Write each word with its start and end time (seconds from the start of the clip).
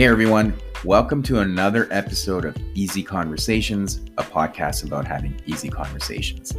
Hey 0.00 0.06
everyone, 0.06 0.54
welcome 0.82 1.22
to 1.24 1.40
another 1.40 1.86
episode 1.90 2.46
of 2.46 2.56
Easy 2.72 3.02
Conversations, 3.02 4.00
a 4.16 4.22
podcast 4.22 4.86
about 4.86 5.06
having 5.06 5.38
easy 5.44 5.68
conversations. 5.68 6.56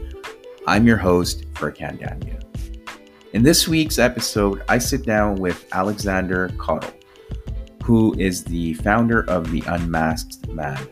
I'm 0.68 0.86
your 0.86 0.98
host, 0.98 1.52
Furkan 1.56 1.98
Dania. 1.98 2.40
In 3.34 3.42
this 3.42 3.68
week's 3.68 3.98
episode, 3.98 4.62
I 4.70 4.78
sit 4.78 5.08
down 5.08 5.38
with 5.38 5.66
Alexander 5.72 6.52
Cottle, 6.60 6.94
who 7.84 8.14
is 8.20 8.44
the 8.44 8.76
founder 8.76 9.28
of 9.28 9.50
The 9.50 9.64
Unmasked 9.66 10.48
Man. 10.50 10.88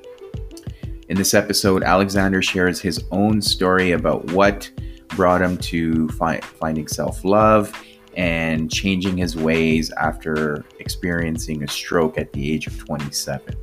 In 1.07 1.17
this 1.17 1.35
episode, 1.35 1.83
Alexander 1.83 2.41
shares 2.41 2.81
his 2.81 3.03
own 3.11 3.43
story 3.43 3.91
about 3.91 4.25
what 4.31 4.71
brought 5.09 5.43
him 5.43 5.55
to 5.57 6.09
fi- 6.09 6.41
finding 6.41 6.87
self 6.87 7.23
love 7.23 7.71
and 8.19 8.69
changing 8.69 9.15
his 9.15 9.37
ways 9.37 9.91
after 9.91 10.65
experiencing 10.79 11.63
a 11.63 11.67
stroke 11.69 12.17
at 12.17 12.33
the 12.33 12.51
age 12.51 12.67
of 12.67 12.77
27. 12.77 13.55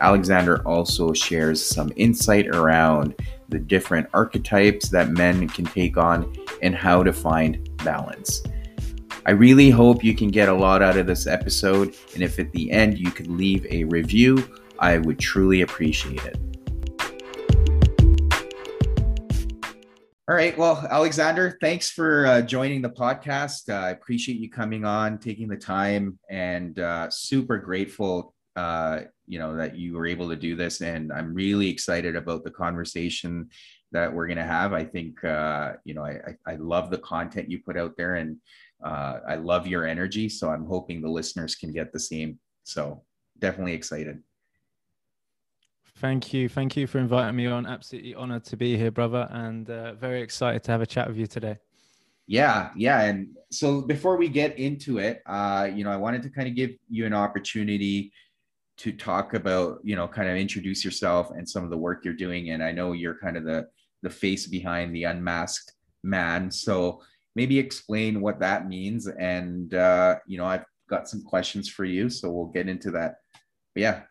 Alexander 0.00 0.66
also 0.66 1.12
shares 1.12 1.64
some 1.64 1.92
insight 1.94 2.48
around 2.48 3.14
the 3.48 3.58
different 3.58 4.08
archetypes 4.12 4.88
that 4.88 5.10
men 5.10 5.48
can 5.48 5.64
take 5.64 5.96
on 5.96 6.34
and 6.60 6.74
how 6.74 7.04
to 7.04 7.12
find 7.12 7.70
balance. 7.84 8.42
I 9.26 9.30
really 9.30 9.70
hope 9.70 10.02
you 10.02 10.14
can 10.14 10.28
get 10.28 10.48
a 10.48 10.54
lot 10.54 10.82
out 10.82 10.96
of 10.96 11.06
this 11.06 11.28
episode, 11.28 11.94
and 12.14 12.22
if 12.24 12.40
at 12.40 12.50
the 12.50 12.72
end 12.72 12.98
you 12.98 13.12
could 13.12 13.28
leave 13.28 13.64
a 13.70 13.84
review, 13.84 14.42
I 14.80 14.98
would 14.98 15.20
truly 15.20 15.60
appreciate 15.60 16.24
it. 16.24 16.47
All 20.28 20.34
right. 20.34 20.58
Well, 20.58 20.86
Alexander, 20.90 21.56
thanks 21.58 21.88
for 21.88 22.26
uh, 22.26 22.42
joining 22.42 22.82
the 22.82 22.90
podcast. 22.90 23.72
Uh, 23.72 23.86
I 23.86 23.90
appreciate 23.92 24.38
you 24.38 24.50
coming 24.50 24.84
on, 24.84 25.16
taking 25.16 25.48
the 25.48 25.56
time, 25.56 26.18
and 26.28 26.78
uh, 26.78 27.08
super 27.08 27.56
grateful, 27.56 28.34
uh, 28.54 29.04
you 29.26 29.38
know, 29.38 29.56
that 29.56 29.78
you 29.78 29.94
were 29.94 30.06
able 30.06 30.28
to 30.28 30.36
do 30.36 30.54
this. 30.54 30.82
And 30.82 31.10
I'm 31.10 31.32
really 31.32 31.70
excited 31.70 32.14
about 32.14 32.44
the 32.44 32.50
conversation 32.50 33.48
that 33.92 34.12
we're 34.12 34.26
going 34.26 34.36
to 34.36 34.44
have. 34.44 34.74
I 34.74 34.84
think, 34.84 35.24
uh, 35.24 35.72
you 35.84 35.94
know, 35.94 36.04
I, 36.04 36.36
I 36.46 36.56
love 36.56 36.90
the 36.90 36.98
content 36.98 37.50
you 37.50 37.62
put 37.64 37.78
out 37.78 37.96
there, 37.96 38.16
and 38.16 38.36
I 38.84 39.36
love 39.36 39.66
your 39.66 39.86
energy. 39.86 40.28
So 40.28 40.50
I'm 40.50 40.66
hoping 40.66 41.00
the 41.00 41.08
listeners 41.08 41.54
can 41.54 41.72
get 41.72 41.90
the 41.90 42.00
same. 42.00 42.38
So 42.64 43.02
definitely 43.38 43.72
excited. 43.72 44.22
Thank 46.00 46.32
you. 46.32 46.48
Thank 46.48 46.76
you 46.76 46.86
for 46.86 46.98
inviting 46.98 47.34
me 47.34 47.46
on. 47.46 47.66
Absolutely 47.66 48.14
honored 48.14 48.44
to 48.44 48.56
be 48.56 48.76
here, 48.76 48.92
brother, 48.92 49.26
and 49.32 49.68
uh, 49.68 49.94
very 49.94 50.22
excited 50.22 50.62
to 50.64 50.70
have 50.70 50.80
a 50.80 50.86
chat 50.86 51.08
with 51.08 51.16
you 51.16 51.26
today. 51.26 51.58
Yeah, 52.28 52.70
yeah. 52.76 53.00
And 53.02 53.36
so 53.50 53.82
before 53.82 54.16
we 54.16 54.28
get 54.28 54.56
into 54.60 54.98
it, 54.98 55.22
uh, 55.26 55.68
you 55.74 55.82
know, 55.82 55.90
I 55.90 55.96
wanted 55.96 56.22
to 56.22 56.30
kind 56.30 56.46
of 56.46 56.54
give 56.54 56.70
you 56.88 57.04
an 57.04 57.14
opportunity 57.14 58.12
to 58.76 58.92
talk 58.92 59.34
about, 59.34 59.80
you 59.82 59.96
know, 59.96 60.06
kind 60.06 60.28
of 60.28 60.36
introduce 60.36 60.84
yourself 60.84 61.32
and 61.32 61.48
some 61.48 61.64
of 61.64 61.70
the 61.70 61.76
work 61.76 62.04
you're 62.04 62.14
doing. 62.14 62.50
And 62.50 62.62
I 62.62 62.70
know 62.70 62.92
you're 62.92 63.18
kind 63.18 63.36
of 63.36 63.44
the 63.44 63.66
the 64.02 64.10
face 64.10 64.46
behind 64.46 64.94
the 64.94 65.02
unmasked 65.02 65.72
man. 66.04 66.48
So 66.48 67.02
maybe 67.34 67.58
explain 67.58 68.20
what 68.20 68.38
that 68.38 68.68
means. 68.68 69.08
And 69.08 69.74
uh, 69.74 70.18
you 70.28 70.38
know, 70.38 70.44
I've 70.44 70.64
got 70.88 71.08
some 71.08 71.22
questions 71.22 71.68
for 71.68 71.84
you, 71.84 72.08
so 72.08 72.30
we'll 72.30 72.46
get 72.46 72.68
into 72.68 72.92
that. 72.92 73.16
But 73.74 73.80
yeah, 73.80 74.02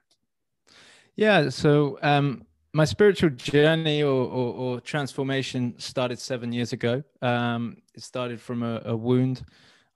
yeah. 1.17 1.49
So 1.49 1.99
um, 2.01 2.45
my 2.73 2.85
spiritual 2.85 3.31
journey 3.31 4.03
or, 4.03 4.13
or, 4.13 4.53
or, 4.53 4.79
transformation 4.79 5.73
started 5.79 6.19
seven 6.19 6.53
years 6.53 6.73
ago. 6.73 7.03
Um, 7.23 7.77
it 7.95 8.03
started 8.03 8.39
from 8.39 8.61
a, 8.61 8.81
a, 8.85 8.95
wound. 8.95 9.43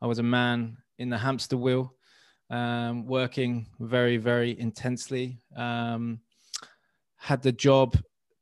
I 0.01 0.07
was 0.07 0.17
a 0.17 0.23
man 0.23 0.77
in 0.97 1.09
the 1.09 1.17
hamster 1.17 1.57
wheel, 1.57 1.93
um, 2.49 3.05
working 3.05 3.67
very, 3.79 4.17
very 4.17 4.59
intensely. 4.59 5.37
Um, 5.55 6.21
had 7.17 7.43
the 7.43 7.51
job 7.51 7.95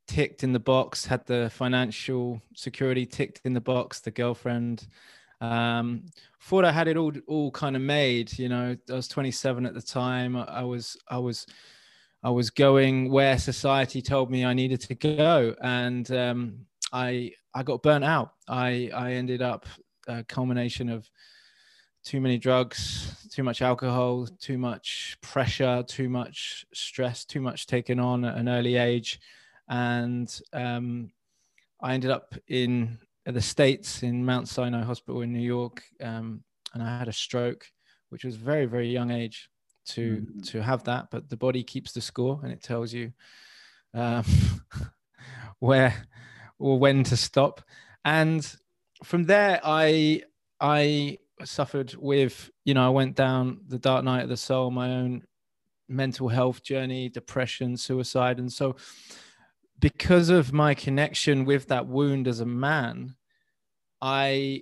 ticked 0.08 0.44
in 0.44 0.54
the 0.54 0.60
box, 0.60 1.06
had 1.06 1.26
the 1.26 1.52
financial 1.54 2.42
security 2.56 3.06
ticked 3.06 3.42
in 3.44 3.54
the 3.54 3.62
box, 3.62 4.00
the 4.00 4.12
girlfriend. 4.12 4.88
Um, 5.42 6.06
thought 6.42 6.64
I 6.64 6.72
had 6.72 6.88
it 6.88 6.96
all, 6.96 7.12
all 7.28 7.52
kind 7.52 7.76
of 7.76 7.82
made. 7.82 8.40
You 8.40 8.48
know, 8.48 8.78
I 8.90 8.94
was 8.94 9.10
27 9.10 9.66
at 9.66 9.74
the 9.74 9.82
time. 9.82 10.38
I 10.38 10.64
was, 10.64 10.96
I 11.10 11.18
was 11.18 11.46
I 12.22 12.30
was 12.30 12.50
going 12.50 13.10
where 13.12 13.38
society 13.38 14.02
told 14.02 14.30
me 14.30 14.44
I 14.44 14.54
needed 14.54 14.82
to 14.82 14.96
go, 14.96 15.56
and 15.62 16.10
um, 16.12 16.66
I 16.92 17.32
I 17.54 17.64
got 17.64 17.82
burnt 17.82 18.04
out. 18.04 18.34
I 18.48 18.90
I 18.94 19.14
ended 19.14 19.42
up 19.42 19.66
a 20.08 20.24
culmination 20.26 20.90
of 20.90 21.10
too 22.04 22.20
many 22.20 22.38
drugs, 22.38 23.16
too 23.32 23.44
much 23.44 23.62
alcohol, 23.62 24.28
too 24.40 24.58
much 24.58 25.18
pressure, 25.22 25.84
too 25.88 26.10
much 26.10 26.66
stress, 26.74 27.24
too 27.24 27.42
much 27.42 27.68
taken 27.68 28.00
on 28.00 28.26
at 28.26 28.38
an 28.38 28.50
early 28.50 28.76
age, 28.76 29.20
and 29.70 30.42
um, 30.52 31.12
I 31.82 31.94
ended 31.94 32.12
up 32.12 32.36
in 32.50 32.98
the 33.26 33.42
states 33.42 34.04
in 34.04 34.26
Mount 34.26 34.50
Sinai 34.50 34.84
Hospital 34.84 35.22
in 35.22 35.32
New 35.32 35.40
York, 35.40 35.84
um, 36.02 36.44
and 36.74 36.84
I 36.84 37.00
had 37.00 37.08
a 37.08 37.14
stroke, 37.14 37.66
which 38.10 38.26
was 38.26 38.36
very 38.36 38.66
very 38.66 38.90
young 38.90 39.10
age 39.10 39.50
to 39.90 40.18
mm-hmm. 40.18 40.40
to 40.42 40.62
have 40.62 40.84
that 40.84 41.08
but 41.12 41.30
the 41.30 41.38
body 41.38 41.64
keeps 41.64 41.92
the 41.92 42.02
score 42.02 42.40
and 42.44 42.52
it 42.52 42.62
tells 42.62 42.94
you 42.94 43.12
um, 43.94 44.24
where 45.60 46.08
or 46.60 46.78
when 46.78 47.04
to 47.04 47.18
stop 47.18 47.62
and 48.06 48.56
from 49.04 49.24
there 49.24 49.60
i 49.64 50.22
i 50.60 51.18
suffered 51.44 51.94
with 51.96 52.50
you 52.66 52.74
know 52.74 52.86
i 52.86 52.90
went 52.90 53.16
down 53.16 53.60
the 53.68 53.80
dark 53.80 54.04
night 54.04 54.24
of 54.24 54.30
the 54.30 54.38
soul 54.38 54.70
my 54.70 54.90
own 54.92 55.24
mental 55.88 56.28
health 56.28 56.62
journey 56.62 57.10
depression 57.10 57.76
suicide 57.76 58.40
and 58.40 58.52
so 58.52 58.76
because 59.80 60.30
of 60.30 60.54
my 60.54 60.74
connection 60.74 61.46
with 61.46 61.68
that 61.68 61.88
wound 61.88 62.28
as 62.28 62.42
a 62.42 62.46
man 62.46 63.16
i 64.02 64.62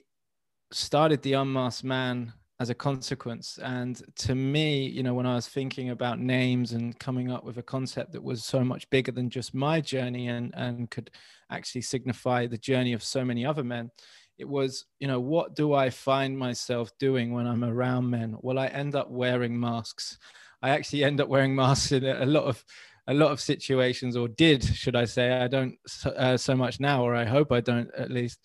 started 0.71 1.21
the 1.21 1.33
unmasked 1.33 1.83
man 1.83 2.31
as 2.59 2.69
a 2.69 2.75
consequence. 2.75 3.59
And 3.61 4.01
to 4.17 4.33
me, 4.33 4.87
you 4.87 5.03
know, 5.03 5.13
when 5.13 5.27
I 5.27 5.35
was 5.35 5.47
thinking 5.47 5.91
about 5.91 6.19
names 6.19 6.71
and 6.71 6.97
coming 6.97 7.31
up 7.31 7.43
with 7.43 7.57
a 7.57 7.63
concept 7.63 8.13
that 8.13 8.23
was 8.23 8.43
so 8.43 8.63
much 8.63 8.89
bigger 8.89 9.11
than 9.11 9.29
just 9.29 9.53
my 9.53 9.79
journey 9.79 10.27
and, 10.27 10.51
and 10.55 10.89
could 10.89 11.11
actually 11.51 11.81
signify 11.81 12.47
the 12.47 12.57
journey 12.57 12.93
of 12.93 13.03
so 13.03 13.23
many 13.23 13.45
other 13.45 13.63
men, 13.63 13.91
it 14.39 14.47
was, 14.47 14.85
you 14.99 15.07
know, 15.07 15.19
what 15.19 15.55
do 15.55 15.73
I 15.73 15.89
find 15.89 16.37
myself 16.37 16.91
doing 16.99 17.31
when 17.31 17.47
I'm 17.47 17.63
around 17.63 18.09
men? 18.09 18.35
Well, 18.41 18.59
I 18.59 18.67
end 18.67 18.95
up 18.95 19.09
wearing 19.09 19.59
masks. 19.59 20.17
I 20.61 20.69
actually 20.71 21.03
end 21.03 21.21
up 21.21 21.27
wearing 21.27 21.55
masks 21.55 21.91
in 21.91 22.05
a 22.05 22.25
lot 22.25 22.45
of 22.45 22.63
a 23.09 23.13
lot 23.13 23.31
of 23.31 23.39
situations, 23.39 24.17
or 24.17 24.27
did, 24.27 24.61
should 24.63 24.95
I 24.95 25.05
say? 25.05 25.31
I 25.31 25.47
don't 25.47 25.75
uh, 26.05 26.35
so 26.35 26.55
much 26.55 26.81
now, 26.81 27.05
or 27.05 27.15
I 27.15 27.23
hope 27.23 27.53
I 27.53 27.61
don't 27.61 27.89
at 27.95 28.11
least. 28.11 28.39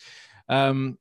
Um, 0.49 0.99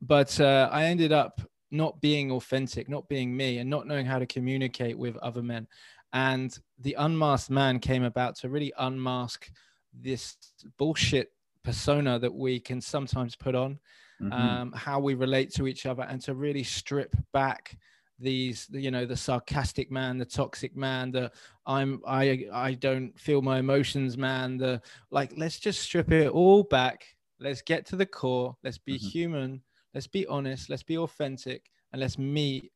but 0.00 0.40
uh, 0.40 0.70
I 0.72 0.84
ended 0.84 1.12
up 1.12 1.42
not 1.74 2.00
being 2.00 2.30
authentic, 2.30 2.88
not 2.88 3.08
being 3.08 3.36
me, 3.36 3.58
and 3.58 3.68
not 3.68 3.86
knowing 3.86 4.06
how 4.06 4.18
to 4.18 4.26
communicate 4.26 4.96
with 4.96 5.16
other 5.18 5.42
men. 5.42 5.66
And 6.12 6.56
the 6.78 6.94
unmasked 6.94 7.50
man 7.50 7.80
came 7.80 8.04
about 8.04 8.36
to 8.36 8.48
really 8.48 8.72
unmask 8.78 9.50
this 9.92 10.36
bullshit 10.78 11.32
persona 11.64 12.18
that 12.20 12.32
we 12.32 12.60
can 12.60 12.80
sometimes 12.80 13.34
put 13.34 13.54
on, 13.54 13.80
mm-hmm. 14.22 14.32
um, 14.32 14.72
how 14.72 15.00
we 15.00 15.14
relate 15.14 15.52
to 15.54 15.66
each 15.66 15.84
other, 15.84 16.04
and 16.04 16.20
to 16.22 16.34
really 16.34 16.62
strip 16.62 17.14
back 17.32 17.76
these 18.20 18.68
you 18.70 18.92
know 18.92 19.04
the 19.04 19.16
sarcastic 19.16 19.90
man 19.90 20.16
the 20.16 20.24
toxic 20.24 20.76
man 20.76 21.10
the 21.10 21.28
i'm 21.66 22.00
i 22.06 22.46
i 22.52 22.72
don't 22.74 23.18
feel 23.18 23.42
my 23.42 23.58
emotions 23.58 24.16
man 24.16 24.56
the 24.56 24.80
like 25.10 25.32
let's 25.36 25.58
just 25.58 25.80
strip 25.80 26.12
it 26.12 26.30
all 26.30 26.62
back 26.62 27.06
let's 27.40 27.60
get 27.60 27.84
to 27.84 27.96
the 27.96 28.06
core 28.06 28.56
let's 28.62 28.78
be 28.78 28.94
mm-hmm. 28.94 29.08
human 29.08 29.62
Let's 29.94 30.06
be 30.06 30.26
honest. 30.26 30.68
Let's 30.68 30.82
be 30.82 30.98
authentic, 30.98 31.70
and 31.92 32.00
let's 32.00 32.18
meet 32.18 32.72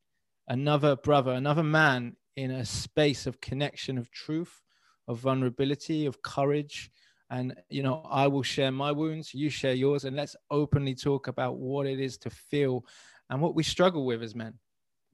another 0.48 0.96
brother, 0.96 1.32
another 1.32 1.62
man 1.62 2.16
in 2.36 2.52
a 2.52 2.64
space 2.64 3.26
of 3.26 3.40
connection, 3.40 3.98
of 3.98 4.10
truth, 4.10 4.62
of 5.08 5.18
vulnerability, 5.18 6.06
of 6.06 6.22
courage. 6.22 6.90
And 7.30 7.54
you 7.68 7.82
know, 7.82 8.06
I 8.08 8.26
will 8.28 8.42
share 8.42 8.70
my 8.70 8.92
wounds. 8.92 9.34
You 9.34 9.50
share 9.50 9.74
yours, 9.74 10.04
and 10.04 10.16
let's 10.16 10.36
openly 10.50 10.94
talk 10.94 11.26
about 11.26 11.56
what 11.56 11.86
it 11.86 12.00
is 12.00 12.16
to 12.18 12.30
feel 12.30 12.84
and 13.28 13.40
what 13.40 13.54
we 13.54 13.62
struggle 13.62 14.06
with 14.06 14.22
as 14.22 14.34
men. 14.34 14.54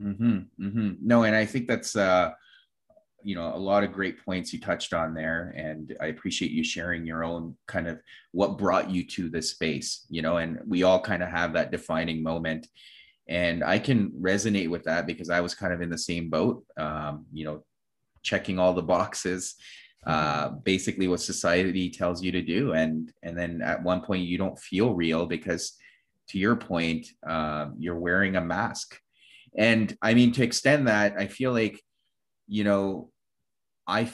Mm-hmm, 0.03 0.39
mm-hmm. 0.61 0.91
No, 1.01 1.23
and 1.23 1.35
I 1.35 1.47
think 1.47 1.67
that's 1.67 1.97
uh, 1.97 2.33
you 3.25 3.35
know 3.35 3.53
a 3.55 3.57
lot 3.57 3.83
of 3.83 3.93
great 3.93 4.23
points 4.25 4.53
you 4.53 4.61
touched 4.61 4.93
on 4.93 5.15
there 5.15 5.55
and 5.57 5.97
i 6.01 6.07
appreciate 6.07 6.51
you 6.51 6.63
sharing 6.63 7.07
your 7.07 7.25
own 7.25 7.57
kind 7.67 7.89
of 7.89 7.99
what 8.33 8.59
brought 8.59 8.91
you 8.91 9.05
to 9.05 9.29
this 9.29 9.51
space 9.51 10.07
you 10.09 10.23
know 10.23 10.37
and 10.37 10.61
we 10.67 10.83
all 10.83 11.01
kind 11.01 11.23
of 11.23 11.29
have 11.29 11.53
that 11.55 11.73
defining 11.73 12.23
moment. 12.23 12.69
And 13.27 13.65
i 13.65 13.79
can 13.79 14.11
resonate 14.11 14.69
with 14.69 14.85
that 14.85 15.07
because 15.07 15.31
i 15.31 15.41
was 15.41 15.55
kind 15.55 15.73
of 15.73 15.81
in 15.81 15.89
the 15.89 15.99
same 15.99 16.29
boat 16.29 16.65
um, 16.77 17.25
you 17.33 17.47
know 17.47 17.65
checking 18.23 18.59
all 18.59 18.75
the 18.75 18.83
boxes 18.83 19.55
uh, 20.07 20.51
basically 20.51 21.09
what 21.09 21.21
society 21.21 21.89
tells 21.89 22.23
you 22.23 22.31
to 22.33 22.43
do. 22.43 22.75
And 22.75 23.11
and 23.23 23.39
then 23.39 23.63
at 23.63 23.83
one 23.83 24.03
point 24.03 24.25
you 24.25 24.37
don't 24.37 24.59
feel 24.59 24.93
real 24.93 25.25
because 25.25 25.79
to 26.29 26.39
your 26.39 26.57
point 26.57 27.07
uh, 27.27 27.69
you're 27.79 27.99
wearing 27.99 28.37
a 28.37 28.41
mask. 28.43 29.01
And 29.57 29.97
i 30.03 30.13
mean 30.13 30.33
to 30.33 30.43
extend 30.43 30.89
that 30.89 31.15
i 31.19 31.27
feel 31.27 31.53
like 31.53 31.81
you 32.47 32.65
know, 32.65 33.11
I 33.87 34.11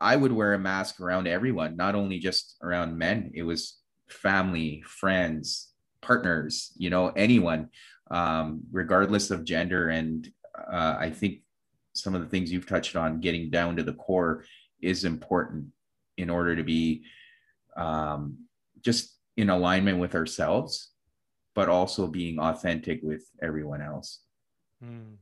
I 0.00 0.16
would 0.16 0.32
wear 0.32 0.54
a 0.54 0.58
mask 0.58 1.00
around 1.00 1.28
everyone, 1.28 1.76
not 1.76 1.94
only 1.94 2.18
just 2.18 2.56
around 2.62 2.96
men. 2.96 3.32
It 3.34 3.42
was 3.42 3.78
family, 4.08 4.82
friends, 4.86 5.72
partners, 6.00 6.72
you 6.76 6.88
know, 6.88 7.08
anyone, 7.08 7.68
um, 8.10 8.62
regardless 8.72 9.30
of 9.30 9.44
gender. 9.44 9.90
And 9.90 10.26
uh, 10.56 10.96
I 10.98 11.10
think 11.10 11.42
some 11.92 12.14
of 12.14 12.22
the 12.22 12.28
things 12.28 12.50
you've 12.50 12.66
touched 12.66 12.96
on, 12.96 13.20
getting 13.20 13.50
down 13.50 13.76
to 13.76 13.82
the 13.82 13.92
core, 13.92 14.44
is 14.80 15.04
important 15.04 15.66
in 16.16 16.30
order 16.30 16.56
to 16.56 16.64
be 16.64 17.04
um, 17.76 18.38
just 18.82 19.18
in 19.36 19.50
alignment 19.50 19.98
with 19.98 20.14
ourselves, 20.14 20.92
but 21.54 21.68
also 21.68 22.06
being 22.06 22.38
authentic 22.38 23.00
with 23.02 23.24
everyone 23.42 23.82
else. 23.82 24.20
Mm, 24.82 25.16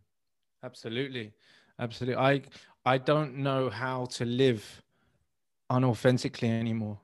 absolutely, 0.63 1.33
absolutely. 1.81 2.17
I 2.17 2.43
I 2.89 2.97
don't 2.97 3.37
know 3.37 3.69
how 3.69 4.07
to 4.17 4.25
live 4.25 4.83
unauthentically 5.71 6.49
anymore. 6.49 6.99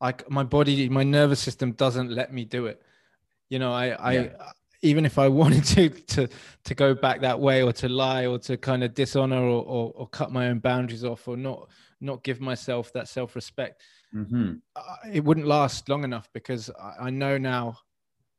Like 0.00 0.30
my 0.30 0.44
body, 0.44 0.88
my 0.88 1.02
nervous 1.02 1.40
system 1.40 1.72
doesn't 1.72 2.08
let 2.08 2.32
me 2.32 2.44
do 2.44 2.66
it. 2.66 2.80
You 3.48 3.58
know, 3.58 3.72
I 3.72 3.86
I 3.88 4.12
yeah. 4.12 4.28
even 4.82 5.04
if 5.04 5.18
I 5.18 5.26
wanted 5.42 5.64
to 5.74 5.88
to 5.88 6.28
to 6.66 6.74
go 6.76 6.94
back 6.94 7.22
that 7.22 7.40
way 7.40 7.64
or 7.64 7.72
to 7.72 7.88
lie 7.88 8.26
or 8.26 8.38
to 8.46 8.56
kind 8.56 8.84
of 8.84 8.94
dishonor 8.94 9.42
or, 9.42 9.62
or, 9.64 9.92
or 9.96 10.06
cut 10.06 10.30
my 10.30 10.50
own 10.50 10.60
boundaries 10.60 11.04
off 11.04 11.26
or 11.26 11.36
not 11.36 11.68
not 12.00 12.22
give 12.22 12.40
myself 12.40 12.92
that 12.92 13.08
self-respect 13.08 13.80
mm-hmm. 14.14 14.54
it 15.10 15.24
wouldn't 15.24 15.46
last 15.46 15.88
long 15.88 16.04
enough 16.04 16.28
because 16.34 16.70
I 17.00 17.08
know 17.08 17.38
now 17.38 17.78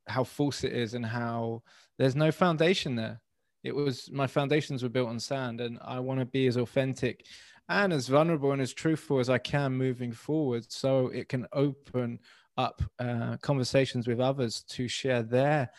how 0.08 0.24
false 0.24 0.64
it 0.64 0.72
is 0.72 0.94
and 0.94 1.06
how 1.06 1.64
there's 1.98 2.16
no 2.16 2.32
foundation 2.32 2.96
there 2.96 3.22
it 3.66 3.76
was 3.76 4.10
my 4.12 4.28
foundations 4.28 4.84
were 4.84 4.90
built 4.90 5.10
on 5.10 5.20
sand 5.20 5.60
and 5.60 5.78
i 5.84 6.00
want 6.00 6.20
to 6.20 6.26
be 6.26 6.48
as 6.48 6.58
authentic 6.58 7.26
and 7.68 7.92
as 7.92 8.08
vulnerable 8.08 8.52
and 8.52 8.62
as 8.62 8.74
truthful 8.74 9.20
as 9.20 9.30
i 9.30 9.38
can 9.38 9.74
moving 9.74 10.12
forward 10.12 10.66
so 10.72 11.08
it 11.08 11.28
can 11.28 11.46
open 11.52 12.20
up 12.58 12.82
uh, 13.00 13.36
conversations 13.42 14.08
with 14.08 14.22
others 14.22 14.64
to 14.64 14.88
share 14.88 15.24
their 15.24 15.70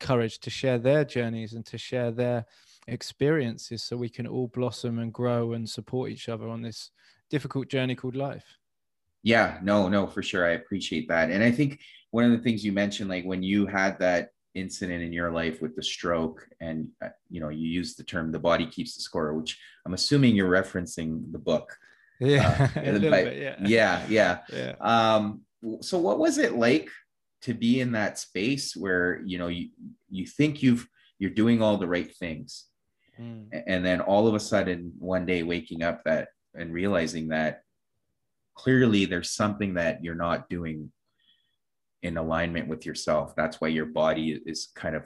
courage 0.00 0.38
to 0.38 0.50
share 0.50 0.78
their 0.78 1.04
journeys 1.04 1.54
and 1.54 1.64
to 1.64 1.78
share 1.78 2.10
their 2.10 2.44
experiences 2.88 3.82
so 3.82 3.96
we 3.96 4.08
can 4.08 4.26
all 4.26 4.48
blossom 4.48 4.98
and 4.98 5.12
grow 5.12 5.52
and 5.52 5.68
support 5.68 6.10
each 6.10 6.28
other 6.28 6.48
on 6.48 6.62
this 6.62 6.90
difficult 7.30 7.68
journey 7.68 7.94
called 7.94 8.16
life. 8.16 8.58
Yeah. 9.22 9.58
No 9.62 9.88
no 9.88 10.06
for 10.06 10.22
sure. 10.22 10.46
I 10.46 10.52
appreciate 10.52 11.08
that. 11.08 11.30
And 11.30 11.42
i 11.42 11.50
think 11.50 11.80
one 12.10 12.24
of 12.24 12.30
the 12.30 12.38
things 12.38 12.64
you 12.64 12.72
mentioned 12.72 13.10
like 13.10 13.24
when 13.24 13.42
you 13.42 13.66
had 13.66 13.98
that 13.98 14.30
incident 14.56 15.02
in 15.02 15.12
your 15.12 15.30
life 15.30 15.60
with 15.60 15.76
the 15.76 15.82
stroke 15.82 16.48
and 16.60 16.88
uh, 17.04 17.08
you 17.28 17.40
know 17.40 17.50
you 17.50 17.68
use 17.68 17.94
the 17.94 18.02
term 18.02 18.32
the 18.32 18.38
body 18.38 18.66
keeps 18.66 18.96
the 18.96 19.02
score 19.02 19.34
which 19.34 19.58
i'm 19.84 19.94
assuming 19.94 20.34
you're 20.34 20.50
referencing 20.50 21.30
the 21.32 21.38
book 21.38 21.76
yeah 22.20 22.70
uh, 22.74 22.80
bit, 22.98 23.36
yeah. 23.36 23.56
yeah 23.60 24.06
yeah 24.08 24.38
yeah 24.52 24.74
um 24.80 25.42
so 25.80 25.98
what 25.98 26.18
was 26.18 26.38
it 26.38 26.54
like 26.54 26.88
to 27.42 27.52
be 27.52 27.80
in 27.80 27.92
that 27.92 28.18
space 28.18 28.74
where 28.74 29.20
you 29.24 29.38
know 29.38 29.48
you 29.48 29.68
you 30.10 30.26
think 30.26 30.62
you've 30.62 30.88
you're 31.18 31.30
doing 31.30 31.60
all 31.60 31.76
the 31.76 31.86
right 31.86 32.14
things 32.16 32.66
mm. 33.20 33.44
and 33.66 33.84
then 33.84 34.00
all 34.00 34.26
of 34.26 34.34
a 34.34 34.40
sudden 34.40 34.92
one 34.98 35.26
day 35.26 35.42
waking 35.42 35.82
up 35.82 36.02
that 36.04 36.28
and 36.54 36.72
realizing 36.72 37.28
that 37.28 37.62
clearly 38.54 39.04
there's 39.04 39.30
something 39.30 39.74
that 39.74 40.02
you're 40.02 40.14
not 40.14 40.48
doing 40.48 40.90
in 42.06 42.16
alignment 42.16 42.68
with 42.68 42.86
yourself. 42.86 43.34
That's 43.36 43.60
why 43.60 43.68
your 43.68 43.86
body 43.86 44.40
is 44.46 44.68
kind 44.74 44.94
of 44.94 45.02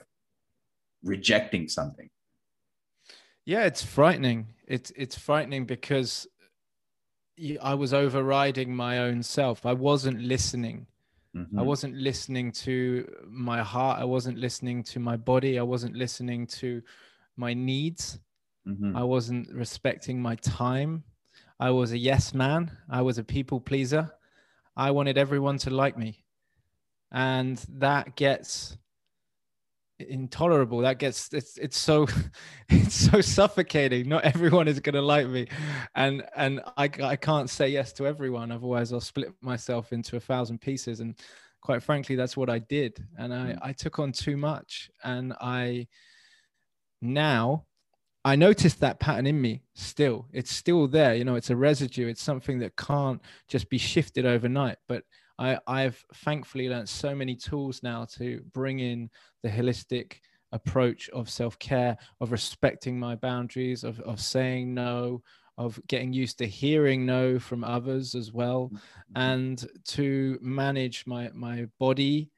rejecting 1.03 1.69
something. 1.69 2.09
Yeah, 3.45 3.65
it's 3.65 3.83
frightening. 3.83 4.49
It's 4.67 4.93
it's 4.95 5.19
frightening 5.19 5.65
because 5.65 6.29
I 7.63 7.75
was 7.75 7.95
overriding 7.95 8.75
my 8.75 8.99
own 8.99 9.23
self. 9.23 9.65
I 9.65 9.73
wasn't 9.73 10.21
listening. 10.21 10.87
Mm-hmm. 11.35 11.59
I 11.59 11.63
wasn't 11.63 11.95
listening 11.97 12.53
to 12.53 13.09
my 13.27 13.63
heart. 13.63 13.99
I 13.99 14.05
wasn't 14.05 14.39
listening 14.39 14.83
to 14.85 15.01
my 15.01 15.17
body. 15.17 15.59
I 15.59 15.63
wasn't 15.63 15.97
listening 15.97 16.47
to 16.49 16.83
my 17.37 17.55
needs. 17.55 18.19
Mm-hmm. 18.69 18.97
I 18.97 19.05
wasn't 19.05 19.49
respecting 19.53 20.21
my 20.21 20.35
time. 20.37 21.03
I 21.59 21.71
was 21.71 21.93
a 21.93 21.99
yes 21.99 22.35
man. 22.35 22.77
I 22.91 23.01
was 23.03 23.19
a 23.19 23.25
people 23.25 23.61
pleaser. 23.61 24.11
I 24.77 24.91
wanted 24.91 25.17
everyone 25.17 25.59
to 25.59 25.71
like 25.71 25.97
me 25.97 26.25
and 27.13 27.65
that 27.69 28.17
gets 28.17 28.77
intolerable. 30.09 30.79
That 30.79 30.99
gets 30.99 31.33
it's 31.33 31.57
it's 31.59 31.79
so 31.79 32.07
it's 32.69 32.95
so 32.95 33.21
suffocating. 33.21 34.09
Not 34.09 34.25
everyone 34.25 34.69
is 34.69 34.81
going 34.81 34.95
to 34.95 35.03
like 35.03 35.29
me. 35.29 35.49
And 35.95 36.25
and 36.37 36.61
I, 36.77 36.91
I 37.03 37.17
can't 37.17 37.51
say 37.51 37.69
yes 37.69 37.93
to 37.95 38.07
everyone 38.07 38.51
otherwise 38.51 38.93
i'll 38.93 39.01
split 39.01 39.33
myself 39.41 39.93
into 39.93 40.17
a 40.17 40.21
thousand 40.21 40.61
pieces. 40.61 41.01
And 41.01 41.19
quite 41.61 41.83
frankly 41.83 42.17
that's 42.17 42.37
what 42.37 42.51
i 42.51 42.59
did. 42.59 43.05
And 43.19 43.35
i 43.35 43.53
mm. 43.53 43.59
i 43.63 43.73
took 43.73 43.99
on 43.99 44.13
too 44.13 44.37
much. 44.37 44.91
And 45.05 45.35
i 45.41 45.87
now 47.03 47.65
i 48.25 48.37
noticed 48.37 48.81
that 48.81 49.01
pattern 49.01 49.27
in 49.27 49.41
me 49.41 49.63
still. 49.75 50.27
It's 50.33 50.55
still 50.55 50.87
there. 50.89 51.15
You 51.15 51.25
know 51.25 51.37
it's 51.37 51.51
a 51.51 51.57
residue. 51.57 52.09
It's 52.09 52.23
something 52.23 52.59
that 52.61 52.77
can't 52.77 53.21
just 53.49 53.69
be 53.69 53.79
shifted 53.79 54.27
overnight. 54.27 54.79
But 54.89 55.05
I, 55.41 55.59
I've 55.67 56.05
thankfully 56.17 56.69
learned 56.69 56.89
so 56.89 57.15
many 57.15 57.35
tools 57.35 57.83
now 57.83 58.05
to 58.19 58.43
bring 58.53 58.79
in 58.79 59.11
the 59.43 59.49
holistic 59.49 60.19
approach 60.53 61.09
of 61.11 61.31
self-care, 61.31 61.97
of 62.21 62.31
respecting 62.31 62.99
my 62.99 63.15
boundaries, 63.17 63.83
of, 63.83 63.99
of 64.01 64.21
saying 64.21 64.75
no, 64.75 65.23
of 65.57 65.81
getting 65.89 66.13
used 66.13 66.39
to 66.39 66.47
hearing 66.47 67.07
no 67.07 67.39
from 67.39 67.65
others 67.65 68.15
as 68.15 68.33
well, 68.33 68.71
mm-hmm. 68.73 69.21
and 69.21 69.67
to 69.85 70.39
manage 70.41 71.05
my 71.07 71.31
my 71.35 71.67
body, 71.79 72.31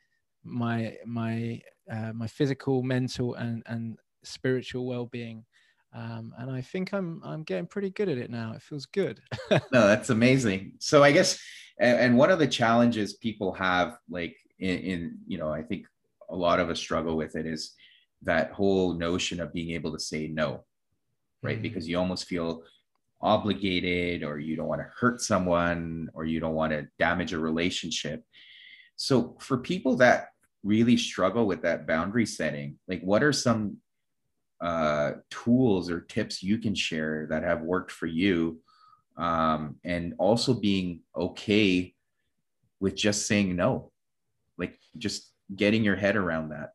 my 0.45 0.97
my 1.07 1.61
uh, 1.91 2.13
my 2.13 2.27
physical, 2.27 2.83
mental, 2.83 3.35
and 3.35 3.63
and 3.67 3.97
spiritual 4.25 4.87
well-being. 4.87 5.45
Um, 5.95 6.33
and 6.39 6.51
I 6.51 6.63
think 6.63 6.93
I'm 6.95 7.21
I'm 7.23 7.43
getting 7.43 7.67
pretty 7.67 7.91
good 7.91 8.09
at 8.09 8.19
it 8.19 8.31
now. 8.31 8.53
It 8.55 8.63
feels 8.63 8.87
good. 8.87 9.21
no, 9.51 9.59
that's 9.73 10.11
amazing. 10.11 10.75
So 10.79 11.03
I 11.03 11.13
guess 11.13 11.39
and, 11.79 11.99
and 11.99 12.17
one 12.17 12.31
of 12.31 12.39
the 12.39 12.47
challenges 12.47 13.15
people 13.15 13.53
have 13.53 13.97
like 14.09 14.37
in, 14.59 14.79
in 14.79 15.19
you 15.27 15.39
know 15.39 15.53
i 15.53 15.63
think 15.63 15.87
a 16.31 16.37
lot 16.37 16.61
of 16.61 16.71
us 16.71 16.79
struggle 16.79 17.17
with 17.17 17.37
it 17.37 17.47
is 17.47 17.75
that 18.23 18.53
whole 18.53 18.95
notion 18.95 19.41
of 19.41 19.53
being 19.53 19.71
able 19.71 19.93
to 19.93 19.99
say 19.99 20.29
no 20.29 20.65
right 21.43 21.57
mm-hmm. 21.57 21.63
because 21.63 21.89
you 21.89 21.99
almost 21.99 22.27
feel 22.27 22.63
obligated 23.21 24.25
or 24.25 24.39
you 24.39 24.57
don't 24.57 24.69
want 24.69 24.81
to 24.81 24.91
hurt 24.99 25.21
someone 25.21 26.09
or 26.15 26.25
you 26.25 26.41
don't 26.41 26.55
want 26.55 26.73
to 26.73 26.87
damage 26.99 27.33
a 27.33 27.39
relationship 27.39 28.25
so 28.97 29.37
for 29.41 29.59
people 29.59 29.97
that 29.97 30.29
really 30.65 30.97
struggle 30.97 31.47
with 31.47 31.63
that 31.63 31.87
boundary 31.87 32.27
setting 32.27 32.77
like 32.89 33.01
what 33.03 33.23
are 33.23 33.33
some 33.33 33.77
uh, 34.63 35.13
tools 35.29 35.91
or 35.91 36.01
tips 36.01 36.43
you 36.43 36.57
can 36.57 36.75
share 36.75 37.27
that 37.29 37.43
have 37.43 37.63
worked 37.63 37.91
for 37.91 38.07
you 38.07 38.61
um, 39.17 39.77
and 39.85 40.15
also 40.19 40.55
being 40.55 41.01
okay 41.17 41.95
with 42.81 42.95
just 42.95 43.27
saying 43.27 43.55
no, 43.57 43.91
like 44.59 44.79
just 44.99 45.33
getting 45.55 45.85
your 45.85 45.97
head 45.97 46.17
around 46.17 46.51
that. 46.51 46.75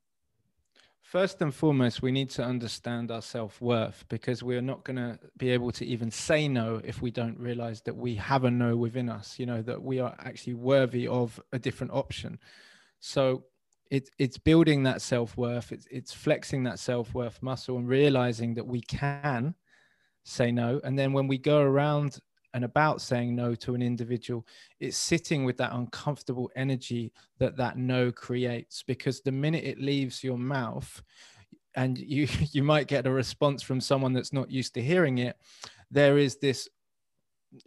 First 1.02 1.42
and 1.42 1.56
foremost, 1.56 2.02
we 2.02 2.12
need 2.12 2.30
to 2.32 2.44
understand 2.44 3.12
our 3.12 3.22
self 3.22 3.62
worth 3.62 4.04
because 4.10 4.44
we 4.44 4.58
are 4.58 4.62
not 4.62 4.84
going 4.84 4.98
to 4.98 5.18
be 5.38 5.50
able 5.52 5.72
to 5.72 5.86
even 5.86 6.12
say 6.12 6.50
no 6.50 6.82
if 6.84 7.02
we 7.02 7.12
don't 7.12 7.40
realize 7.40 7.82
that 7.84 7.96
we 7.96 8.16
have 8.16 8.44
a 8.44 8.52
no 8.52 8.76
within 8.76 9.10
us, 9.10 9.40
you 9.40 9.46
know, 9.46 9.62
that 9.62 9.82
we 9.82 10.02
are 10.02 10.14
actually 10.20 10.56
worthy 10.56 11.08
of 11.08 11.42
a 11.54 11.60
different 11.60 11.94
option. 11.94 12.40
So 13.00 13.46
it, 13.92 14.10
it's 14.18 14.38
building 14.38 14.84
that 14.84 15.02
self 15.02 15.38
worth, 15.38 15.72
it's, 15.72 15.88
it's 15.90 16.14
flexing 16.14 16.64
that 16.64 16.80
self 16.80 17.14
worth 17.14 17.42
muscle 17.42 17.78
and 17.78 17.88
realizing 17.88 18.54
that 18.56 18.66
we 18.66 18.82
can 18.82 19.56
say 20.24 20.52
no. 20.52 20.82
And 20.84 20.98
then 20.98 21.14
when 21.14 21.28
we 21.28 21.38
go 21.38 21.62
around 21.62 22.20
and 22.54 22.66
about 22.66 23.02
saying 23.02 23.36
no 23.36 23.56
to 23.56 23.76
an 23.76 23.82
individual, 23.82 24.46
it's 24.80 24.98
sitting 24.98 25.46
with 25.46 25.58
that 25.58 25.74
uncomfortable 25.74 26.50
energy 26.56 27.12
that 27.40 27.58
that 27.58 27.78
no 27.78 28.12
creates. 28.12 28.84
Because 28.84 29.22
the 29.22 29.32
minute 29.32 29.64
it 29.64 29.80
leaves 29.80 30.24
your 30.24 30.38
mouth, 30.38 31.02
and 31.76 31.98
you 31.98 32.28
you 32.52 32.64
might 32.64 32.88
get 32.88 33.08
a 33.08 33.12
response 33.12 33.62
from 33.62 33.80
someone 33.80 34.14
that's 34.14 34.34
not 34.34 34.52
used 34.52 34.74
to 34.74 34.82
hearing 34.82 35.20
it, 35.20 35.38
there 35.92 36.18
is 36.18 36.38
this 36.38 36.68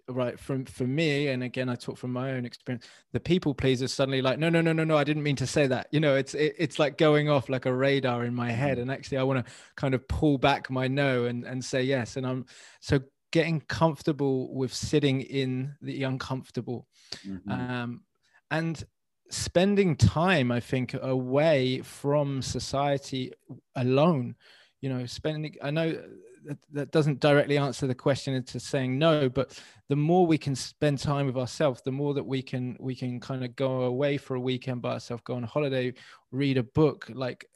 right 0.08 0.38
from 0.38 0.64
for 0.64 0.84
me 0.84 1.28
and 1.28 1.42
again 1.42 1.68
i 1.68 1.74
talk 1.74 1.96
from 1.96 2.12
my 2.12 2.32
own 2.32 2.44
experience 2.44 2.86
the 3.12 3.20
people 3.20 3.54
pleasers 3.54 3.92
suddenly 3.92 4.20
like 4.20 4.38
no 4.38 4.48
no 4.48 4.60
no 4.60 4.72
no 4.72 4.84
no 4.84 4.96
i 4.96 5.04
didn't 5.04 5.22
mean 5.22 5.36
to 5.36 5.46
say 5.46 5.66
that 5.66 5.86
you 5.90 6.00
know 6.00 6.16
it's 6.16 6.34
it, 6.34 6.54
it's 6.58 6.78
like 6.78 6.98
going 6.98 7.28
off 7.28 7.48
like 7.48 7.66
a 7.66 7.72
radar 7.72 8.24
in 8.24 8.34
my 8.34 8.50
head 8.50 8.78
mm. 8.78 8.82
and 8.82 8.90
actually 8.90 9.18
i 9.18 9.22
want 9.22 9.44
to 9.44 9.52
kind 9.76 9.94
of 9.94 10.06
pull 10.06 10.36
back 10.36 10.70
my 10.70 10.86
no 10.86 11.24
and 11.24 11.44
and 11.44 11.64
say 11.64 11.82
yes 11.82 12.16
and 12.16 12.26
i'm 12.26 12.44
so 12.80 13.00
getting 13.32 13.60
comfortable 13.62 14.52
with 14.54 14.74
sitting 14.74 15.22
in 15.22 15.74
the 15.80 16.02
uncomfortable 16.02 16.86
mm-hmm. 17.26 17.50
um, 17.50 18.02
and 18.50 18.84
spending 19.30 19.96
time 19.96 20.52
i 20.52 20.60
think 20.60 20.94
away 21.00 21.80
from 21.80 22.42
society 22.42 23.32
alone 23.76 24.34
you 24.80 24.88
know 24.88 25.06
spending 25.06 25.54
i 25.62 25.70
know 25.70 25.96
that, 26.44 26.58
that 26.72 26.90
doesn't 26.90 27.20
directly 27.20 27.58
answer 27.58 27.86
the 27.86 27.94
question 27.94 28.34
into 28.34 28.58
saying 28.58 28.98
no 28.98 29.28
but 29.28 29.60
the 29.88 29.96
more 29.96 30.26
we 30.26 30.38
can 30.38 30.54
spend 30.54 30.98
time 30.98 31.26
with 31.26 31.36
ourselves 31.36 31.82
the 31.82 31.92
more 31.92 32.14
that 32.14 32.24
we 32.24 32.42
can 32.42 32.76
we 32.80 32.94
can 32.94 33.20
kind 33.20 33.44
of 33.44 33.54
go 33.56 33.82
away 33.82 34.16
for 34.16 34.36
a 34.36 34.40
weekend 34.40 34.80
by 34.80 34.92
ourselves 34.92 35.22
go 35.24 35.34
on 35.34 35.42
holiday 35.42 35.92
read 36.32 36.56
a 36.56 36.62
book 36.62 37.10
like 37.12 37.46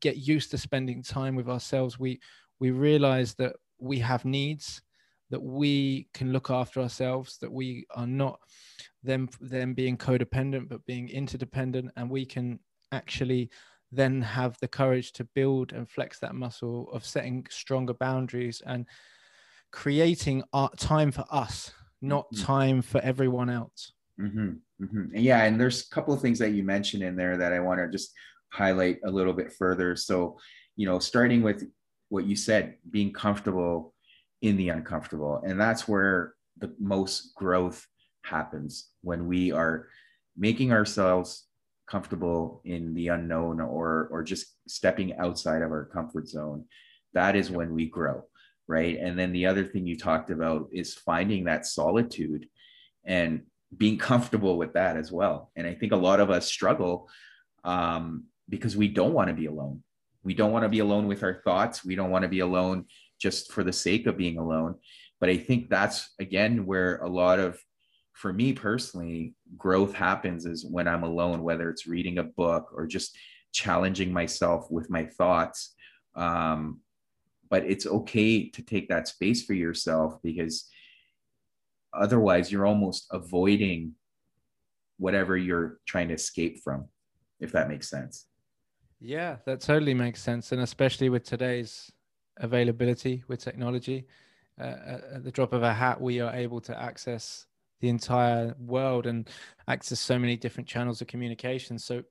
get 0.00 0.16
used 0.16 0.50
to 0.50 0.58
spending 0.58 1.02
time 1.02 1.34
with 1.34 1.48
ourselves. 1.48 1.98
We 1.98 2.20
we 2.58 2.70
realize 2.70 3.34
that 3.34 3.56
we 3.78 3.98
have 4.00 4.24
needs 4.24 4.82
that 5.30 5.42
we 5.42 6.08
can 6.14 6.32
look 6.32 6.50
after 6.50 6.80
ourselves 6.80 7.38
that 7.38 7.52
we 7.52 7.86
are 7.94 8.06
not 8.06 8.40
them 9.02 9.28
them 9.40 9.74
being 9.74 9.96
codependent 9.96 10.68
but 10.68 10.84
being 10.86 11.08
interdependent 11.08 11.90
and 11.96 12.10
we 12.10 12.24
can 12.24 12.58
actually 12.92 13.50
then 13.90 14.20
have 14.20 14.56
the 14.60 14.68
courage 14.68 15.12
to 15.12 15.24
build 15.34 15.72
and 15.72 15.88
flex 15.88 16.18
that 16.18 16.34
muscle 16.34 16.90
of 16.92 17.04
setting 17.04 17.46
stronger 17.50 17.94
boundaries 17.94 18.62
and 18.66 18.86
creating 19.70 20.42
time 20.76 21.10
for 21.10 21.24
us 21.30 21.72
not 22.00 22.26
mm-hmm. 22.32 22.44
time 22.44 22.82
for 22.82 23.00
everyone 23.00 23.50
else 23.50 23.92
mm-hmm. 24.20 24.52
Mm-hmm. 24.82 25.16
yeah 25.16 25.44
and 25.44 25.60
there's 25.60 25.86
a 25.86 25.90
couple 25.90 26.14
of 26.14 26.20
things 26.20 26.38
that 26.38 26.52
you 26.52 26.62
mentioned 26.62 27.02
in 27.02 27.16
there 27.16 27.36
that 27.36 27.52
i 27.52 27.60
want 27.60 27.80
to 27.80 27.88
just 27.88 28.12
highlight 28.52 28.98
a 29.04 29.10
little 29.10 29.32
bit 29.32 29.52
further 29.52 29.96
so 29.96 30.38
you 30.76 30.86
know 30.86 30.98
starting 30.98 31.42
with 31.42 31.64
what 32.08 32.24
you 32.24 32.36
said 32.36 32.76
being 32.90 33.12
comfortable 33.12 33.94
in 34.42 34.56
the 34.56 34.68
uncomfortable 34.68 35.42
and 35.44 35.60
that's 35.60 35.88
where 35.88 36.34
the 36.58 36.72
most 36.78 37.34
growth 37.34 37.86
happens 38.24 38.88
when 39.02 39.26
we 39.26 39.52
are 39.52 39.88
making 40.36 40.72
ourselves 40.72 41.47
comfortable 41.90 42.60
in 42.64 42.94
the 42.94 43.08
unknown 43.08 43.60
or 43.60 44.08
or 44.10 44.22
just 44.22 44.54
stepping 44.66 45.16
outside 45.18 45.62
of 45.62 45.70
our 45.70 45.86
comfort 45.86 46.28
zone 46.28 46.64
that 47.14 47.34
is 47.34 47.50
when 47.50 47.72
we 47.72 47.86
grow 47.86 48.24
right? 48.68 48.98
And 49.00 49.18
then 49.18 49.32
the 49.32 49.46
other 49.46 49.64
thing 49.64 49.86
you 49.86 49.96
talked 49.96 50.30
about 50.30 50.68
is 50.72 50.94
finding 50.94 51.44
that 51.44 51.66
solitude 51.66 52.46
and 53.04 53.42
being 53.76 53.98
comfortable 53.98 54.58
with 54.58 54.74
that 54.74 54.96
as 54.96 55.10
well. 55.10 55.50
And 55.56 55.66
i 55.66 55.74
think 55.74 55.92
a 55.92 55.96
lot 55.96 56.20
of 56.20 56.30
us 56.30 56.46
struggle 56.46 57.08
um, 57.64 58.24
because 58.48 58.76
we 58.76 58.88
don't 58.88 59.14
want 59.14 59.28
to 59.28 59.34
be 59.34 59.46
alone. 59.46 59.82
We 60.22 60.34
don't 60.34 60.52
want 60.52 60.64
to 60.64 60.68
be 60.68 60.78
alone 60.78 61.06
with 61.08 61.22
our 61.22 61.40
thoughts. 61.42 61.84
We 61.84 61.96
don't 61.96 62.10
want 62.10 62.22
to 62.22 62.28
be 62.28 62.40
alone 62.40 62.84
just 63.20 63.52
for 63.52 63.64
the 63.64 63.72
sake 63.72 64.06
of 64.06 64.16
being 64.16 64.38
alone. 64.38 64.76
But 65.20 65.30
i 65.30 65.36
think 65.36 65.68
that's 65.68 66.14
again 66.20 66.64
where 66.64 66.98
a 66.98 67.08
lot 67.08 67.40
of 67.40 67.58
for 68.18 68.32
me 68.32 68.52
personally, 68.52 69.32
growth 69.56 69.94
happens 69.94 70.44
is 70.44 70.66
when 70.66 70.88
I'm 70.88 71.04
alone, 71.04 71.44
whether 71.44 71.70
it's 71.70 71.86
reading 71.86 72.18
a 72.18 72.24
book 72.24 72.72
or 72.74 72.84
just 72.84 73.16
challenging 73.52 74.12
myself 74.12 74.68
with 74.72 74.90
my 74.90 75.04
thoughts. 75.06 75.76
Um, 76.16 76.80
but 77.48 77.64
it's 77.64 77.86
okay 77.86 78.50
to 78.50 78.60
take 78.62 78.88
that 78.88 79.06
space 79.06 79.44
for 79.44 79.54
yourself 79.54 80.16
because 80.20 80.68
otherwise 81.92 82.50
you're 82.50 82.66
almost 82.66 83.06
avoiding 83.12 83.94
whatever 84.96 85.36
you're 85.36 85.78
trying 85.86 86.08
to 86.08 86.14
escape 86.14 86.58
from, 86.64 86.88
if 87.38 87.52
that 87.52 87.68
makes 87.68 87.88
sense. 87.88 88.26
Yeah, 88.98 89.36
that 89.46 89.60
totally 89.60 89.94
makes 89.94 90.20
sense. 90.20 90.50
And 90.50 90.60
especially 90.60 91.08
with 91.08 91.22
today's 91.22 91.92
availability 92.38 93.22
with 93.28 93.38
technology, 93.38 94.08
uh, 94.60 94.98
at 95.14 95.22
the 95.22 95.30
drop 95.30 95.52
of 95.52 95.62
a 95.62 95.72
hat, 95.72 96.00
we 96.00 96.18
are 96.18 96.34
able 96.34 96.60
to 96.62 96.76
access 96.76 97.46
the 97.80 97.88
entire 97.88 98.54
world 98.58 99.06
and 99.06 99.28
access 99.68 100.00
so 100.00 100.18
many 100.18 100.36
different 100.36 100.68
channels 100.68 101.00
of 101.00 101.06
communication. 101.06 101.78
So 101.78 102.02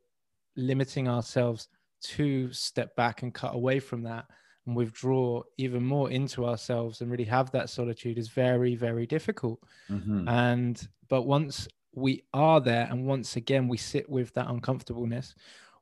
limiting 0.55 1.07
ourselves 1.07 1.67
to 2.01 2.51
step 2.53 2.95
back 2.95 3.24
and 3.24 3.33
cut 3.33 3.55
away 3.55 3.79
from 3.79 4.03
that 4.03 4.25
and 4.65 4.75
withdraw 4.75 5.41
even 5.57 5.83
more 5.83 6.12
into 6.12 6.45
ourselves 6.45 7.01
and 7.01 7.09
really 7.09 7.24
have 7.24 7.51
that 7.51 7.69
solitude 7.69 8.17
is 8.17 8.27
very, 8.29 8.75
very 8.75 9.07
difficult. 9.07 9.59
Mm-hmm. 9.89 10.27
And 10.27 10.88
but 11.07 11.24
once 11.24 11.67
we 11.95 12.24
are 12.33 12.62
there 12.62 12.88
and 12.91 13.07
once 13.07 13.38
again 13.38 13.67
we 13.67 13.77
sit 13.77 14.07
with 14.09 14.33
that 14.33 14.50
uncomfortableness, 14.50 15.33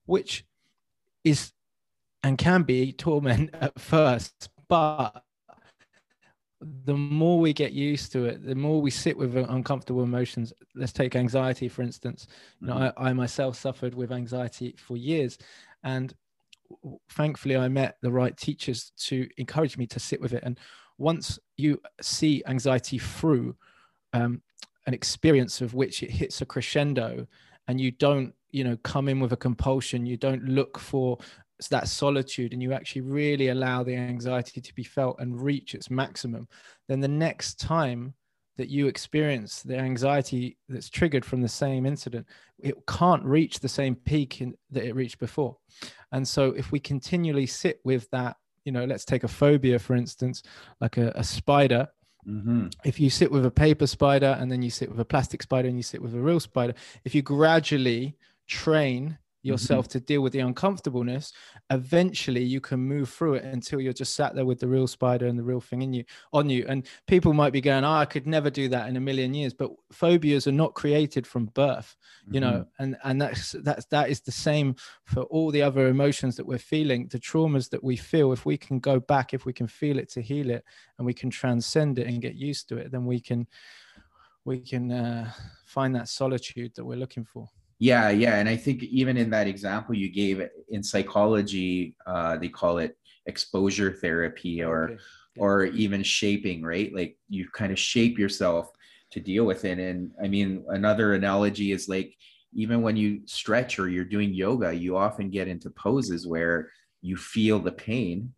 which 0.06 0.46
is 1.24 1.52
and 2.24 2.38
can 2.38 2.64
be 2.64 2.94
torment 2.94 3.50
at 3.62 3.78
first, 3.80 4.50
but 4.70 5.25
the 6.86 6.96
more 6.96 7.40
we 7.40 7.54
get 7.54 7.74
used 7.74 8.12
to 8.14 8.26
it, 8.26 8.46
the 8.46 8.56
more 8.56 8.82
we 8.82 8.92
sit 8.92 9.18
with 9.18 9.36
uncomfortable 9.36 10.04
emotions. 10.04 10.54
Let's 10.74 10.94
take 10.94 11.16
anxiety, 11.16 11.68
for 11.68 11.82
instance. 11.82 12.28
You 12.60 12.68
know, 12.68 12.76
mm-hmm. 12.76 13.04
I, 13.04 13.10
I 13.10 13.14
myself 13.14 13.56
suffered 13.56 13.94
with 13.94 14.12
anxiety 14.12 14.76
for 14.78 14.98
years, 14.98 15.38
and 15.84 16.14
thankfully, 17.10 17.56
I 17.56 17.68
met 17.68 17.98
the 18.02 18.12
right 18.12 18.36
teachers 18.36 18.92
to 18.98 19.28
encourage 19.38 19.78
me 19.78 19.86
to 19.88 20.00
sit 20.00 20.20
with 20.20 20.34
it. 20.34 20.44
And 20.44 20.60
once 20.98 21.38
you 21.58 21.82
see 22.02 22.44
anxiety 22.48 22.98
through 22.98 23.56
um, 24.14 24.42
an 24.88 24.94
experience 24.94 25.62
of 25.62 25.74
which 25.74 26.04
it 26.04 26.12
hits 26.12 26.42
a 26.42 26.46
crescendo, 26.46 27.28
and 27.68 27.80
you 27.80 27.92
don't, 27.92 28.34
you 28.52 28.64
know, 28.64 28.78
come 28.78 29.10
in 29.10 29.20
with 29.20 29.34
a 29.34 29.38
compulsion, 29.38 30.06
you 30.06 30.18
don't 30.18 30.44
look 30.46 30.80
for 30.80 31.18
that 31.70 31.88
solitude 31.88 32.54
and 32.54 32.62
you 32.62 32.74
actually 32.74 33.02
really 33.02 33.50
allow 33.50 33.84
the 33.84 33.96
anxiety 33.96 34.62
to 34.62 34.76
be 34.76 34.84
felt 34.84 35.18
and 35.20 35.42
reach 35.42 35.74
its 35.74 35.90
maximum, 35.90 36.48
then 36.88 37.00
the 37.00 37.08
next 37.08 37.60
time 37.60 38.14
that 38.58 38.70
you 38.70 38.88
experience 38.88 39.62
the 39.64 39.78
anxiety 39.78 40.58
that's 40.70 40.90
triggered 40.90 41.26
from 41.26 41.42
the 41.42 41.48
same 41.48 41.86
incident, 41.86 42.26
it 42.60 42.76
can't 42.88 43.24
reach 43.24 43.60
the 43.60 43.68
same 43.70 43.96
peak 43.96 44.42
in, 44.42 44.56
that 44.72 44.86
it 44.86 44.96
reached 44.96 45.20
before. 45.20 45.58
And 46.12 46.26
so, 46.28 46.52
if 46.52 46.72
we 46.72 46.80
continually 46.80 47.48
sit 47.48 47.80
with 47.84 48.10
that, 48.12 48.38
you 48.64 48.72
know, 48.72 48.86
let's 48.86 49.06
take 49.06 49.24
a 49.24 49.28
phobia, 49.28 49.78
for 49.78 49.96
instance, 49.96 50.42
like 50.80 50.98
a, 50.98 51.12
a 51.16 51.24
spider. 51.24 51.88
Mm-hmm. 52.28 52.68
If 52.84 53.00
you 53.00 53.10
sit 53.10 53.32
with 53.32 53.46
a 53.46 53.52
paper 53.52 53.88
spider 53.88 54.38
and 54.40 54.52
then 54.52 54.62
you 54.62 54.72
sit 54.72 54.90
with 54.90 55.00
a 55.00 55.06
plastic 55.06 55.44
spider 55.44 55.68
and 55.68 55.78
you 55.78 55.84
sit 55.84 56.02
with 56.02 56.16
a 56.16 56.20
real 56.20 56.40
spider, 56.40 56.74
if 57.04 57.14
you 57.14 57.22
gradually 57.22 58.18
train 58.48 59.18
yourself 59.46 59.86
mm-hmm. 59.86 60.00
to 60.00 60.06
deal 60.06 60.22
with 60.22 60.34
the 60.34 60.40
uncomfortableness 60.40 61.32
eventually 61.70 62.44
you 62.44 62.60
can 62.60 62.80
move 62.80 63.10
through 63.10 63.36
it 63.36 63.44
until 63.44 63.80
you're 63.80 63.94
just 63.94 64.16
sat 64.16 64.34
there 64.36 64.46
with 64.46 64.60
the 64.60 64.68
real 64.68 64.88
spider 64.88 65.28
and 65.28 65.38
the 65.38 65.44
real 65.44 65.62
thing 65.62 65.82
in 65.82 65.94
you 65.94 66.04
on 66.34 66.50
you 66.50 66.66
and 66.68 66.88
people 67.08 67.34
might 67.34 67.54
be 67.54 67.62
going 67.62 67.84
oh, 67.84 67.92
i 67.92 68.06
could 68.06 68.26
never 68.26 68.50
do 68.50 68.68
that 68.68 68.90
in 68.90 68.98
a 68.98 69.00
million 69.00 69.34
years 69.34 69.54
but 69.54 69.72
phobias 69.92 70.48
are 70.48 70.52
not 70.52 70.74
created 70.74 71.28
from 71.28 71.46
birth 71.48 71.96
you 72.32 72.40
mm-hmm. 72.40 72.50
know 72.50 72.66
and 72.80 72.98
and 73.04 73.22
that's 73.22 73.52
that's 73.64 73.86
that 73.86 74.10
is 74.10 74.22
the 74.22 74.32
same 74.32 74.76
for 75.04 75.24
all 75.24 75.52
the 75.52 75.62
other 75.62 75.88
emotions 75.88 76.36
that 76.36 76.46
we're 76.46 76.58
feeling 76.58 77.08
the 77.08 77.20
traumas 77.20 77.70
that 77.70 77.84
we 77.84 77.96
feel 77.96 78.32
if 78.32 78.46
we 78.46 78.58
can 78.58 78.80
go 78.80 79.00
back 79.00 79.34
if 79.34 79.46
we 79.46 79.54
can 79.54 79.68
feel 79.68 80.00
it 80.00 80.10
to 80.10 80.22
heal 80.22 80.50
it 80.50 80.64
and 80.98 81.06
we 81.06 81.14
can 81.14 81.30
transcend 81.30 82.00
it 82.00 82.08
and 82.08 82.22
get 82.22 82.36
used 82.36 82.68
to 82.68 82.78
it 82.78 82.92
then 82.92 83.06
we 83.06 83.20
can 83.20 83.48
we 84.44 84.60
can 84.60 84.92
uh, 84.92 85.32
find 85.66 85.96
that 85.96 86.08
solitude 86.08 86.74
that 86.76 86.86
we're 86.86 86.96
looking 86.96 87.26
for 87.26 87.50
yeah, 87.80 88.10
yeah, 88.10 88.36
and 88.36 88.48
I 88.48 88.56
think 88.56 88.84
even 88.84 89.18
in 89.18 89.30
that 89.32 89.48
example 89.48 89.96
you 89.96 90.10
gave 90.10 90.42
in 90.70 90.84
psychology, 90.84 91.96
uh, 92.08 92.38
they 92.38 92.48
call 92.48 92.78
it 92.78 92.98
exposure 93.26 93.92
therapy 93.92 94.64
or 94.64 94.92
okay. 94.92 95.02
or 95.38 95.66
even 95.66 96.04
shaping, 96.04 96.64
right? 96.64 96.94
Like 96.94 97.18
you 97.28 97.48
kind 97.50 97.72
of 97.72 97.80
shape 97.80 98.18
yourself 98.18 98.72
to 99.12 99.20
deal 99.20 99.46
with 99.46 99.66
it. 99.66 99.80
And 99.80 100.12
I 100.24 100.28
mean, 100.28 100.64
another 100.70 101.14
analogy 101.14 101.72
is 101.72 101.90
like 101.90 102.16
even 102.54 102.82
when 102.82 102.96
you 102.96 103.22
stretch 103.26 103.78
or 103.80 103.90
you're 103.90 104.06
doing 104.06 104.34
yoga, 104.34 104.74
you 104.74 104.96
often 104.96 105.30
get 105.30 105.48
into 105.48 105.70
poses 105.70 106.26
where 106.26 106.70
you 107.02 107.18
feel 107.18 107.60
the 107.60 107.72
pain. 107.72 108.34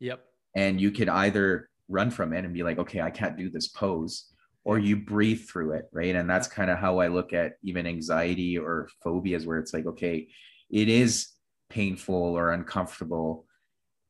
Yep. 0.00 0.22
And 0.54 0.80
you 0.80 0.90
can 0.90 1.08
either 1.08 1.70
run 1.88 2.10
from 2.10 2.32
it 2.32 2.44
and 2.44 2.52
be 2.52 2.62
like, 2.62 2.78
okay, 2.78 3.00
I 3.00 3.10
can't 3.10 3.38
do 3.38 3.50
this 3.50 3.68
pose, 3.68 4.31
or 4.64 4.78
you 4.78 4.96
breathe 4.96 5.44
through 5.48 5.72
it 5.72 5.86
right? 5.92 6.14
And 6.14 6.28
that's 6.28 6.48
kind 6.48 6.70
of 6.70 6.78
how 6.78 6.98
i 6.98 7.08
look 7.08 7.32
at 7.32 7.54
even 7.62 7.86
anxiety 7.86 8.58
or 8.58 8.88
phobias 9.02 9.46
where 9.46 9.58
it's 9.58 9.74
like 9.74 9.86
okay 9.86 10.28
it 10.70 10.88
is 10.88 11.28
painful 11.70 12.14
or 12.14 12.52
uncomfortable 12.52 13.46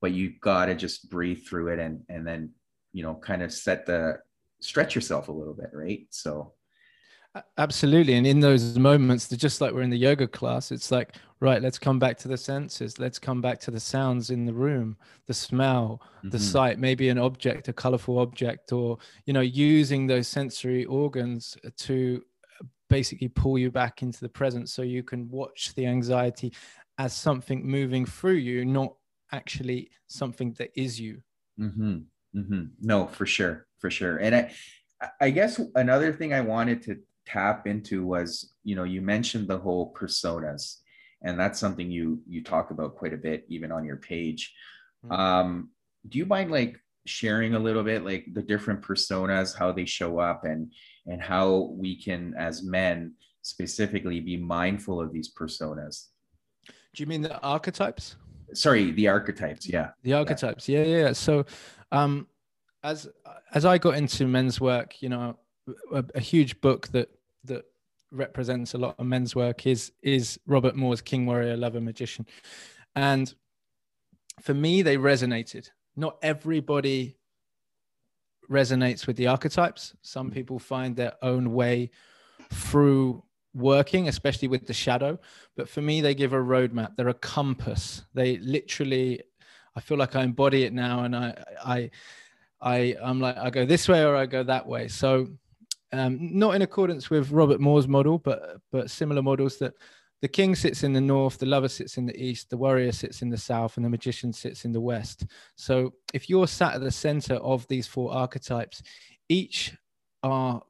but 0.01 0.13
you 0.13 0.35
got 0.41 0.67
to 0.67 0.75
just 0.75 1.09
breathe 1.09 1.45
through 1.47 1.69
it 1.69 1.79
and 1.79 2.01
and 2.09 2.27
then 2.27 2.51
you 2.93 3.03
know 3.03 3.15
kind 3.15 3.43
of 3.43 3.53
set 3.53 3.87
the 3.87 4.19
stretch 4.61 4.95
yourself 4.95 5.29
a 5.29 5.33
little 5.33 5.55
bit 5.55 5.71
right? 5.73 6.07
So 6.11 6.53
Absolutely. 7.57 8.15
And 8.15 8.27
in 8.27 8.41
those 8.41 8.79
moments, 8.79 9.29
just 9.29 9.61
like 9.61 9.73
we're 9.73 9.83
in 9.83 9.91
the 9.91 9.97
yoga 9.97 10.29
class, 10.29 10.71
it's 10.71 10.91
like, 10.91 11.17
right, 11.41 11.63
let's 11.63 11.79
come 11.79 11.99
back 11.99 12.19
to 12.19 12.29
the 12.29 12.37
senses. 12.37 12.99
Let's 12.99 13.19
come 13.19 13.41
back 13.41 13.59
to 13.61 13.71
the 13.71 13.81
sounds 13.81 14.29
in 14.31 14.45
the 14.45 14.53
room, 14.53 14.99
the 15.27 15.33
smell, 15.33 16.03
mm-hmm. 16.19 16.29
the 16.29 16.39
sight, 16.39 16.79
maybe 16.79 17.09
an 17.09 17.19
object, 17.19 17.69
a 17.69 17.73
colorful 17.73 18.19
object, 18.19 18.73
or, 18.73 18.99
you 19.25 19.33
know, 19.33 19.41
using 19.41 20.07
those 20.07 20.29
sensory 20.29 20.85
organs 20.85 21.57
to 21.79 22.23
basically 22.91 23.29
pull 23.29 23.57
you 23.57 23.71
back 23.71 24.03
into 24.03 24.21
the 24.21 24.29
present 24.29 24.69
so 24.69 24.83
you 24.83 25.03
can 25.03 25.27
watch 25.31 25.75
the 25.75 25.87
anxiety 25.87 26.53
as 26.99 27.15
something 27.15 27.67
moving 27.67 28.05
through 28.05 28.35
you, 28.35 28.67
not 28.67 28.95
actually 29.33 29.91
something 30.07 30.53
that 30.59 30.71
is 30.75 31.01
you. 31.01 31.23
Mm-hmm. 31.59 31.99
Mm-hmm. 32.37 32.63
No, 32.83 33.07
for 33.07 33.25
sure. 33.25 33.67
For 33.79 33.91
sure. 33.91 34.19
And 34.19 34.35
I, 34.35 34.53
I 35.21 35.31
guess 35.31 35.59
another 35.75 36.13
thing 36.13 36.35
I 36.35 36.43
wanted 36.43 36.83
to 36.83 36.99
tap 37.27 37.67
into 37.67 38.05
was 38.05 38.53
you 38.65 38.75
know 38.75 38.85
you 38.85 39.01
mentioned 39.01 39.49
the 39.49 39.59
whole 39.59 39.93
personas 39.95 40.79
and 41.23 41.39
that's 41.39 41.59
something 41.59 41.91
you 41.91 42.21
you 42.29 42.43
talk 42.43 42.71
about 42.71 42.97
quite 42.97 43.13
a 43.13 43.17
bit 43.17 43.45
even 43.49 43.71
on 43.71 43.85
your 43.85 43.97
page 43.97 44.55
mm-hmm. 45.05 45.13
um 45.13 45.71
do 46.09 46.19
you 46.19 46.27
mind 46.27 46.51
like 46.51 46.83
sharing 47.05 47.55
a 47.55 47.59
little 47.59 47.83
bit 47.83 48.05
like 48.05 48.27
the 48.33 48.43
different 48.43 48.81
personas, 48.83 49.57
how 49.57 49.73
they 49.73 49.85
show 49.85 50.19
up, 50.19 50.45
and 50.45 50.73
and 51.07 51.21
how 51.21 51.73
we 51.73 52.01
can, 52.01 52.35
as 52.39 52.63
men, 52.63 53.15
specifically, 53.43 54.21
be 54.21 54.37
mindful 54.37 55.01
of 55.01 55.13
these 55.13 55.33
personas. 55.33 56.09
Do 56.67 57.03
you 57.03 57.07
mean 57.07 57.23
the 57.23 57.39
archetypes? 57.41 58.17
Sorry, 58.55 58.93
the 58.93 59.09
archetypes. 59.09 59.69
Yeah, 59.69 59.91
the 60.03 60.15
archetypes. 60.15 60.69
Yeah, 60.69 60.83
yeah. 60.83 60.97
yeah. 60.99 61.13
So, 61.13 61.45
um, 61.91 62.27
as 62.83 63.09
as 63.53 63.65
I 63.65 63.79
got 63.79 63.95
into 63.95 64.27
men's 64.27 64.61
work, 64.61 65.03
you 65.03 65.09
know, 65.09 65.37
a, 65.93 66.05
a 66.15 66.21
huge 66.21 66.61
book 66.61 66.89
that 66.89 67.09
that 67.45 67.65
represents 68.11 68.75
a 68.75 68.79
lot 68.79 68.95
of 68.99 69.07
men's 69.07 69.35
work 69.35 69.67
is 69.67 69.93
is 70.03 70.39
Robert 70.47 70.77
Moore's 70.77 71.01
King 71.01 71.27
Warrior 71.27 71.57
Lover 71.57 71.81
Magician, 71.81 72.27
and 72.95 73.33
for 74.41 74.55
me 74.55 74.83
they 74.83 74.97
resonated. 74.97 75.71
Not 75.95 76.17
everybody 76.23 77.19
resonates 78.51 79.07
with 79.07 79.17
the 79.17 79.27
archetypes. 79.27 79.95
Some 80.03 80.31
mm. 80.31 80.35
people 80.35 80.59
find 80.59 80.97
their 80.97 81.15
own 81.23 81.53
way 81.53 81.91
through 82.51 83.23
working, 83.55 84.09
especially 84.09 84.49
with 84.49 84.67
the 84.67 84.73
shadow. 84.73 85.19
But 85.57 85.69
for 85.69 85.83
me, 85.83 86.01
they 86.01 86.15
give 86.15 86.33
a 86.33 86.37
roadmap. 86.37 86.97
They're 86.97 87.09
a 87.09 87.15
compass. 87.15 88.05
They 88.15 88.39
literally, 88.39 89.21
I 89.77 89.81
feel 89.81 89.99
like 89.99 90.17
I 90.17 90.23
embody 90.23 90.65
it 90.65 90.73
now, 90.73 91.05
and 91.05 91.17
I, 91.17 91.45
I, 91.65 91.91
I, 92.61 92.97
I'm 93.03 93.21
like 93.21 93.37
I 93.37 93.51
go 93.51 93.67
this 93.67 93.89
way 93.89 94.05
or 94.05 94.17
I 94.17 94.27
go 94.27 94.43
that 94.45 94.67
way. 94.67 94.89
So, 94.89 95.29
um, 95.93 96.19
not 96.21 96.55
in 96.55 96.63
accordance 96.63 97.11
with 97.11 97.31
Robert 97.31 97.61
Moore's 97.61 97.89
model, 97.89 98.19
but 98.19 98.59
but 98.71 98.91
similar 98.91 99.23
models 99.23 99.59
that 99.59 99.75
the 100.23 100.29
king 100.29 100.55
sits 100.55 100.85
in 100.85 100.93
the 100.93 101.01
north, 101.01 101.39
the 101.39 101.47
lover 101.47 101.69
sits 101.69 101.99
in 101.99 102.07
the 102.07 102.17
east, 102.17 102.49
the 102.49 102.57
warrior 102.57 102.93
sits 102.93 103.23
in 103.23 103.29
the 103.29 103.37
south, 103.37 103.77
and 103.77 103.85
the 103.85 103.91
magician 103.91 104.33
sits 104.33 104.65
in 104.65 104.73
the 104.73 104.81
west. 104.81 105.27
So 105.57 105.95
if 106.15 106.31
you're 106.31 106.47
sat 106.47 106.75
at 106.75 106.81
the 106.81 106.93
center 106.93 107.35
of 107.35 107.67
these 107.67 107.87
four 107.87 108.13
archetypes, 108.13 108.83
each 109.29 109.75
are 110.23 110.63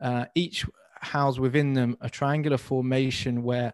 uh, 0.00 0.24
each 0.34 0.64
house 1.00 1.38
within 1.38 1.74
them 1.74 1.96
a 2.00 2.08
triangular 2.08 2.58
formation 2.58 3.42
where 3.42 3.72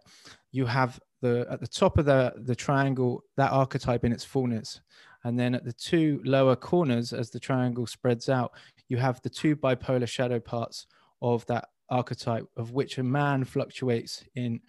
you 0.51 0.67
have 0.67 1.01
the 1.21 1.47
at 1.49 1.61
the 1.61 1.67
top 1.67 1.99
of 1.99 2.05
the 2.05 2.35
the 2.37 2.55
triangle 2.55 3.25
that 3.37 3.53
archetype 3.53 4.05
in 4.05 4.13
its 4.13 4.25
fullness 4.25 4.81
and 5.25 5.39
then 5.39 5.55
at 5.55 5.65
the 5.65 5.73
two 5.73 6.21
lower 6.25 6.57
corners 6.57 7.13
as 7.13 7.31
the 7.31 7.39
triangle 7.39 7.87
spreads 7.87 8.29
out 8.29 8.53
you 8.93 8.99
have 8.99 9.23
the 9.23 9.31
two 9.31 9.57
bipolar 9.57 10.07
shadow 10.07 10.39
parts 10.39 10.87
of 11.23 11.47
that 11.47 11.69
archetype 11.89 12.47
of 12.59 12.73
which 12.73 12.99
a 12.99 13.03
man 13.03 13.43
fluctuates 13.43 14.23
in 14.35 14.61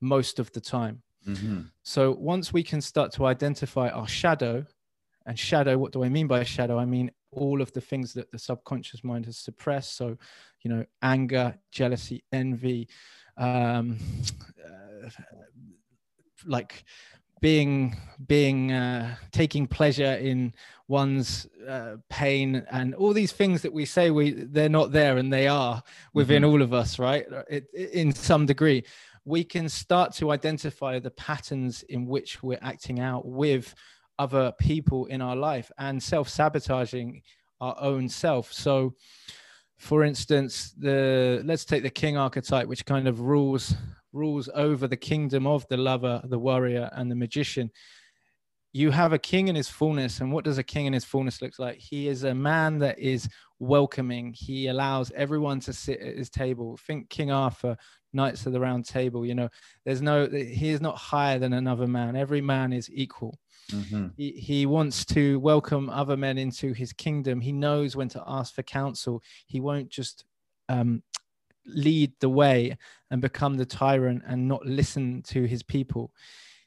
most 0.00 0.38
of 0.38 0.52
the 0.52 0.60
time. 0.60 1.02
Mm-hmm. 1.26 1.62
So 1.82 2.12
once 2.12 2.52
we 2.52 2.62
can 2.62 2.80
start 2.80 3.12
to 3.14 3.26
identify 3.26 3.88
our 3.88 4.06
shadow, 4.06 4.64
and 5.26 5.38
shadow, 5.38 5.78
what 5.78 5.92
do 5.92 6.04
I 6.04 6.08
mean 6.08 6.26
by 6.26 6.44
shadow? 6.44 6.78
I 6.78 6.84
mean 6.84 7.10
all 7.32 7.60
of 7.60 7.72
the 7.72 7.80
things 7.80 8.12
that 8.14 8.30
the 8.30 8.38
subconscious 8.38 9.02
mind 9.02 9.26
has 9.26 9.36
suppressed. 9.36 9.96
So, 9.96 10.16
you 10.62 10.70
know, 10.70 10.84
anger, 11.00 11.58
jealousy, 11.72 12.24
envy, 12.32 12.88
um, 13.36 13.98
uh, 15.04 15.08
like 16.46 16.84
being 17.42 17.94
being 18.26 18.72
uh, 18.72 19.16
taking 19.32 19.66
pleasure 19.66 20.14
in 20.14 20.54
one's 20.88 21.46
uh, 21.68 21.96
pain 22.08 22.64
and 22.70 22.94
all 22.94 23.12
these 23.12 23.32
things 23.32 23.60
that 23.62 23.72
we 23.72 23.84
say 23.84 24.10
we 24.10 24.30
they're 24.30 24.68
not 24.68 24.92
there 24.92 25.18
and 25.18 25.30
they 25.30 25.48
are 25.48 25.82
within 26.14 26.42
mm-hmm. 26.42 26.52
all 26.52 26.62
of 26.62 26.72
us 26.72 26.98
right? 26.98 27.26
It, 27.50 27.66
it, 27.74 27.90
in 27.90 28.14
some 28.14 28.46
degree. 28.46 28.84
We 29.24 29.44
can 29.44 29.68
start 29.68 30.14
to 30.14 30.32
identify 30.32 30.98
the 30.98 31.12
patterns 31.12 31.84
in 31.84 32.06
which 32.06 32.42
we're 32.42 32.58
acting 32.60 32.98
out 32.98 33.24
with 33.24 33.72
other 34.18 34.52
people 34.58 35.06
in 35.06 35.22
our 35.22 35.36
life 35.36 35.70
and 35.78 36.02
self-sabotaging 36.02 37.22
our 37.60 37.76
own 37.78 38.08
self. 38.08 38.52
So 38.52 38.94
for 39.78 40.04
instance 40.04 40.72
the 40.78 41.42
let's 41.44 41.64
take 41.64 41.82
the 41.82 41.90
king 41.90 42.16
archetype 42.16 42.68
which 42.68 42.86
kind 42.86 43.08
of 43.08 43.20
rules 43.20 43.74
rules 44.12 44.48
over 44.54 44.86
the 44.86 44.96
kingdom 44.96 45.46
of 45.46 45.66
the 45.68 45.76
lover, 45.76 46.20
the 46.24 46.38
warrior, 46.38 46.90
and 46.92 47.10
the 47.10 47.16
magician. 47.16 47.70
You 48.74 48.90
have 48.90 49.12
a 49.12 49.18
king 49.18 49.48
in 49.48 49.54
his 49.54 49.68
fullness. 49.68 50.20
And 50.20 50.32
what 50.32 50.44
does 50.44 50.58
a 50.58 50.62
king 50.62 50.86
in 50.86 50.92
his 50.92 51.04
fullness 51.04 51.42
look 51.42 51.58
like? 51.58 51.78
He 51.78 52.08
is 52.08 52.24
a 52.24 52.34
man 52.34 52.78
that 52.78 52.98
is 52.98 53.28
welcoming. 53.58 54.32
He 54.32 54.68
allows 54.68 55.12
everyone 55.14 55.60
to 55.60 55.72
sit 55.72 56.00
at 56.00 56.16
his 56.16 56.30
table. 56.30 56.78
Think 56.86 57.10
King 57.10 57.30
Arthur, 57.30 57.76
Knights 58.14 58.46
of 58.46 58.52
the 58.52 58.60
Round 58.60 58.86
Table. 58.86 59.26
You 59.26 59.34
know, 59.34 59.48
there's 59.84 60.00
no, 60.00 60.26
he 60.26 60.70
is 60.70 60.80
not 60.80 60.96
higher 60.96 61.38
than 61.38 61.52
another 61.52 61.86
man. 61.86 62.16
Every 62.16 62.40
man 62.40 62.72
is 62.72 62.90
equal. 62.90 63.38
Mm-hmm. 63.70 64.08
He, 64.16 64.32
he 64.32 64.66
wants 64.66 65.04
to 65.06 65.38
welcome 65.40 65.90
other 65.90 66.16
men 66.16 66.38
into 66.38 66.72
his 66.72 66.92
kingdom. 66.92 67.40
He 67.40 67.52
knows 67.52 67.94
when 67.94 68.08
to 68.10 68.22
ask 68.26 68.54
for 68.54 68.62
counsel. 68.62 69.22
He 69.46 69.60
won't 69.60 69.90
just 69.90 70.24
um, 70.68 71.02
lead 71.66 72.12
the 72.20 72.28
way 72.28 72.76
and 73.10 73.22
become 73.22 73.56
the 73.56 73.66
tyrant 73.66 74.22
and 74.26 74.48
not 74.48 74.64
listen 74.66 75.22
to 75.22 75.44
his 75.44 75.62
people. 75.62 76.12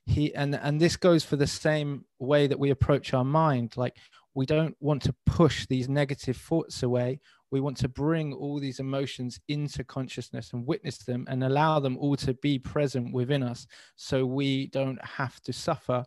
He 0.05 0.33
and 0.35 0.55
and 0.55 0.79
this 0.79 0.97
goes 0.97 1.23
for 1.23 1.35
the 1.35 1.47
same 1.47 2.05
way 2.19 2.47
that 2.47 2.59
we 2.59 2.69
approach 2.69 3.13
our 3.13 3.25
mind. 3.25 3.75
Like 3.75 3.97
we 4.35 4.45
don't 4.45 4.75
want 4.79 5.01
to 5.03 5.15
push 5.25 5.65
these 5.65 5.89
negative 5.89 6.37
thoughts 6.37 6.83
away. 6.83 7.19
We 7.51 7.61
want 7.61 7.77
to 7.77 7.87
bring 7.87 8.33
all 8.33 8.59
these 8.59 8.79
emotions 8.79 9.39
into 9.47 9.83
consciousness 9.83 10.51
and 10.53 10.67
witness 10.67 10.97
them 10.97 11.25
and 11.29 11.43
allow 11.43 11.79
them 11.79 11.97
all 11.97 12.17
to 12.17 12.33
be 12.35 12.59
present 12.59 13.13
within 13.13 13.43
us 13.43 13.65
so 13.95 14.25
we 14.25 14.67
don't 14.67 15.03
have 15.03 15.39
to 15.41 15.53
suffer 15.53 16.03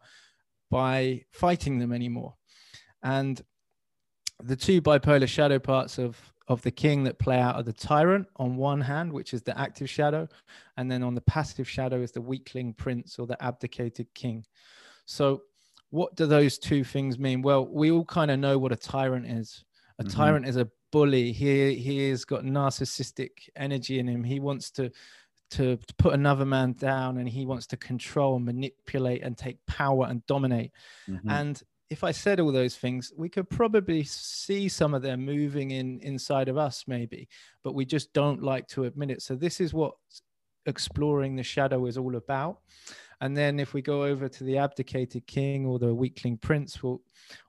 by 0.71 1.25
fighting 1.33 1.79
them 1.79 1.93
anymore. 1.93 2.35
And 3.03 3.41
the 4.41 4.57
two 4.57 4.83
bipolar 4.83 5.27
shadow 5.27 5.59
parts 5.59 5.99
of 5.99 6.17
of 6.49 6.63
the 6.63 6.71
king 6.71 7.05
that 7.05 7.19
play 7.19 7.39
out 7.39 7.57
of 7.57 7.67
the 7.67 7.73
tyrant 7.73 8.27
on 8.37 8.57
one 8.57 8.81
hand, 8.81 9.13
which 9.13 9.35
is 9.35 9.43
the 9.43 9.59
active 9.59 9.89
shadow, 9.89 10.27
and 10.77 10.91
then 10.91 11.03
on 11.03 11.15
the 11.15 11.21
passive 11.21 11.69
shadow 11.69 12.01
is 12.01 12.13
the 12.13 12.21
weakling 12.21 12.73
prince 12.73 13.19
or 13.19 13.27
the 13.27 13.43
abdicated 13.43 14.13
king. 14.15 14.45
So, 15.05 15.43
what 15.91 16.17
do 16.17 16.27
those 16.27 16.59
two 16.59 16.85
things 16.85 17.19
mean? 17.19 17.43
Well, 17.43 17.67
we 17.67 17.91
all 17.91 18.05
kind 18.05 18.31
of 18.31 18.39
know 18.39 18.59
what 18.59 18.73
a 18.73 18.77
tyrant 18.77 19.27
is. 19.27 19.65
A 19.99 20.05
mm-hmm. 20.05 20.17
tyrant 20.17 20.47
is 20.47 20.57
a 20.57 20.69
bully. 20.91 21.33
He 21.33 21.75
he 21.77 22.09
has 22.11 22.25
got 22.25 22.45
narcissistic 22.45 23.31
energy 23.57 23.99
in 23.99 24.07
him. 24.07 24.25
He 24.25 24.41
wants 24.41 24.71
to 24.73 24.91
to 25.51 25.79
put 25.97 26.13
another 26.13 26.45
man 26.45 26.73
down 26.75 27.17
and 27.17 27.29
he 27.29 27.47
wants 27.47 27.67
to 27.69 27.77
control, 27.77 28.39
manipulate, 28.39 29.23
and 29.23 29.37
take 29.37 29.65
power 29.67 30.07
and 30.07 30.25
dominate. 30.27 30.73
Mm-hmm. 31.09 31.31
And 31.31 31.63
if 31.91 32.05
I 32.05 32.11
said 32.11 32.39
all 32.39 32.53
those 32.53 32.77
things, 32.77 33.13
we 33.17 33.29
could 33.29 33.49
probably 33.49 34.05
see 34.05 34.69
some 34.69 34.93
of 34.93 35.03
them 35.03 35.25
moving 35.25 35.71
in 35.71 36.01
inside 36.01 36.49
of 36.49 36.59
us, 36.59 36.85
maybe, 36.87 37.29
but 37.65 37.75
we 37.75 37.85
just 37.85 38.13
don't 38.13 38.43
like 38.43 38.67
to 38.69 38.85
admit 38.85 39.11
it. 39.11 39.23
So 39.23 39.35
this 39.35 39.61
is 39.61 39.73
what 39.73 39.95
exploring 40.67 41.35
the 41.35 41.43
shadow 41.43 41.87
is 41.87 41.97
all 41.97 42.17
about. 42.17 42.59
And 43.21 43.37
then 43.37 43.59
if 43.59 43.75
we 43.75 43.83
go 43.83 44.05
over 44.05 44.29
to 44.29 44.45
the 44.45 44.59
abdicated 44.59 45.27
king 45.27 45.67
or 45.67 45.79
the 45.79 45.93
weakling 45.93 46.37
prince, 46.37 46.83
well, 46.83 47.01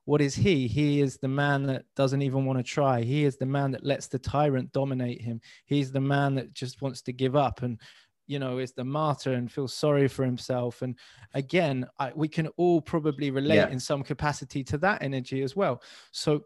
what 0.05 0.21
is 0.21 0.33
he? 0.33 0.67
He 0.67 1.01
is 1.01 1.17
the 1.17 1.27
man 1.27 1.63
that 1.63 1.85
doesn't 1.95 2.23
even 2.23 2.45
want 2.45 2.57
to 2.57 2.63
try. 2.63 3.03
He 3.03 3.23
is 3.23 3.37
the 3.37 3.45
man 3.45 3.71
that 3.71 3.85
lets 3.85 4.07
the 4.07 4.17
tyrant 4.17 4.71
dominate 4.71 5.21
him. 5.21 5.41
He's 5.65 5.91
the 5.91 6.01
man 6.01 6.33
that 6.35 6.53
just 6.53 6.81
wants 6.81 7.01
to 7.03 7.13
give 7.13 7.35
up 7.35 7.61
and 7.61 7.79
you 8.29 8.37
know 8.39 8.59
is 8.59 8.71
the 8.71 8.83
martyr 8.83 9.33
and 9.33 9.51
feels 9.51 9.73
sorry 9.73 10.07
for 10.07 10.23
himself 10.23 10.83
and 10.83 10.95
again 11.33 11.85
I, 11.97 12.11
we 12.15 12.27
can 12.27 12.47
all 12.57 12.79
probably 12.79 13.31
relate 13.31 13.55
yeah. 13.55 13.69
in 13.69 13.79
some 13.79 14.03
capacity 14.03 14.63
to 14.65 14.77
that 14.77 15.01
energy 15.01 15.41
as 15.41 15.55
well 15.55 15.81
so 16.11 16.45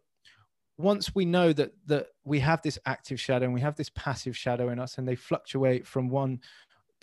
once 0.77 1.13
we 1.13 1.25
know 1.25 1.53
that 1.53 1.71
that 1.85 2.07
we 2.23 2.39
have 2.39 2.61
this 2.61 2.79
active 2.85 3.19
shadow 3.19 3.45
and 3.45 3.53
we 3.53 3.61
have 3.61 3.75
this 3.75 3.91
passive 3.91 4.35
shadow 4.35 4.69
in 4.69 4.79
us 4.79 4.97
and 4.97 5.07
they 5.07 5.15
fluctuate 5.15 5.85
from 5.85 6.09
one 6.09 6.39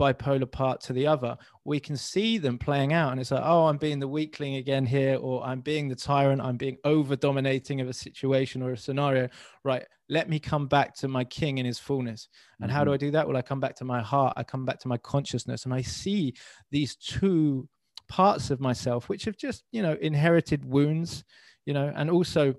bipolar 0.01 0.51
part 0.51 0.81
to 0.81 0.95
the 0.95 1.07
other, 1.07 1.37
we 1.65 1.79
can 1.79 1.97
see 1.97 2.39
them 2.39 2.59
playing 2.59 2.95
out. 2.95 3.13
And 3.13 3.21
it's 3.21 3.31
like, 3.31 3.43
oh, 3.45 3.67
I'm 3.67 3.77
being 3.77 3.99
the 3.99 4.09
weakling 4.09 4.57
again 4.57 4.87
here, 4.87 5.19
or 5.21 5.45
I'm 5.45 5.61
being 5.61 5.89
the 5.89 5.95
tyrant, 5.95 6.41
I'm 6.41 6.57
being 6.57 6.79
over 6.85 7.17
dominating 7.17 7.81
of 7.81 7.89
a 7.89 7.93
situation 7.93 8.63
or 8.63 8.73
a 8.73 8.77
scenario. 8.77 9.29
Right. 9.63 9.85
Let 10.09 10.29
me 10.29 10.41
come 10.41 10.67
back 10.67 10.97
to 10.97 11.09
my 11.09 11.25
king 11.25 11.59
in 11.59 11.67
his 11.67 11.79
fullness. 11.79 12.29
And 12.61 12.69
mm-hmm. 12.69 12.77
how 12.77 12.85
do 12.85 12.89
mm-hmm. 12.89 12.95
I 12.95 13.07
do 13.07 13.11
that? 13.13 13.29
Well, 13.29 13.37
I 13.37 13.43
come 13.43 13.61
back 13.61 13.77
to 13.77 13.85
my 13.85 14.01
heart, 14.01 14.35
I 14.37 14.43
come 14.43 14.65
back 14.65 14.81
to 14.81 14.89
my 14.89 14.97
consciousness, 14.97 15.67
and 15.67 15.75
I 15.75 15.83
see 15.83 16.35
these 16.71 16.97
two 16.97 17.69
parts 18.09 18.51
of 18.51 18.61
myself 18.61 19.09
which 19.09 19.25
have 19.25 19.37
just, 19.37 19.63
you 19.71 19.83
know, 19.83 19.97
inherited 20.01 20.65
wounds, 20.65 21.23
you 21.67 21.75
know, 21.75 21.93
and 21.95 22.11
also 22.11 22.55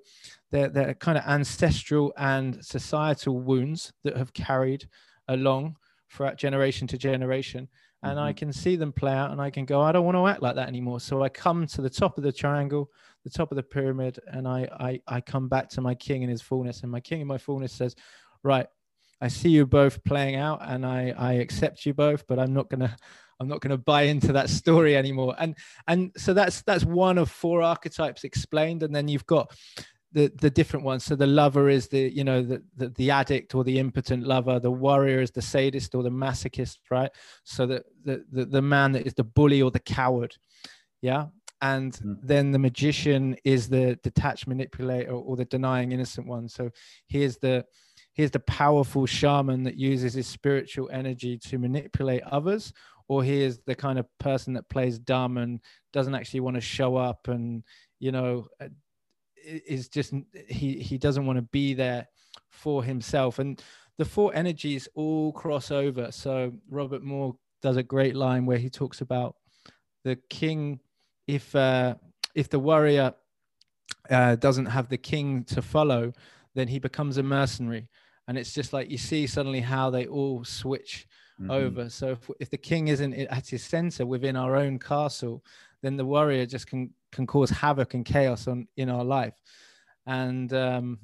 they're, 0.52 0.70
they're 0.70 0.94
kind 0.94 1.18
of 1.18 1.26
ancestral 1.26 2.14
and 2.18 2.64
societal 2.64 3.40
wounds 3.40 3.92
that 4.04 4.16
have 4.16 4.34
carried 4.34 4.88
along 5.28 5.76
throughout 6.12 6.38
generation 6.38 6.88
to 6.88 6.98
generation 6.98 7.68
and 8.04 8.18
mm-hmm. 8.18 8.28
i 8.28 8.34
can 8.34 8.52
see 8.52 8.76
them 8.76 8.92
play 8.92 9.14
out 9.14 9.32
and 9.32 9.42
i 9.42 9.50
can 9.50 9.66
go 9.66 9.82
i 9.82 9.92
don't 9.92 10.06
want 10.06 10.16
to 10.16 10.28
act 10.28 10.42
like 10.42 10.56
that 10.56 10.68
anymore 10.68 11.00
so 11.00 11.24
i 11.24 11.30
come 11.30 11.66
to 11.66 11.82
the 11.82 11.90
top 11.90 12.18
of 12.18 12.24
the 12.24 12.32
triangle 12.32 12.90
the 13.24 13.30
top 13.30 13.52
of 13.52 13.56
the 13.56 13.64
pyramid 13.64 14.20
and 14.28 14.48
i 14.48 14.68
i, 14.80 15.16
I 15.16 15.22
come 15.22 15.48
back 15.48 15.70
to 15.70 15.82
my 15.82 15.96
king 15.96 16.24
in 16.24 16.30
his 16.30 16.42
fullness 16.42 16.82
and 16.82 16.92
my 16.92 17.00
king 17.00 17.22
in 17.22 17.28
my 17.28 17.38
fullness 17.38 17.74
says 17.74 17.96
right 18.44 18.68
i 19.22 19.28
see 19.28 19.50
you 19.50 19.66
both 19.66 20.04
playing 20.04 20.36
out 20.36 20.60
and 20.62 20.86
i 20.86 21.14
i 21.18 21.34
accept 21.34 21.86
you 21.86 21.94
both 21.94 22.26
but 22.28 22.40
i'm 22.40 22.54
not 22.54 22.70
gonna 22.70 22.96
i'm 23.40 23.48
not 23.48 23.62
gonna 23.62 23.78
buy 23.78 24.04
into 24.04 24.34
that 24.34 24.50
story 24.50 24.98
anymore 24.98 25.36
and 25.40 25.56
and 25.88 26.12
so 26.18 26.34
that's 26.34 26.62
that's 26.64 26.84
one 26.84 27.18
of 27.18 27.30
four 27.30 27.62
archetypes 27.62 28.24
explained 28.24 28.84
and 28.84 28.96
then 28.96 29.08
you've 29.08 29.26
got 29.28 29.52
the 30.14 30.32
the 30.40 30.50
different 30.50 30.86
ones. 30.86 31.04
So 31.04 31.16
the 31.16 31.28
lover 31.28 31.70
is 31.70 31.88
the 31.88 32.12
you 32.12 32.24
know 32.24 32.42
the, 32.42 32.62
the 32.76 32.90
the 32.90 33.12
addict 33.12 33.56
or 33.56 33.64
the 33.64 33.80
impotent 33.80 34.26
lover. 34.26 34.60
The 34.60 34.72
warrior 34.72 35.22
is 35.22 35.32
the 35.32 35.42
sadist 35.42 35.96
or 35.96 36.04
the 36.04 36.10
masochist, 36.10 36.80
right? 36.90 37.12
So 37.44 37.66
the 37.66 37.84
the 38.04 38.26
the, 38.32 38.46
the 38.46 38.62
man 38.62 38.92
that 38.94 39.06
is 39.06 39.14
the 39.14 39.24
bully 39.24 39.62
or 39.62 39.72
the 39.72 39.80
coward, 39.80 40.36
yeah. 41.02 41.28
And 41.64 41.94
mm. 41.94 42.18
then 42.24 42.52
the 42.52 42.60
magician 42.60 43.36
is 43.44 43.70
the 43.70 43.98
detached 44.04 44.48
manipulator 44.48 45.12
or 45.12 45.36
the 45.36 45.46
denying 45.46 45.92
innocent 45.92 46.26
one. 46.28 46.50
So 46.50 46.72
here's 47.08 47.38
the 47.38 47.66
here's 48.14 48.32
the 48.32 48.40
powerful 48.40 49.06
shaman 49.06 49.64
that 49.64 49.78
uses 49.78 50.14
his 50.14 50.28
spiritual 50.28 50.90
energy 50.92 51.38
to 51.38 51.58
manipulate 51.58 52.24
others 52.24 52.74
or 53.08 53.24
here's 53.24 53.60
the 53.60 53.76
kind 53.76 54.00
of 54.00 54.06
person 54.20 54.54
that 54.54 54.70
plays 54.70 54.98
dumb 54.98 55.38
and 55.38 55.60
doesn't 55.92 56.16
actually 56.16 56.40
want 56.40 56.56
to 56.56 56.62
show 56.62 56.96
up 56.96 57.28
and 57.28 57.64
you 58.00 58.12
know 58.12 58.48
is 59.44 59.90
just 59.90 60.14
he 60.48 60.80
he 60.80 60.98
doesn't 60.98 61.26
want 61.26 61.38
to 61.38 61.44
be 61.44 61.74
there 61.74 62.08
for 62.50 62.84
himself. 62.84 63.40
And 63.40 63.62
the 63.98 64.06
four 64.06 64.34
energies 64.34 64.88
all 64.96 65.32
cross 65.32 65.72
over. 65.72 66.12
So 66.12 66.54
robert 66.70 67.04
moore 67.04 67.36
does 67.62 67.78
a 67.78 67.84
great 67.84 68.16
line 68.16 68.46
where 68.46 68.58
he 68.58 68.70
talks 68.70 69.02
about 69.02 69.36
the 70.04 70.16
king 70.30 70.80
if 71.28 71.56
uh 71.56 71.96
if 72.34 72.50
the 72.50 72.60
warrior 72.60 73.14
uh, 74.10 74.36
doesn't 74.36 74.66
have 74.66 74.90
the 74.90 74.98
king 74.98 75.44
to 75.44 75.62
follow 75.62 76.12
then 76.56 76.68
he 76.68 76.80
becomes 76.80 77.18
a 77.18 77.24
mercenary. 77.24 77.88
And 78.28 78.38
it's 78.38 78.54
just 78.54 78.74
like 78.74 78.90
you 78.90 78.98
see 78.98 79.28
suddenly 79.28 79.62
how 79.62 79.90
they 79.90 80.06
all 80.06 80.44
switch 80.44 81.08
mm-hmm. 81.40 81.52
over. 81.52 81.90
So 81.90 82.12
if, 82.12 82.30
if 82.40 82.50
the 82.50 82.58
king 82.58 82.88
isn't 82.88 83.14
at 83.14 83.48
his 83.48 83.64
center 83.64 84.06
within 84.06 84.36
our 84.36 84.56
own 84.56 84.80
castle 84.80 85.44
then 85.82 85.98
the 85.98 86.06
warrior 86.06 86.46
just 86.46 86.68
can 86.68 86.94
can 87.12 87.28
cause 87.28 87.50
havoc 87.50 87.94
and 87.94 88.06
chaos 88.06 88.48
on 88.48 88.68
in 88.78 88.90
our 88.90 89.04
life. 89.04 89.34
And 90.06 90.52
um, 90.54 91.00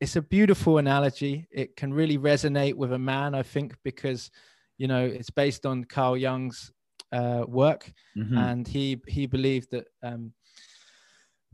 it's 0.00 0.16
a 0.16 0.22
beautiful 0.22 0.78
analogy. 0.78 1.46
It 1.50 1.76
can 1.76 1.94
really 1.94 2.18
resonate 2.18 2.74
with 2.74 2.92
a 2.92 2.98
man 2.98 3.34
i 3.34 3.42
think 3.42 3.76
because 3.84 4.30
you 4.78 4.88
know 4.88 5.04
it's 5.04 5.30
based 5.30 5.64
on 5.64 5.84
carl 5.84 6.16
jung's 6.16 6.72
uh, 7.12 7.44
work. 7.46 7.92
Mm-hmm. 8.16 8.38
and 8.38 8.66
he 8.66 9.00
he 9.06 9.26
believed 9.26 9.70
that 9.70 9.86
um, 10.02 10.32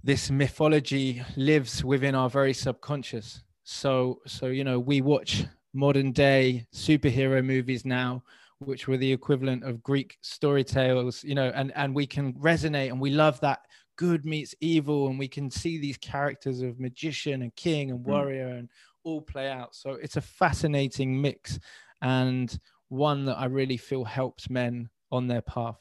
this 0.03 0.31
mythology 0.31 1.23
lives 1.37 1.85
within 1.85 2.15
our 2.15 2.31
very 2.31 2.55
subconscious. 2.55 3.43
So 3.65 4.21
so 4.27 4.47
you 4.47 4.65
know 4.65 4.79
we 4.79 5.01
watch 5.01 5.45
modern 5.75 6.13
day 6.13 6.67
superhero 6.75 7.45
movies 7.45 7.85
now 7.85 8.23
which 8.61 8.89
were 8.89 8.97
the 8.97 9.13
equivalent 9.13 9.65
of 9.65 9.83
Greek 9.83 10.19
story 10.21 10.65
tales, 10.65 11.23
you 11.23 11.35
know, 11.35 11.53
and, 11.55 11.73
and 11.77 11.95
we 11.95 12.07
can 12.07 12.33
resonate 12.35 12.91
and 12.91 13.01
we 13.01 13.11
love 13.11 13.39
that 13.41 13.61
good 13.97 14.25
meets 14.25 14.55
evil 14.61 15.09
and 15.09 15.19
we 15.19 15.29
can 15.29 15.51
see 15.51 15.79
these 15.79 15.97
characters 15.97 16.63
of 16.63 16.79
magician 16.81 17.43
and 17.43 17.55
king 17.57 17.91
and 17.91 18.01
hmm. 18.01 18.11
warrior 18.11 18.49
mm. 18.49 18.59
and 18.61 18.69
all 19.05 19.21
play 19.21 19.51
out. 19.51 19.75
So 19.75 19.93
it's 19.93 20.17
a 20.17 20.21
fascinating 20.21 21.21
mix 21.21 21.59
and 22.03 22.59
one 22.89 23.25
that 23.27 23.39
I 23.39 23.47
really 23.47 23.77
feel 23.77 24.05
helps 24.05 24.51
men 24.51 24.89
on 25.11 25.27
their 25.27 25.43
path. 25.43 25.79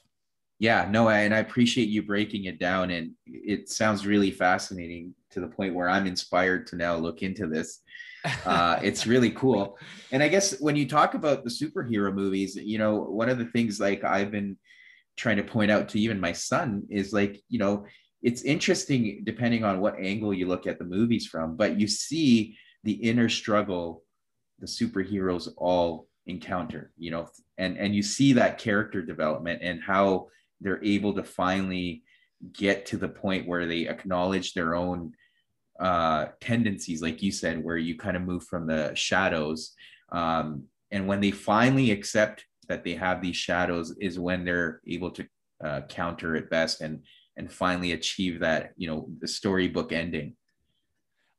Yeah, 0.59 0.87
no, 0.89 1.09
and 1.09 1.35
I 1.35 1.39
appreciate 1.39 1.89
you 1.89 2.01
breaking 2.01 2.45
it 2.45 2.59
down. 2.59 2.89
And 2.89 3.11
it 3.27 3.69
sounds 3.69 4.07
really 4.07 4.31
fascinating 4.31 5.13
to 5.29 5.39
the 5.39 5.47
point 5.47 5.75
where 5.75 5.87
I'm 5.87 6.07
inspired 6.07 6.65
to 6.67 6.75
now 6.75 6.95
look 6.95 7.21
into 7.21 7.45
this 7.45 7.81
uh, 8.45 8.79
it's 8.81 9.07
really 9.07 9.31
cool. 9.31 9.77
And 10.09 10.23
I 10.23 10.29
guess 10.29 10.57
when 10.61 10.77
you 10.77 10.87
talk 10.87 11.15
about 11.15 11.43
the 11.43 11.49
superhero 11.49 12.13
movies, 12.13 12.55
you 12.55 12.77
know, 12.77 12.95
one 12.95 13.27
of 13.27 13.37
the 13.37 13.47
things 13.47 13.77
like 13.77 14.05
I've 14.05 14.31
been 14.31 14.55
trying 15.17 15.35
to 15.35 15.43
point 15.43 15.69
out 15.69 15.89
to 15.89 15.99
even 15.99 16.17
my 16.21 16.31
son 16.31 16.83
is 16.89 17.11
like, 17.11 17.41
you 17.49 17.59
know, 17.59 17.85
it's 18.21 18.43
interesting 18.43 19.23
depending 19.25 19.65
on 19.65 19.81
what 19.81 19.99
angle 19.99 20.33
you 20.33 20.47
look 20.47 20.65
at 20.65 20.79
the 20.79 20.85
movies 20.85 21.27
from, 21.27 21.57
but 21.57 21.77
you 21.77 21.89
see 21.89 22.55
the 22.85 22.93
inner 22.93 23.27
struggle 23.27 24.03
the 24.59 24.65
superheroes 24.65 25.49
all 25.57 26.07
encounter, 26.25 26.91
you 26.97 27.11
know, 27.11 27.29
and 27.57 27.77
and 27.77 27.95
you 27.95 28.01
see 28.01 28.33
that 28.33 28.57
character 28.57 29.01
development 29.01 29.61
and 29.61 29.81
how 29.81 30.27
they're 30.61 30.83
able 30.83 31.13
to 31.13 31.23
finally 31.23 32.03
get 32.53 32.85
to 32.87 32.97
the 32.97 33.07
point 33.07 33.47
where 33.47 33.65
they 33.65 33.87
acknowledge 33.87 34.53
their 34.53 34.75
own 34.75 35.13
uh, 35.79 36.27
tendencies, 36.41 37.01
like 37.01 37.21
you 37.21 37.31
said, 37.31 37.63
where 37.63 37.77
you 37.77 37.95
kind 37.95 38.17
of 38.17 38.23
move 38.23 38.43
from 38.43 38.67
the 38.67 38.93
shadows. 38.95 39.73
Um, 40.11 40.63
and 40.91 41.07
when 41.07 41.21
they 41.21 41.31
finally 41.31 41.91
accept 41.91 42.45
that 42.67 42.83
they 42.83 42.95
have 42.95 43.21
these 43.21 43.35
shadows, 43.35 43.95
is 43.99 44.19
when 44.19 44.43
they're 44.43 44.81
able 44.87 45.11
to 45.11 45.27
uh, 45.63 45.81
counter 45.89 46.35
it 46.35 46.49
best 46.49 46.81
and 46.81 47.03
and 47.35 47.51
finally 47.51 47.91
achieve 47.91 48.39
that, 48.39 48.71
you 48.77 48.87
know, 48.87 49.07
the 49.19 49.27
storybook 49.27 49.91
ending. 49.91 50.35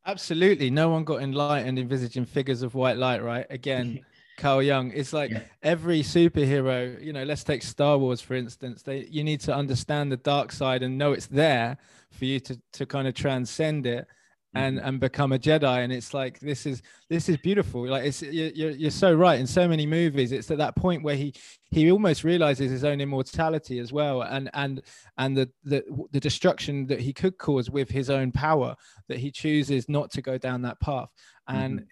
Absolutely, 0.07 0.71
no 0.71 0.91
one 0.91 1.03
got 1.03 1.23
enlightened 1.23 1.77
envisaging 1.77 2.25
figures 2.25 2.63
of 2.63 2.75
white 2.75 2.97
light, 2.97 3.23
right? 3.23 3.47
Again. 3.51 4.01
Carl 4.39 4.63
Jung. 4.63 4.93
It's 4.95 5.13
like 5.13 5.33
yeah. 5.33 5.41
every 5.65 6.01
superhero, 6.01 7.03
you 7.03 7.13
know, 7.13 7.25
let's 7.25 7.43
take 7.43 7.61
Star 7.61 7.99
Wars 7.99 8.21
for 8.21 8.35
instance. 8.35 8.83
They 8.83 9.05
you 9.11 9.25
need 9.25 9.41
to 9.41 9.53
understand 9.53 10.13
the 10.13 10.17
dark 10.17 10.53
side 10.53 10.85
and 10.85 10.97
know 10.97 11.13
it's 11.13 11.27
there 11.27 11.77
for 12.13 12.25
you 12.25 12.39
to 12.41 12.61
to 12.75 12.87
kind 12.87 13.09
of 13.09 13.15
transcend 13.15 13.85
it 13.85 14.07
and 14.55 14.79
mm-hmm. 14.79 14.89
and 14.89 15.01
become 15.01 15.33
a 15.33 15.39
jedi 15.39 15.85
and 15.85 15.93
it's 15.93 16.15
like 16.15 16.39
this 16.41 16.65
is 16.65 16.83
this 17.11 17.29
is 17.29 17.37
beautiful 17.39 17.87
like 17.87 18.05
it's 18.05 18.23
you're, 18.23 18.71
you're 18.71 18.91
so 18.91 19.13
right 19.13 19.39
in 19.39 19.47
so 19.47 19.69
many 19.69 19.87
movies 19.87 20.33
it's 20.33 20.51
at 20.51 20.59
that 20.59 20.75
point 20.75 21.03
where 21.03 21.17
he 21.17 21.35
he 21.71 21.91
almost 21.91 22.25
realizes 22.25 22.71
his 22.71 22.85
own 22.85 23.01
immortality 23.01 23.79
as 23.79 23.93
well 23.93 24.23
and 24.23 24.49
and 24.55 24.83
and 25.19 25.37
the 25.37 25.49
the, 25.65 25.85
the 26.13 26.21
destruction 26.21 26.87
that 26.87 27.01
he 27.01 27.13
could 27.13 27.37
cause 27.37 27.71
with 27.71 27.91
his 27.91 28.09
own 28.09 28.33
power 28.33 28.75
that 29.09 29.19
he 29.19 29.31
chooses 29.31 29.89
not 29.89 30.11
to 30.11 30.23
go 30.23 30.39
down 30.39 30.63
that 30.63 30.81
path 30.81 31.11
and 31.49 31.81
mm-hmm. 31.81 31.87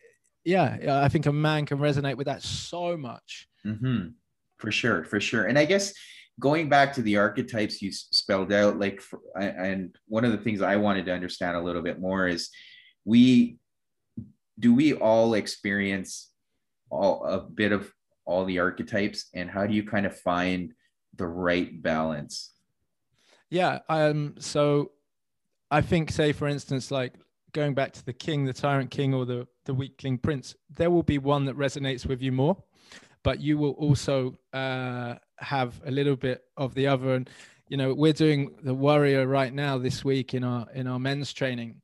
yeah 0.45 1.03
i 1.03 1.09
think 1.09 1.27
a 1.27 1.33
man 1.33 1.67
can 1.67 1.79
resonate 1.79 2.17
with 2.17 2.27
that 2.27 2.43
so 2.43 2.97
much 2.97 3.49
mm-hmm. 3.67 4.09
for 4.57 4.73
sure 4.73 5.05
for 5.05 5.21
sure 5.21 5.45
and 5.45 5.59
i 5.59 5.65
guess 5.65 5.93
going 6.39 6.69
back 6.69 6.93
to 6.93 7.03
the 7.03 7.17
archetypes 7.17 7.81
you 7.81 7.91
spelled 7.93 8.53
out 8.53 8.79
like 8.79 9.01
for, 9.01 9.21
and 9.41 9.97
one 10.07 10.25
of 10.25 10.33
the 10.33 10.39
things 10.39 10.61
i 10.63 10.77
wanted 10.77 11.07
to 11.07 11.13
understand 11.13 11.57
a 11.57 11.63
little 11.63 11.83
bit 11.83 11.99
more 11.99 12.27
is 12.27 12.51
we 13.05 13.59
do 14.59 14.75
we 14.75 14.95
all 14.95 15.35
experience 15.35 16.31
all 16.91 17.25
a 17.25 17.41
bit 17.41 17.73
of 17.73 17.91
all 18.25 18.45
the 18.45 18.59
archetypes 18.59 19.27
and 19.35 19.51
how 19.51 19.67
do 19.67 19.75
you 19.75 19.85
kind 19.85 20.07
of 20.07 20.19
find 20.19 20.73
the 21.15 21.27
right 21.27 21.83
balance? 21.83 22.53
Yeah 23.51 23.79
um 23.89 24.35
so 24.39 24.91
i 25.71 25.81
think 25.81 26.11
say 26.11 26.33
for 26.33 26.49
instance 26.49 26.91
like 26.91 27.15
going 27.53 27.75
back 27.75 27.93
to 27.93 28.05
the 28.05 28.13
king 28.13 28.45
the 28.45 28.53
tyrant 28.53 28.91
king 28.91 29.15
or 29.15 29.25
the 29.25 29.47
the 29.65 29.75
weakling 29.75 30.19
prince 30.19 30.55
there 30.77 30.91
will 30.91 31.03
be 31.03 31.19
one 31.19 31.45
that 31.45 31.57
resonates 31.57 32.05
with 32.07 32.21
you 32.21 32.33
more 32.33 32.57
but 33.27 33.41
you 33.41 33.59
will 33.59 33.73
also 33.73 34.39
uh 34.53 35.17
have 35.39 35.83
a 35.85 35.91
little 35.91 36.15
bit 36.15 36.45
of 36.57 36.73
the 36.75 36.87
other 36.87 37.15
and 37.17 37.29
you 37.69 37.77
know 37.77 37.93
we're 37.93 38.13
doing 38.13 38.55
the 38.63 38.73
warrior 38.73 39.27
right 39.27 39.53
now 39.53 39.77
this 39.77 40.05
week 40.05 40.33
in 40.33 40.45
our 40.45 40.65
in 40.75 40.87
our 40.87 41.01
men's 41.01 41.33
training 41.33 41.75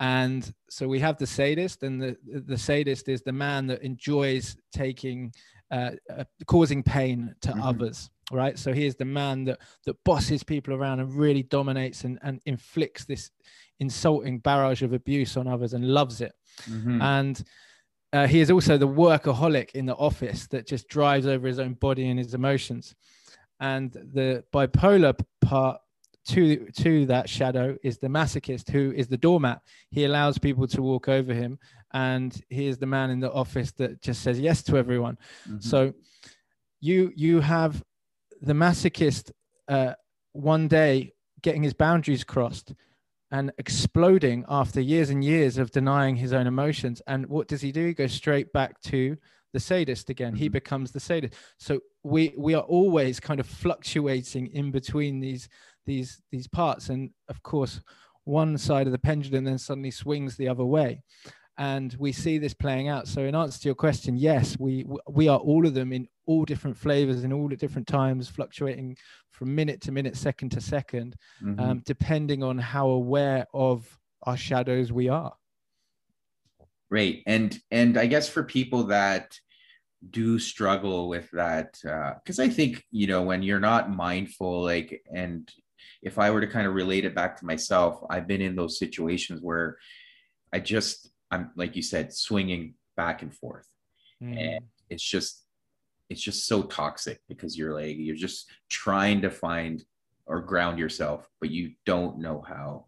and 0.00 0.52
so 0.68 0.86
we 0.86 1.00
have 1.00 1.16
the 1.16 1.26
sadist 1.26 1.82
and 1.82 2.00
the 2.02 2.14
the 2.46 2.58
sadist 2.58 3.08
is 3.08 3.22
the 3.22 3.32
man 3.32 3.66
that 3.66 3.82
enjoys 3.82 4.54
taking 4.70 5.32
uh, 5.70 5.92
uh, 6.14 6.24
causing 6.46 6.82
pain 6.82 7.34
to 7.40 7.48
mm-hmm. 7.48 7.62
others 7.62 8.10
right 8.30 8.58
so 8.58 8.70
he 8.74 8.84
is 8.84 8.94
the 8.96 9.12
man 9.20 9.44
that 9.44 9.58
that 9.86 9.96
bosses 10.04 10.42
people 10.42 10.74
around 10.74 11.00
and 11.00 11.14
really 11.14 11.42
dominates 11.44 12.04
and, 12.04 12.18
and 12.22 12.38
inflicts 12.44 13.06
this 13.06 13.30
insulting 13.80 14.38
barrage 14.38 14.82
of 14.82 14.92
abuse 14.92 15.38
on 15.38 15.48
others 15.48 15.72
and 15.72 15.88
loves 15.88 16.20
it 16.20 16.34
mm-hmm. 16.68 17.00
and 17.00 17.44
uh, 18.12 18.26
he 18.26 18.40
is 18.40 18.50
also 18.50 18.76
the 18.76 18.88
workaholic 18.88 19.70
in 19.72 19.86
the 19.86 19.94
office 19.94 20.46
that 20.48 20.66
just 20.66 20.88
drives 20.88 21.26
over 21.26 21.46
his 21.46 21.58
own 21.58 21.74
body 21.74 22.08
and 22.08 22.18
his 22.18 22.34
emotions. 22.34 22.94
And 23.60 23.92
the 23.92 24.44
bipolar 24.52 25.18
part 25.40 25.80
to 26.24 26.70
to 26.76 27.06
that 27.06 27.28
shadow 27.28 27.76
is 27.82 27.98
the 27.98 28.08
masochist 28.08 28.70
who 28.70 28.92
is 28.92 29.08
the 29.08 29.16
doormat. 29.16 29.60
He 29.90 30.04
allows 30.04 30.38
people 30.38 30.66
to 30.68 30.82
walk 30.82 31.08
over 31.08 31.32
him, 31.32 31.58
and 31.92 32.38
he 32.48 32.66
is 32.66 32.78
the 32.78 32.86
man 32.86 33.10
in 33.10 33.20
the 33.20 33.32
office 33.32 33.72
that 33.72 34.00
just 34.02 34.22
says 34.22 34.38
yes 34.38 34.62
to 34.64 34.76
everyone. 34.76 35.18
Mm-hmm. 35.48 35.60
So 35.60 35.94
you 36.80 37.12
you 37.16 37.40
have 37.40 37.82
the 38.40 38.52
masochist 38.52 39.30
uh, 39.68 39.94
one 40.32 40.68
day 40.68 41.12
getting 41.42 41.62
his 41.62 41.74
boundaries 41.74 42.24
crossed 42.24 42.74
and 43.32 43.50
exploding 43.56 44.44
after 44.48 44.80
years 44.80 45.10
and 45.10 45.24
years 45.24 45.56
of 45.58 45.70
denying 45.70 46.14
his 46.14 46.32
own 46.32 46.46
emotions. 46.46 47.00
And 47.06 47.26
what 47.26 47.48
does 47.48 47.62
he 47.62 47.72
do? 47.72 47.86
He 47.86 47.94
goes 47.94 48.12
straight 48.12 48.52
back 48.52 48.80
to 48.82 49.16
the 49.54 49.60
sadist 49.60 50.10
again. 50.10 50.34
Mm-hmm. 50.34 50.42
He 50.42 50.48
becomes 50.48 50.92
the 50.92 51.00
sadist. 51.00 51.34
So 51.58 51.80
we 52.04 52.34
we 52.36 52.54
are 52.54 52.62
always 52.62 53.18
kind 53.18 53.40
of 53.40 53.46
fluctuating 53.46 54.48
in 54.48 54.70
between 54.70 55.18
these 55.18 55.48
these 55.86 56.20
these 56.30 56.46
parts. 56.46 56.90
And 56.90 57.10
of 57.28 57.42
course, 57.42 57.80
one 58.24 58.56
side 58.58 58.86
of 58.86 58.92
the 58.92 58.98
pendulum 58.98 59.44
then 59.44 59.58
suddenly 59.58 59.90
swings 59.90 60.36
the 60.36 60.48
other 60.48 60.64
way 60.64 61.02
and 61.58 61.94
we 61.98 62.12
see 62.12 62.38
this 62.38 62.54
playing 62.54 62.88
out 62.88 63.06
so 63.06 63.22
in 63.22 63.34
answer 63.34 63.60
to 63.60 63.68
your 63.68 63.74
question 63.74 64.16
yes 64.16 64.58
we 64.58 64.86
we 65.08 65.28
are 65.28 65.38
all 65.38 65.66
of 65.66 65.74
them 65.74 65.92
in 65.92 66.08
all 66.26 66.44
different 66.44 66.76
flavors 66.76 67.24
in 67.24 67.32
all 67.32 67.52
at 67.52 67.58
different 67.58 67.86
times 67.86 68.28
fluctuating 68.28 68.96
from 69.30 69.54
minute 69.54 69.80
to 69.80 69.92
minute 69.92 70.16
second 70.16 70.50
to 70.50 70.58
2nd 70.58 71.14
mm-hmm. 71.42 71.60
um, 71.60 71.82
depending 71.84 72.42
on 72.42 72.58
how 72.58 72.88
aware 72.88 73.46
of 73.52 73.98
our 74.22 74.36
shadows 74.36 74.92
we 74.92 75.08
are 75.08 75.34
Right. 76.92 77.22
And 77.26 77.58
and 77.70 77.96
I 77.96 78.04
guess 78.04 78.28
for 78.28 78.42
people 78.42 78.84
that 78.88 79.34
do 80.10 80.38
struggle 80.38 81.08
with 81.08 81.30
that 81.30 81.78
because 81.82 82.38
uh, 82.38 82.42
I 82.42 82.50
think 82.50 82.84
you 82.90 83.06
know 83.06 83.22
when 83.22 83.42
you're 83.42 83.60
not 83.60 83.90
mindful 83.90 84.62
like 84.62 85.02
and 85.10 85.50
if 86.02 86.18
I 86.18 86.30
were 86.30 86.42
to 86.42 86.46
kind 86.46 86.66
of 86.66 86.74
relate 86.74 87.06
it 87.06 87.14
back 87.14 87.38
to 87.38 87.46
myself 87.46 88.04
I've 88.10 88.26
been 88.26 88.42
in 88.42 88.56
those 88.56 88.78
situations 88.78 89.40
where 89.40 89.78
I 90.52 90.58
just 90.58 91.11
I'm 91.32 91.50
like 91.56 91.74
you 91.74 91.82
said 91.82 92.12
swinging 92.12 92.74
back 92.96 93.22
and 93.22 93.34
forth 93.34 93.66
mm. 94.22 94.38
and 94.38 94.64
it's 94.90 95.02
just 95.02 95.44
it's 96.10 96.20
just 96.20 96.46
so 96.46 96.62
toxic 96.62 97.20
because 97.26 97.56
you're 97.56 97.72
like 97.72 97.96
you're 97.98 98.14
just 98.14 98.50
trying 98.68 99.22
to 99.22 99.30
find 99.30 99.82
or 100.26 100.40
ground 100.40 100.78
yourself 100.78 101.26
but 101.40 101.50
you 101.50 101.72
don't 101.86 102.18
know 102.18 102.44
how 102.46 102.84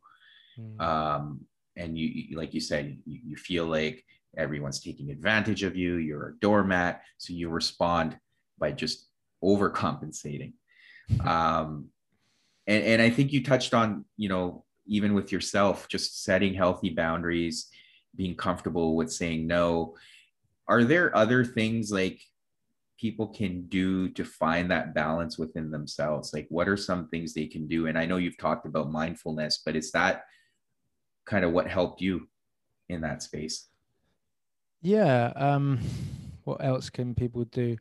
mm. 0.61 0.81
um 0.81 1.41
and 1.77 1.99
you 1.99 2.37
like 2.37 2.55
you 2.55 2.61
said 2.61 2.99
you, 3.07 3.19
you 3.25 3.37
feel 3.37 3.65
like 3.65 4.05
everyone's 4.37 4.81
taking 4.81 5.11
advantage 5.11 5.63
of 5.63 5.75
you 5.75 5.97
you're 5.97 6.29
a 6.29 6.41
doormat 6.41 7.03
so 7.17 7.33
you 7.33 7.49
respond 7.49 8.17
by 8.59 8.71
just 8.71 9.09
overcompensating 9.43 10.53
um 11.27 11.87
and, 12.67 12.85
and 12.85 13.03
i 13.03 13.09
think 13.09 13.33
you 13.33 13.43
touched 13.43 13.73
on 13.73 14.05
you 14.17 14.29
know 14.29 14.65
even 14.87 15.15
with 15.15 15.33
yourself 15.33 15.89
just 15.89 16.25
setting 16.25 16.53
healthy 16.53 16.91
boundaries 16.91 17.69
being 18.17 18.37
comfortable 18.37 18.97
with 18.97 19.13
saying 19.13 19.47
no. 19.47 19.95
Are 20.69 20.85
there 20.85 21.15
other 21.17 21.45
things 21.45 21.91
like 21.91 22.21
people 22.99 23.29
can 23.29 23.67
do 23.67 24.09
to 24.11 24.25
find 24.25 24.71
that 24.71 24.95
balance 24.95 25.39
within 25.39 25.71
themselves? 25.71 26.33
Like 26.33 26.47
what 26.49 26.69
are 26.69 26.77
some 26.77 27.09
things 27.09 27.35
they 27.35 27.47
can 27.47 27.67
do? 27.67 27.87
And 27.87 27.99
i 27.99 28.07
know 28.07 28.17
you've 28.17 28.39
talked 28.39 28.67
about 28.67 28.91
mindfulness 28.91 29.63
but 29.65 29.77
is 29.77 29.91
that 29.93 30.25
kind 31.27 31.45
of 31.45 31.53
what 31.53 31.69
helped 31.69 32.01
you 32.01 32.29
in 32.89 33.01
that 33.03 33.23
space? 33.23 33.69
Yeah 34.81 35.33
um 35.37 35.81
what 36.45 36.65
else 36.65 36.91
can 36.91 37.15
people 37.15 37.45
do? 37.45 37.77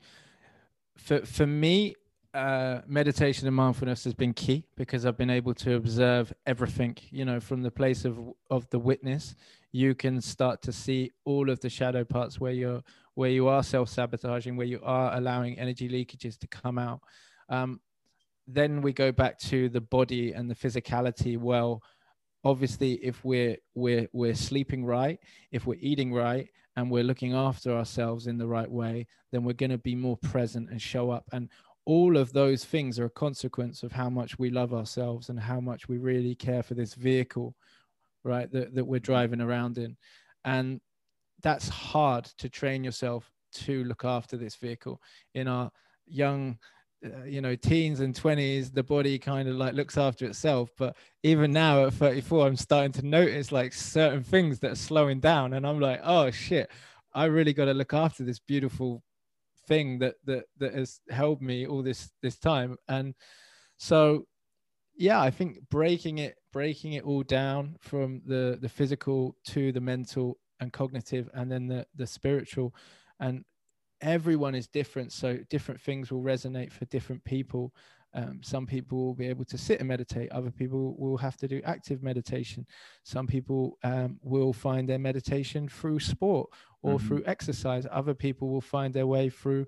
For 0.98 1.26
for 1.26 1.46
me 1.46 1.96
uh, 2.34 2.82
meditation 2.88 3.46
and 3.48 3.56
mindfulness 3.56 4.04
has 4.06 4.14
been 4.14 4.34
key 4.34 4.66
because 4.76 5.06
I've 5.06 5.18
been 5.18 5.30
able 5.30 5.54
to 5.56 5.76
observe 5.76 6.34
everything, 6.46 6.98
you 7.12 7.26
know, 7.26 7.40
from 7.40 7.62
the 7.62 7.72
place 7.72 8.06
of 8.06 8.18
of 8.50 8.68
the 8.72 8.80
witness. 8.80 9.36
You 9.74 9.96
can 9.96 10.22
start 10.22 10.62
to 10.62 10.72
see 10.72 11.12
all 11.26 11.50
of 11.50 11.60
the 11.60 11.70
shadow 11.70 12.06
parts 12.06 12.40
where 12.40 12.54
you're 12.54 12.82
where 13.16 13.30
you 13.30 13.48
are 13.48 13.62
self-sabotaging, 13.62 14.56
where 14.56 14.66
you 14.66 14.80
are 14.82 15.14
allowing 15.16 15.60
energy 15.60 15.90
leakages 15.90 16.38
to 16.40 16.48
come 16.48 16.78
out. 16.78 17.02
Um, 17.50 17.82
then 18.48 18.82
we 18.82 18.94
go 18.94 19.12
back 19.12 19.38
to 19.40 19.70
the 19.70 19.82
body 19.82 20.32
and 20.32 20.50
the 20.50 20.56
physicality. 20.56 21.38
Well, 21.38 21.84
obviously, 22.46 22.94
if 22.94 23.26
we're 23.26 23.58
we're 23.76 24.08
we're 24.14 24.36
sleeping 24.36 24.86
right, 24.86 25.20
if 25.52 25.66
we're 25.66 25.80
eating 25.82 26.14
right, 26.14 26.48
and 26.76 26.90
we're 26.90 27.04
looking 27.04 27.34
after 27.34 27.72
ourselves 27.72 28.28
in 28.28 28.38
the 28.38 28.48
right 28.48 28.70
way, 28.70 29.08
then 29.32 29.44
we're 29.44 29.54
going 29.54 29.70
to 29.72 29.78
be 29.78 29.96
more 29.96 30.18
present 30.18 30.70
and 30.70 30.82
show 30.82 31.12
up. 31.12 31.26
And 31.32 31.50
all 31.86 32.18
of 32.18 32.32
those 32.34 32.64
things 32.64 32.98
are 33.00 33.06
a 33.06 33.10
consequence 33.10 33.84
of 33.84 33.92
how 33.92 34.10
much 34.10 34.40
we 34.40 34.50
love 34.50 34.74
ourselves 34.74 35.30
and 35.30 35.40
how 35.40 35.60
much 35.60 35.88
we 35.88 35.98
really 35.98 36.36
care 36.36 36.64
for 36.64 36.76
this 36.76 36.94
vehicle, 36.94 37.56
right? 38.24 38.52
That, 38.52 38.76
that 38.76 38.86
we're 38.86 39.00
driving 39.00 39.42
around 39.42 39.78
in. 39.78 39.98
And 40.46 40.82
that's 41.42 41.70
hard 41.70 42.26
to 42.38 42.50
train 42.50 42.84
yourself 42.84 43.30
to 43.54 43.84
look 43.84 44.06
after 44.06 44.38
this 44.38 44.56
vehicle 44.56 45.02
in 45.36 45.48
our 45.48 45.72
young 46.08 46.58
uh, 47.06 47.24
you 47.26 47.42
know 47.42 47.56
teens 47.56 48.00
and 48.00 48.16
20s 48.16 48.74
the 48.74 48.84
body 48.84 49.20
kind 49.20 49.48
of 49.48 49.56
like 49.56 49.74
looks 49.74 49.98
after 49.98 50.26
itself 50.26 50.70
but 50.78 50.96
even 51.22 51.52
now 51.52 51.86
at 51.86 51.94
34 51.94 52.48
i'm 52.48 52.56
starting 52.56 52.92
to 52.92 53.06
notice 53.06 53.52
like 53.52 53.74
certain 53.74 54.24
things 54.24 54.60
that 54.60 54.72
are 54.72 54.76
slowing 54.76 55.20
down 55.20 55.54
and 55.54 55.68
i'm 55.68 55.80
like 55.80 56.00
oh 56.04 56.32
shit 56.32 56.70
i 57.14 57.26
really 57.26 57.54
got 57.54 57.66
to 57.66 57.74
look 57.74 57.94
after 57.94 58.24
this 58.24 58.40
beautiful 58.40 59.04
thing 59.68 60.00
that 60.00 60.16
that 60.26 60.46
that 60.58 60.74
has 60.74 61.02
held 61.10 61.42
me 61.42 61.68
all 61.68 61.84
this 61.84 62.10
this 62.22 62.38
time 62.38 62.78
and 62.88 63.14
so 63.78 64.26
yeah 64.96 65.22
i 65.22 65.30
think 65.30 65.58
breaking 65.70 66.20
it 66.20 66.36
breaking 66.52 66.94
it 66.94 67.04
all 67.04 67.24
down 67.24 67.76
from 67.80 68.22
the 68.26 68.58
the 68.62 68.70
physical 68.70 69.36
to 69.46 69.72
the 69.72 69.82
mental 69.82 70.38
and 70.60 70.72
cognitive 70.72 71.30
and 71.34 71.52
then 71.52 71.68
the 71.68 71.86
the 71.96 72.08
spiritual 72.08 72.74
and 73.20 73.44
everyone 74.04 74.54
is 74.54 74.68
different 74.68 75.12
so 75.12 75.38
different 75.50 75.82
things 75.82 76.12
will 76.12 76.22
resonate 76.22 76.72
for 76.72 76.86
different 76.86 77.24
people. 77.24 77.74
Um, 78.16 78.42
some 78.44 78.68
people 78.68 79.06
will 79.06 79.16
be 79.16 79.28
able 79.28 79.46
to 79.46 79.58
sit 79.58 79.80
and 79.80 79.88
meditate 79.88 80.32
other 80.32 80.52
people 80.52 80.96
will 81.00 81.18
have 81.18 81.36
to 81.38 81.48
do 81.48 81.62
active 81.66 82.04
meditation. 82.04 82.68
Some 83.04 83.26
people 83.26 83.80
um, 83.84 84.20
will 84.22 84.54
find 84.54 84.88
their 84.88 85.00
meditation 85.00 85.68
through 85.68 86.00
sport 86.00 86.52
or 86.84 86.98
mm-hmm. 86.98 87.08
through 87.08 87.24
exercise. 87.26 87.88
Other 87.90 88.14
people 88.14 88.50
will 88.50 88.62
find 88.62 88.94
their 88.94 89.08
way 89.08 89.30
through 89.32 89.66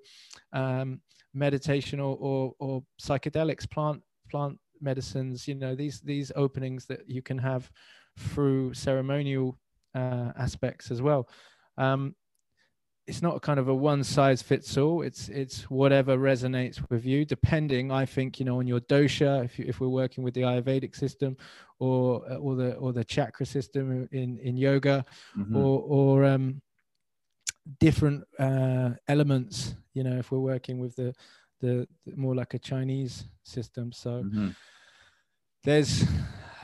um, 0.53 1.01
meditation 1.33 1.99
or, 1.99 2.15
or, 2.19 2.53
or 2.59 2.83
psychedelics 3.01 3.67
plant 3.67 4.03
plant 4.29 4.59
medicines 4.81 5.47
you 5.47 5.55
know 5.55 5.75
these 5.75 6.01
these 6.01 6.31
openings 6.35 6.85
that 6.85 7.09
you 7.09 7.21
can 7.21 7.38
have 7.38 7.69
through 8.17 8.73
ceremonial 8.73 9.57
uh, 9.93 10.31
aspects 10.38 10.91
as 10.91 11.01
well 11.01 11.27
um, 11.77 12.15
it's 13.07 13.21
not 13.21 13.41
kind 13.41 13.59
of 13.59 13.67
a 13.67 13.73
one 13.73 14.03
size 14.03 14.41
fits 14.41 14.77
all 14.77 15.01
it's 15.01 15.29
it's 15.29 15.69
whatever 15.69 16.17
resonates 16.17 16.81
with 16.89 17.05
you 17.05 17.23
depending 17.23 17.91
i 17.91 18.05
think 18.05 18.39
you 18.39 18.45
know 18.45 18.59
on 18.59 18.67
your 18.67 18.79
dosha 18.81 19.43
if, 19.45 19.59
you, 19.59 19.65
if 19.67 19.79
we're 19.79 19.88
working 19.88 20.23
with 20.23 20.33
the 20.33 20.41
ayurvedic 20.41 20.95
system 20.95 21.38
or 21.79 22.23
uh, 22.31 22.35
or 22.35 22.55
the 22.55 22.73
or 22.75 22.93
the 22.93 23.03
chakra 23.03 23.45
system 23.45 24.07
in 24.11 24.38
in 24.39 24.57
yoga 24.57 25.05
mm-hmm. 25.38 25.55
or 25.55 25.81
or 25.81 26.25
um 26.25 26.61
different 27.79 28.23
uh 28.39 28.89
elements 29.07 29.75
you 29.93 30.03
know 30.03 30.17
if 30.17 30.31
we're 30.31 30.39
working 30.39 30.79
with 30.79 30.95
the 30.95 31.13
the, 31.61 31.87
the 32.05 32.15
more 32.15 32.35
like 32.35 32.53
a 32.53 32.59
chinese 32.59 33.25
system 33.43 33.91
so 33.91 34.23
mm-hmm. 34.23 34.49
there's 35.63 36.05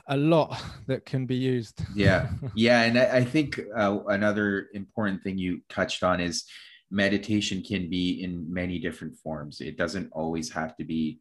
a 0.07 0.17
lot 0.17 0.61
that 0.87 1.05
can 1.05 1.25
be 1.25 1.35
used. 1.35 1.83
yeah, 1.95 2.29
yeah, 2.55 2.81
and 2.83 2.97
I, 2.99 3.17
I 3.17 3.23
think 3.23 3.59
uh, 3.75 3.99
another 4.07 4.67
important 4.73 5.23
thing 5.23 5.37
you 5.37 5.61
touched 5.69 6.03
on 6.03 6.19
is 6.19 6.45
meditation 6.89 7.63
can 7.63 7.89
be 7.89 8.23
in 8.23 8.51
many 8.51 8.79
different 8.79 9.17
forms. 9.17 9.61
It 9.61 9.77
doesn't 9.77 10.09
always 10.11 10.51
have 10.51 10.75
to 10.77 10.83
be 10.83 11.19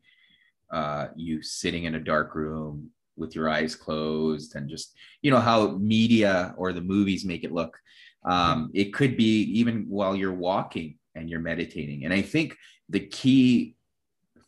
uh, 0.73 1.09
you 1.17 1.43
sitting 1.43 1.85
in 1.85 1.95
a 1.95 2.01
dark 2.01 2.35
room 2.35 2.91
with 3.17 3.35
your 3.35 3.49
eyes 3.49 3.75
closed 3.75 4.57
and 4.57 4.69
just 4.69 4.95
you 5.21 5.31
know 5.31 5.41
how 5.41 5.73
media 5.79 6.55
or 6.57 6.73
the 6.73 6.81
movies 6.81 7.25
make 7.25 7.45
it 7.45 7.53
look. 7.53 7.79
Um, 8.25 8.71
it 8.75 8.93
could 8.93 9.17
be 9.17 9.43
even 9.59 9.87
while 9.89 10.15
you're 10.15 10.35
walking 10.35 10.99
and 11.21 11.31
you're 11.31 11.41
meditating. 11.41 12.05
And 12.05 12.13
I 12.13 12.23
think 12.23 12.57
the 12.89 13.01
key 13.01 13.77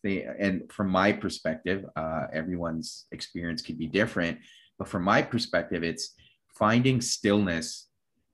thing, 0.03 0.27
and 0.39 0.73
from 0.73 0.89
my 0.89 1.13
perspective, 1.13 1.85
uh, 1.95 2.27
everyone's 2.33 3.07
experience 3.13 3.63
could 3.63 3.79
be 3.79 3.87
different. 3.87 4.39
But 4.79 4.89
from 4.89 5.05
my 5.05 5.23
perspective, 5.23 5.85
it's 5.85 6.15
finding 6.59 7.01
stillness 7.01 7.89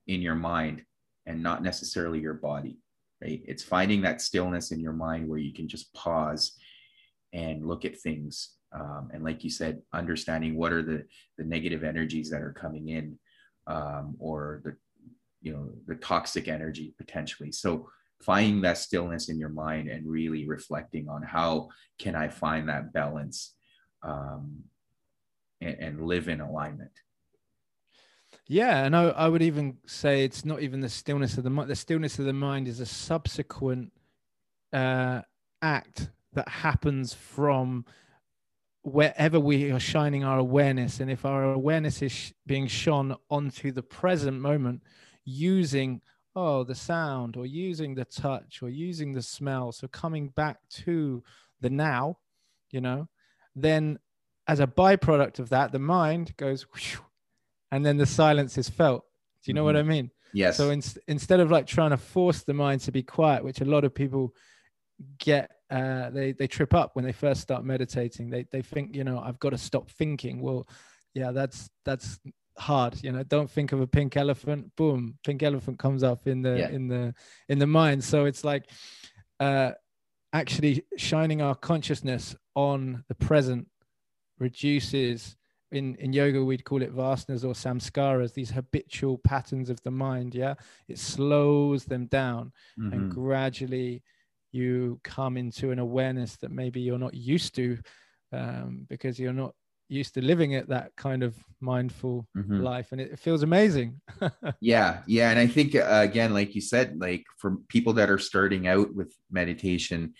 in 0.07 0.21
your 0.21 0.35
mind 0.35 0.83
and 1.25 1.43
not 1.43 1.61
necessarily 1.61 2.19
your 2.19 2.33
body, 2.33 2.79
right? 3.21 3.41
It's 3.45 3.63
finding 3.63 4.01
that 4.01 4.21
stillness 4.21 4.71
in 4.71 4.79
your 4.79 4.93
mind 4.93 5.27
where 5.27 5.37
you 5.37 5.53
can 5.53 5.67
just 5.67 5.93
pause 5.93 6.53
and 7.33 7.67
look 7.67 7.85
at 7.85 7.99
things. 7.99 8.55
Um, 8.71 9.09
and 9.13 9.23
like 9.23 9.43
you 9.43 9.49
said, 9.49 9.81
understanding 9.93 10.55
what 10.55 10.71
are 10.71 10.81
the, 10.81 11.05
the 11.37 11.43
negative 11.43 11.83
energies 11.83 12.29
that 12.31 12.41
are 12.41 12.53
coming 12.53 12.89
in 12.89 13.19
um, 13.67 14.15
or 14.19 14.61
the, 14.63 14.75
you 15.41 15.53
know, 15.53 15.69
the 15.87 15.95
toxic 15.95 16.47
energy 16.47 16.93
potentially. 16.97 17.51
So 17.51 17.89
finding 18.21 18.61
that 18.61 18.77
stillness 18.77 19.29
in 19.29 19.39
your 19.39 19.49
mind 19.49 19.89
and 19.89 20.09
really 20.09 20.47
reflecting 20.47 21.07
on 21.07 21.23
how 21.23 21.69
can 21.97 22.15
I 22.15 22.27
find 22.27 22.67
that 22.69 22.91
balance 22.91 23.55
um, 24.03 24.63
and, 25.61 25.75
and 25.79 26.05
live 26.05 26.27
in 26.27 26.41
alignment. 26.41 26.91
Yeah, 28.47 28.83
and 28.83 28.95
I, 28.95 29.09
I, 29.09 29.27
would 29.27 29.41
even 29.41 29.77
say 29.85 30.23
it's 30.23 30.43
not 30.43 30.61
even 30.61 30.81
the 30.81 30.89
stillness 30.89 31.37
of 31.37 31.43
the 31.43 31.49
mind. 31.49 31.69
The 31.69 31.75
stillness 31.75 32.19
of 32.19 32.25
the 32.25 32.33
mind 32.33 32.67
is 32.67 32.79
a 32.79 32.85
subsequent 32.85 33.91
uh, 34.73 35.21
act 35.61 36.09
that 36.33 36.47
happens 36.47 37.13
from 37.13 37.85
wherever 38.81 39.39
we 39.39 39.71
are 39.71 39.79
shining 39.79 40.23
our 40.23 40.39
awareness. 40.39 40.99
And 40.99 41.11
if 41.11 41.25
our 41.25 41.53
awareness 41.53 42.01
is 42.01 42.33
being 42.45 42.67
shone 42.67 43.15
onto 43.29 43.71
the 43.71 43.83
present 43.83 44.39
moment 44.39 44.83
using 45.25 46.01
oh 46.35 46.63
the 46.63 46.75
sound 46.75 47.35
or 47.35 47.45
using 47.45 47.95
the 47.95 48.05
touch 48.05 48.61
or 48.61 48.69
using 48.69 49.13
the 49.13 49.21
smell. 49.21 49.71
So 49.71 49.87
coming 49.87 50.29
back 50.29 50.57
to 50.83 51.23
the 51.61 51.69
now 51.69 52.17
you 52.71 52.81
know 52.81 53.07
then 53.55 53.99
as 54.47 54.59
a 54.59 54.67
byproduct 54.67 55.39
of 55.39 55.49
that 55.49 55.71
the 55.71 55.79
mind 55.79 56.35
goes 56.37 56.63
whoosh, 56.73 56.97
and 57.71 57.85
then 57.85 57.97
the 57.97 58.05
silence 58.05 58.57
is 58.57 58.69
felt. 58.69 59.03
Do 59.43 59.49
you 59.49 59.53
know 59.53 59.61
mm-hmm. 59.61 59.65
what 59.65 59.77
i 59.77 59.83
mean? 59.83 60.11
Yes. 60.33 60.57
So 60.57 60.69
in, 60.69 60.81
instead 61.07 61.39
of 61.39 61.49
like 61.51 61.65
trying 61.65 61.91
to 61.91 61.97
force 61.97 62.43
the 62.43 62.53
mind 62.53 62.81
to 62.81 62.91
be 62.91 63.03
quiet 63.03 63.43
which 63.43 63.61
a 63.61 63.65
lot 63.65 63.83
of 63.83 63.93
people 63.93 64.33
get 65.17 65.51
uh, 65.71 66.09
they 66.09 66.31
they 66.31 66.47
trip 66.47 66.73
up 66.73 66.95
when 66.95 67.05
they 67.05 67.11
first 67.11 67.41
start 67.41 67.63
meditating. 67.63 68.29
They 68.29 68.45
they 68.51 68.61
think 68.61 68.95
you 68.95 69.03
know 69.03 69.19
i've 69.19 69.39
got 69.39 69.51
to 69.51 69.57
stop 69.57 69.89
thinking. 69.89 70.41
Well 70.41 70.67
yeah 71.13 71.31
that's 71.31 71.69
that's 71.85 72.19
hard 72.59 73.01
you 73.03 73.11
know 73.11 73.23
don't 73.23 73.49
think 73.49 73.71
of 73.71 73.81
a 73.81 73.87
pink 73.87 74.17
elephant 74.17 74.69
boom 74.75 75.17
pink 75.25 75.43
elephant 75.43 75.79
comes 75.79 76.03
up 76.03 76.27
in 76.27 76.41
the 76.41 76.59
yeah. 76.59 76.69
in 76.69 76.87
the 76.87 77.13
in 77.47 77.59
the 77.59 77.67
mind 77.67 78.03
so 78.03 78.25
it's 78.25 78.43
like 78.43 78.69
uh 79.39 79.71
actually 80.33 80.83
shining 80.97 81.41
our 81.41 81.55
consciousness 81.55 82.35
on 82.55 83.03
the 83.07 83.15
present 83.15 83.67
reduces 84.39 85.37
in 85.71 85.95
in 85.95 86.13
yoga 86.13 86.43
we'd 86.43 86.63
call 86.63 86.81
it 86.81 86.95
vasanas 86.95 87.43
or 87.43 87.53
samskaras 87.53 88.33
these 88.33 88.49
habitual 88.49 89.17
patterns 89.19 89.69
of 89.69 89.81
the 89.83 89.91
mind 89.91 90.35
yeah 90.35 90.53
it 90.87 90.97
slows 90.97 91.85
them 91.85 92.05
down 92.07 92.51
mm-hmm. 92.79 92.93
and 92.93 93.11
gradually 93.11 94.03
you 94.51 94.99
come 95.03 95.37
into 95.37 95.71
an 95.71 95.79
awareness 95.79 96.35
that 96.37 96.51
maybe 96.51 96.81
you're 96.81 96.97
not 96.97 97.13
used 97.13 97.55
to 97.55 97.77
um, 98.31 98.85
because 98.89 99.19
you're 99.19 99.33
not 99.33 99.53
used 99.89 100.13
to 100.13 100.21
living 100.21 100.55
at 100.55 100.69
that 100.69 100.95
kind 100.95 101.23
of 101.23 101.35
mindful 101.59 102.25
mm-hmm. 102.37 102.61
life 102.61 102.91
and 102.91 103.01
it 103.01 103.19
feels 103.19 103.43
amazing. 103.43 103.99
Yeah 104.61 105.01
yeah 105.07 105.29
and 105.29 105.39
i 105.39 105.47
think 105.47 105.75
uh, 105.75 106.01
again 106.09 106.33
like 106.33 106.55
you 106.55 106.61
said 106.61 106.99
like 106.99 107.23
for 107.37 107.57
people 107.67 107.93
that 107.93 108.09
are 108.09 108.17
starting 108.17 108.67
out 108.67 108.93
with 108.93 109.13
meditation 109.31 110.13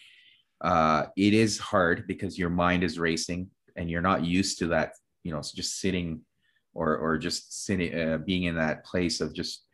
uh 0.62 1.06
it 1.18 1.34
is 1.34 1.58
hard 1.58 2.08
because 2.08 2.38
your 2.38 2.50
mind 2.50 2.84
is 2.84 3.00
racing 3.00 3.50
and 3.76 3.90
you're 3.90 4.02
not 4.02 4.26
used 4.26 4.60
to 4.60 4.68
that 4.68 4.94
you 5.24 5.32
know 5.32 5.42
just 5.42 5.80
sitting 5.80 6.22
or 6.74 6.98
or 6.98 7.18
just 7.18 7.66
sitting 7.66 7.92
uh, 8.00 8.18
being 8.18 8.44
in 8.44 8.56
that 8.56 8.86
place 8.86 9.22
of 9.22 9.34
just 9.34 9.66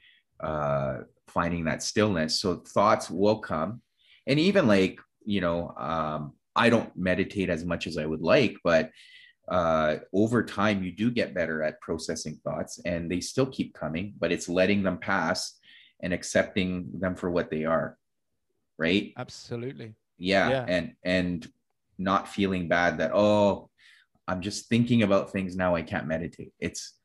uh 0.42 0.98
finding 1.28 1.66
that 1.66 1.84
stillness. 1.84 2.40
So 2.40 2.56
thoughts 2.56 3.10
will 3.10 3.40
come. 3.40 3.82
And 4.26 4.40
even 4.40 4.68
like 4.68 5.00
you 5.26 5.42
know 5.42 5.74
um 5.78 6.34
i 6.56 6.70
don't 6.70 6.96
meditate 6.96 7.50
as 7.50 7.66
much 7.66 7.88
as 7.88 7.98
i 7.98 8.06
would 8.06 8.22
like 8.22 8.56
but 8.64 8.92
uh, 9.48 9.98
over 10.14 10.44
time 10.44 10.84
you 10.84 10.92
do 10.92 11.12
get 11.12 11.34
better 11.34 11.62
at 11.62 11.80
processing 11.82 12.40
thoughts 12.44 12.80
and 12.86 13.10
they 13.12 13.20
still 13.20 13.46
keep 13.46 13.74
coming 13.74 14.14
but 14.20 14.32
it's 14.32 14.50
letting 14.50 14.82
them 14.84 14.98
pass 14.98 15.60
and 16.02 16.14
accepting 16.14 16.90
them 17.00 17.16
for 17.16 17.30
what 17.30 17.50
they 17.50 17.64
are 17.64 17.98
right? 18.78 19.14
Absolutely. 19.18 19.94
Yeah, 20.18 20.50
yeah. 20.50 20.66
and 20.68 20.94
and 21.04 21.52
not 21.98 22.28
feeling 22.28 22.68
bad 22.68 22.98
that 22.98 23.12
oh 23.14 23.70
i'm 24.28 24.42
just 24.42 24.68
thinking 24.68 25.04
about 25.04 25.32
things 25.32 25.56
now 25.56 25.76
i 25.76 25.82
can't 25.82 26.08
meditate. 26.08 26.54
It's 26.60 26.96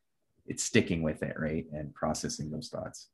it's 0.47 0.65
sticking 0.65 1.03
with 1.03 1.23
it 1.23 1.37
right? 1.39 1.65
And 1.73 1.95
processing 1.95 2.51
those 2.51 2.69
thoughts. 2.69 3.09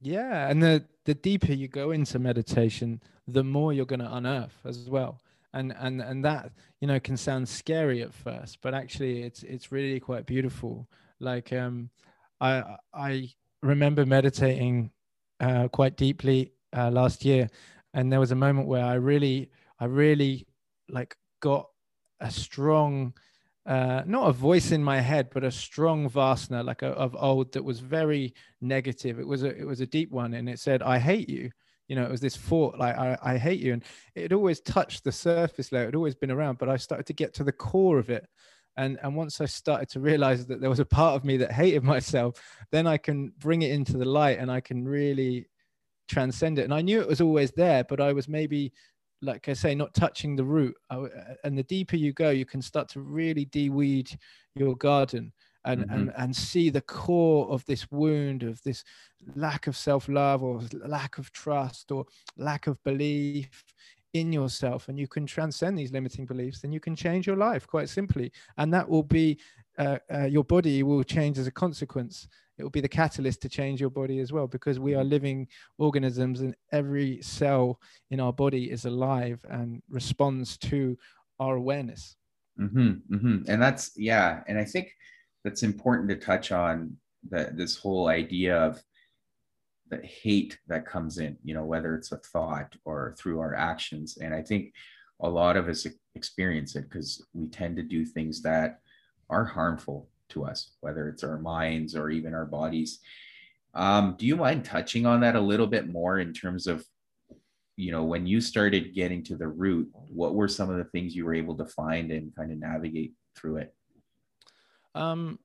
Yeah 0.00 0.48
and 0.48 0.62
the 0.62 0.84
the 1.04 1.14
deeper 1.14 1.52
you 1.52 1.68
go 1.68 1.90
into 1.92 2.18
meditation 2.18 3.00
the 3.26 3.44
more 3.44 3.72
you're 3.72 3.86
going 3.86 4.00
to 4.00 4.14
unearth 4.14 4.58
as 4.64 4.88
well 4.90 5.20
and 5.54 5.74
and 5.78 6.02
and 6.02 6.24
that 6.24 6.50
you 6.80 6.88
know 6.88 7.00
can 7.00 7.16
sound 7.16 7.48
scary 7.48 8.02
at 8.02 8.12
first 8.12 8.58
but 8.60 8.74
actually 8.74 9.22
it's 9.22 9.42
it's 9.44 9.72
really 9.72 9.98
quite 9.98 10.26
beautiful 10.26 10.86
like 11.20 11.52
um 11.52 11.88
i 12.40 12.62
i 12.92 13.30
remember 13.62 14.04
meditating 14.04 14.90
uh, 15.40 15.68
quite 15.68 15.96
deeply 15.96 16.52
uh, 16.76 16.90
last 16.90 17.24
year 17.24 17.48
and 17.94 18.12
there 18.12 18.20
was 18.20 18.32
a 18.32 18.36
moment 18.36 18.68
where 18.68 18.84
i 18.84 18.94
really 18.94 19.50
i 19.80 19.84
really 19.84 20.46
like 20.88 21.16
got 21.40 21.68
a 22.20 22.30
strong 22.30 23.14
uh, 23.66 24.02
not 24.04 24.28
a 24.28 24.32
voice 24.32 24.72
in 24.72 24.84
my 24.84 25.00
head, 25.00 25.30
but 25.32 25.42
a 25.42 25.50
strong 25.50 26.10
vasana, 26.10 26.62
like 26.62 26.82
a, 26.82 26.88
of 26.88 27.16
old, 27.18 27.50
that 27.52 27.64
was 27.64 27.80
very 27.80 28.34
negative. 28.60 29.18
It 29.18 29.26
was 29.26 29.42
a 29.42 29.56
it 29.58 29.66
was 29.66 29.80
a 29.80 29.86
deep 29.86 30.10
one, 30.10 30.34
and 30.34 30.50
it 30.50 30.58
said, 30.58 30.82
"I 30.82 30.98
hate 30.98 31.30
you," 31.30 31.50
you 31.88 31.96
know 31.96 32.04
it 32.04 32.10
was 32.10 32.20
this 32.20 32.36
thought 32.36 32.78
like 32.78 32.96
I, 32.96 33.18
I 33.22 33.38
hate 33.38 33.60
you. 33.60 33.74
And 33.74 33.84
it 34.14 34.32
always 34.32 34.60
touched 34.60 35.04
the 35.04 35.12
surface 35.12 35.72
layer. 35.72 35.88
It 35.88 35.94
always 35.94 36.14
been 36.14 36.30
around 36.30 36.58
but 36.58 36.68
i 36.68 36.76
started 36.76 37.06
to 37.06 37.12
get 37.12 37.34
to 37.34 37.44
the 37.44 37.52
core 37.52 37.98
of 37.98 38.10
it. 38.10 38.26
And 38.76 38.98
and 39.02 39.14
once 39.14 39.40
i 39.40 39.46
started 39.46 39.88
to 39.90 40.00
realize 40.00 40.46
that 40.46 40.60
there 40.60 40.70
was 40.70 40.80
a 40.80 40.84
part 40.84 41.16
of 41.16 41.24
me 41.24 41.36
that 41.38 41.52
hated 41.52 41.82
myself 41.94 42.40
then 42.70 42.86
i 42.86 42.96
can 42.96 43.32
bring 43.38 43.62
it 43.62 43.72
into 43.72 43.96
the 43.96 44.04
light 44.04 44.38
and 44.38 44.50
i 44.50 44.60
can 44.60 44.84
really 44.84 45.46
transcend 46.08 46.58
it. 46.58 46.64
And 46.64 46.74
i 46.74 46.80
knew 46.80 47.00
it 47.00 47.08
was 47.08 47.20
always 47.20 47.50
there 47.52 47.84
but 47.84 48.00
i 48.00 48.12
was 48.12 48.28
maybe 48.28 48.72
like 49.22 49.48
i 49.48 49.52
say 49.52 49.74
not 49.74 49.94
touching 49.94 50.36
the 50.36 50.44
root. 50.44 50.74
And 51.44 51.56
the 51.58 51.62
deeper 51.64 51.96
you 51.96 52.12
go 52.12 52.30
you 52.30 52.46
can 52.46 52.62
start 52.62 52.88
to 52.90 53.00
really 53.00 53.46
deweed 53.46 54.16
your 54.54 54.76
garden 54.76 55.32
and 55.64 55.82
mm-hmm. 55.82 55.94
and 55.94 56.12
and 56.16 56.36
see 56.36 56.70
the 56.70 56.80
core 56.80 57.48
of 57.48 57.64
this 57.66 57.90
wound 57.90 58.42
of 58.42 58.62
this 58.62 58.84
lack 59.34 59.66
of 59.66 59.76
self-love 59.76 60.42
or 60.42 60.60
lack 60.86 61.18
of 61.18 61.32
trust 61.32 61.90
or 61.90 62.04
lack 62.36 62.66
of 62.66 62.82
belief 62.84 63.64
in 64.14 64.32
yourself 64.32 64.88
and 64.88 64.98
you 64.98 65.08
can 65.08 65.26
transcend 65.26 65.76
these 65.76 65.92
limiting 65.92 66.24
beliefs 66.24 66.60
then 66.60 66.72
you 66.72 66.80
can 66.80 66.94
change 66.94 67.26
your 67.26 67.36
life 67.36 67.66
quite 67.66 67.88
simply 67.88 68.30
and 68.58 68.72
that 68.72 68.88
will 68.88 69.02
be 69.02 69.38
uh, 69.78 69.98
uh, 70.12 70.24
your 70.24 70.44
body 70.44 70.84
will 70.84 71.02
change 71.02 71.36
as 71.36 71.48
a 71.48 71.52
consequence 71.52 72.28
it 72.56 72.62
will 72.62 72.70
be 72.70 72.80
the 72.80 72.88
catalyst 72.88 73.42
to 73.42 73.48
change 73.48 73.80
your 73.80 73.90
body 73.90 74.20
as 74.20 74.32
well 74.32 74.46
because 74.46 74.78
we 74.78 74.94
are 74.94 75.00
mm-hmm. 75.00 75.10
living 75.10 75.48
organisms 75.78 76.40
and 76.40 76.54
every 76.70 77.20
cell 77.22 77.80
in 78.12 78.20
our 78.20 78.32
body 78.32 78.70
is 78.70 78.84
alive 78.84 79.44
and 79.50 79.82
responds 79.90 80.56
to 80.56 80.96
our 81.40 81.56
awareness 81.56 82.16
mm-hmm, 82.60 82.92
mm-hmm. 83.12 83.38
and 83.48 83.60
that's 83.60 83.90
yeah 83.96 84.42
and 84.46 84.56
i 84.56 84.64
think 84.64 84.94
that's 85.44 85.62
important 85.62 86.08
to 86.08 86.16
touch 86.16 86.50
on 86.50 86.96
that 87.30 87.56
this 87.56 87.76
whole 87.76 88.08
idea 88.08 88.56
of 88.56 88.82
the 89.90 89.98
hate 89.98 90.58
that 90.66 90.86
comes 90.86 91.18
in, 91.18 91.36
you 91.44 91.54
know, 91.54 91.64
whether 91.64 91.94
it's 91.94 92.12
a 92.12 92.16
thought 92.16 92.74
or 92.84 93.14
through 93.18 93.40
our 93.40 93.54
actions. 93.54 94.16
And 94.16 94.34
I 94.34 94.42
think 94.42 94.72
a 95.20 95.28
lot 95.28 95.56
of 95.56 95.68
us 95.68 95.86
experience 96.14 96.74
it 96.74 96.88
because 96.88 97.24
we 97.34 97.48
tend 97.48 97.76
to 97.76 97.82
do 97.82 98.04
things 98.04 98.42
that 98.42 98.80
are 99.30 99.44
harmful 99.44 100.08
to 100.30 100.44
us, 100.44 100.72
whether 100.80 101.08
it's 101.08 101.22
our 101.22 101.38
minds 101.38 101.94
or 101.94 102.10
even 102.10 102.34
our 102.34 102.46
bodies. 102.46 103.00
Um, 103.74 104.14
do 104.18 104.26
you 104.26 104.36
mind 104.36 104.64
touching 104.64 105.04
on 105.04 105.20
that 105.20 105.36
a 105.36 105.40
little 105.40 105.66
bit 105.66 105.88
more 105.88 106.18
in 106.18 106.32
terms 106.32 106.66
of, 106.66 106.84
you 107.76 107.90
know, 107.90 108.04
when 108.04 108.26
you 108.26 108.40
started 108.40 108.94
getting 108.94 109.22
to 109.24 109.36
the 109.36 109.48
root, 109.48 109.90
what 109.92 110.34
were 110.34 110.48
some 110.48 110.70
of 110.70 110.76
the 110.76 110.84
things 110.84 111.14
you 111.14 111.24
were 111.24 111.34
able 111.34 111.56
to 111.56 111.66
find 111.66 112.10
and 112.10 112.34
kind 112.34 112.52
of 112.52 112.58
navigate 112.58 113.12
through 113.36 113.56
it? 113.56 113.74
Um, 114.94 115.38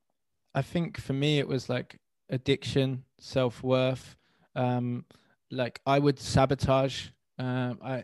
I 0.53 0.61
think 0.61 0.99
for 0.99 1.13
me 1.13 1.39
it 1.39 1.47
was 1.47 1.69
like 1.69 1.99
addiction, 2.29 3.03
self 3.19 3.63
worth. 3.63 4.15
Um, 4.55 5.05
like 5.51 5.81
I 5.85 5.99
would 5.99 6.19
sabotage. 6.19 7.07
Um, 7.37 7.79
I, 7.83 8.03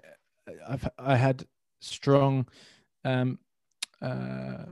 I've 0.68 0.88
I 0.98 1.16
had 1.16 1.46
strong 1.82 2.48
um, 3.04 3.40
uh, 4.02 4.66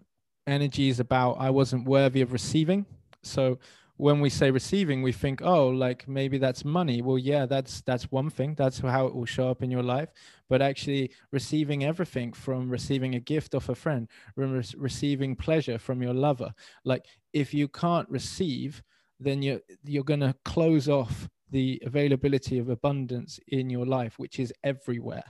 energies 0.47 0.99
about 0.99 1.33
I 1.39 1.49
wasn't 1.49 1.87
worthy 1.87 2.21
of 2.21 2.31
receiving. 2.31 2.85
So 3.21 3.59
when 3.97 4.19
we 4.19 4.29
say 4.29 4.49
receiving 4.49 5.03
we 5.03 5.11
think 5.11 5.41
oh 5.43 5.67
like 5.69 6.07
maybe 6.07 6.37
that's 6.37 6.65
money. 6.65 7.01
Well 7.01 7.17
yeah 7.17 7.45
that's 7.45 7.81
that's 7.81 8.11
one 8.11 8.29
thing. 8.29 8.55
That's 8.55 8.79
how 8.79 9.05
it 9.07 9.15
will 9.15 9.25
show 9.25 9.49
up 9.49 9.61
in 9.61 9.71
your 9.71 9.83
life. 9.83 10.09
But 10.49 10.61
actually 10.61 11.11
receiving 11.31 11.83
everything 11.83 12.33
from 12.33 12.69
receiving 12.69 13.15
a 13.15 13.19
gift 13.19 13.53
off 13.55 13.69
a 13.69 13.75
friend 13.75 14.09
re- 14.35 14.63
receiving 14.77 15.35
pleasure 15.35 15.77
from 15.77 16.01
your 16.01 16.13
lover. 16.13 16.53
Like 16.83 17.05
if 17.33 17.53
you 17.53 17.67
can't 17.67 18.09
receive 18.09 18.81
then 19.19 19.41
you're 19.41 19.61
you're 19.83 20.03
going 20.03 20.19
to 20.19 20.35
close 20.43 20.89
off 20.89 21.29
the 21.51 21.81
availability 21.85 22.57
of 22.57 22.69
abundance 22.69 23.39
in 23.49 23.69
your 23.69 23.85
life 23.85 24.17
which 24.17 24.39
is 24.39 24.51
everywhere. 24.63 25.23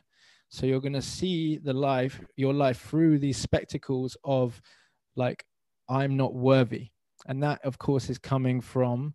So 0.49 0.65
you're 0.65 0.81
going 0.81 0.93
to 0.93 1.01
see 1.01 1.57
the 1.57 1.73
life 1.73 2.21
your 2.37 2.53
life 2.53 2.79
through 2.81 3.19
these 3.19 3.37
spectacles 3.37 4.15
of 4.23 4.61
like 5.15 5.45
i'm 5.89 6.15
not 6.17 6.33
worthy 6.33 6.89
and 7.27 7.41
that 7.43 7.63
of 7.63 7.77
course 7.77 8.09
is 8.09 8.17
coming 8.17 8.61
from 8.61 9.13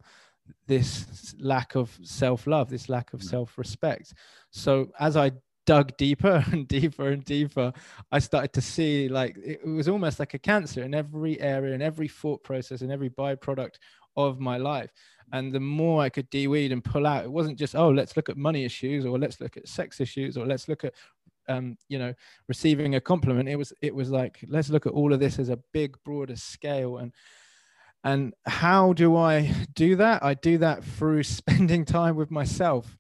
this 0.67 1.35
lack 1.39 1.75
of 1.75 1.97
self-love 2.03 2.71
this 2.71 2.89
lack 2.89 3.13
of 3.13 3.21
mm. 3.21 3.25
self-respect. 3.25 4.15
So 4.51 4.91
as 4.99 5.17
i 5.17 5.33
dug 5.67 5.95
deeper 5.99 6.43
and 6.53 6.67
deeper 6.67 7.09
and 7.11 7.23
deeper 7.27 7.71
i 8.11 8.19
started 8.19 8.55
to 8.55 8.61
see 8.63 9.07
like 9.07 9.37
it 9.37 9.63
was 9.67 9.87
almost 9.87 10.19
like 10.19 10.33
a 10.33 10.39
cancer 10.39 10.83
in 10.83 10.95
every 10.95 11.39
area 11.43 11.75
in 11.75 11.83
every 11.83 12.09
thought 12.09 12.43
process 12.43 12.81
and 12.81 12.91
every 12.91 13.11
byproduct 13.11 13.75
of 14.17 14.41
my 14.41 14.57
life. 14.57 14.91
And 15.33 15.53
the 15.53 15.61
more 15.61 16.03
i 16.03 16.09
could 16.09 16.31
deweed 16.31 16.73
and 16.73 16.83
pull 16.83 17.07
out 17.07 17.25
it 17.25 17.31
wasn't 17.31 17.59
just 17.59 17.77
oh 17.77 17.91
let's 17.91 18.17
look 18.17 18.31
at 18.31 18.37
money 18.37 18.65
issues 18.65 19.05
or 19.05 19.19
let's 19.19 19.41
look 19.41 19.57
at 19.57 19.69
sex 19.69 20.01
issues 20.01 20.37
or 20.39 20.47
let's 20.47 20.69
look 20.69 20.85
at 20.85 20.95
um, 21.49 21.77
you 21.89 21.99
know 21.99 22.15
receiving 22.47 22.95
a 22.95 23.01
compliment. 23.01 23.49
It 23.49 23.57
was 23.57 23.73
it 23.81 23.95
was 23.95 24.11
like 24.11 24.45
let's 24.49 24.69
look 24.69 24.87
at 24.87 24.93
all 24.93 25.13
of 25.13 25.21
this 25.21 25.39
as 25.39 25.49
a 25.49 25.59
big 25.73 25.97
broader 26.05 26.37
scale. 26.37 26.99
And 26.99 27.13
and 28.05 28.35
how 28.47 28.93
do 28.93 29.17
I 29.17 29.53
do 29.75 29.97
that? 29.97 30.23
I 30.23 30.35
do 30.35 30.59
that 30.59 30.85
through 30.85 31.23
spending 31.25 31.85
time 31.85 32.17
with 32.17 32.31
myself. 32.31 32.97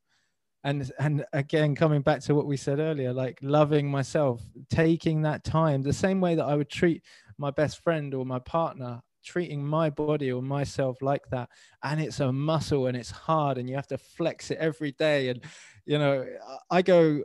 And 0.65 0.91
and 0.99 1.25
again, 1.33 1.75
coming 1.75 2.03
back 2.03 2.21
to 2.23 2.35
what 2.35 2.47
we 2.47 2.57
said 2.57 2.81
earlier, 2.81 3.13
like 3.13 3.39
loving 3.43 3.91
myself, 3.91 4.43
taking 4.71 5.23
that 5.23 5.45
time, 5.45 5.83
the 5.83 5.93
same 5.93 6.21
way 6.21 6.35
that 6.35 6.45
I 6.45 6.57
would 6.57 6.69
treat 6.69 7.03
my 7.39 7.51
best 7.51 7.83
friend 7.83 8.13
or 8.13 8.27
my 8.27 8.41
partner, 8.41 9.01
treating 9.25 9.65
my 9.65 9.89
body 9.89 10.33
or 10.33 10.43
myself 10.43 11.01
like 11.01 11.29
that. 11.31 11.49
And 11.85 12.01
it's 12.01 12.19
a 12.19 12.33
muscle 12.33 12.89
and 12.89 12.97
it's 12.97 13.11
hard 13.11 13.57
and 13.57 13.69
you 13.69 13.77
have 13.77 13.87
to 13.89 13.99
flex 13.99 14.51
it 14.51 14.59
every 14.59 14.93
day. 14.93 15.29
And 15.29 15.43
you 15.87 15.99
know, 15.99 16.27
I 16.71 16.83
go 16.83 17.23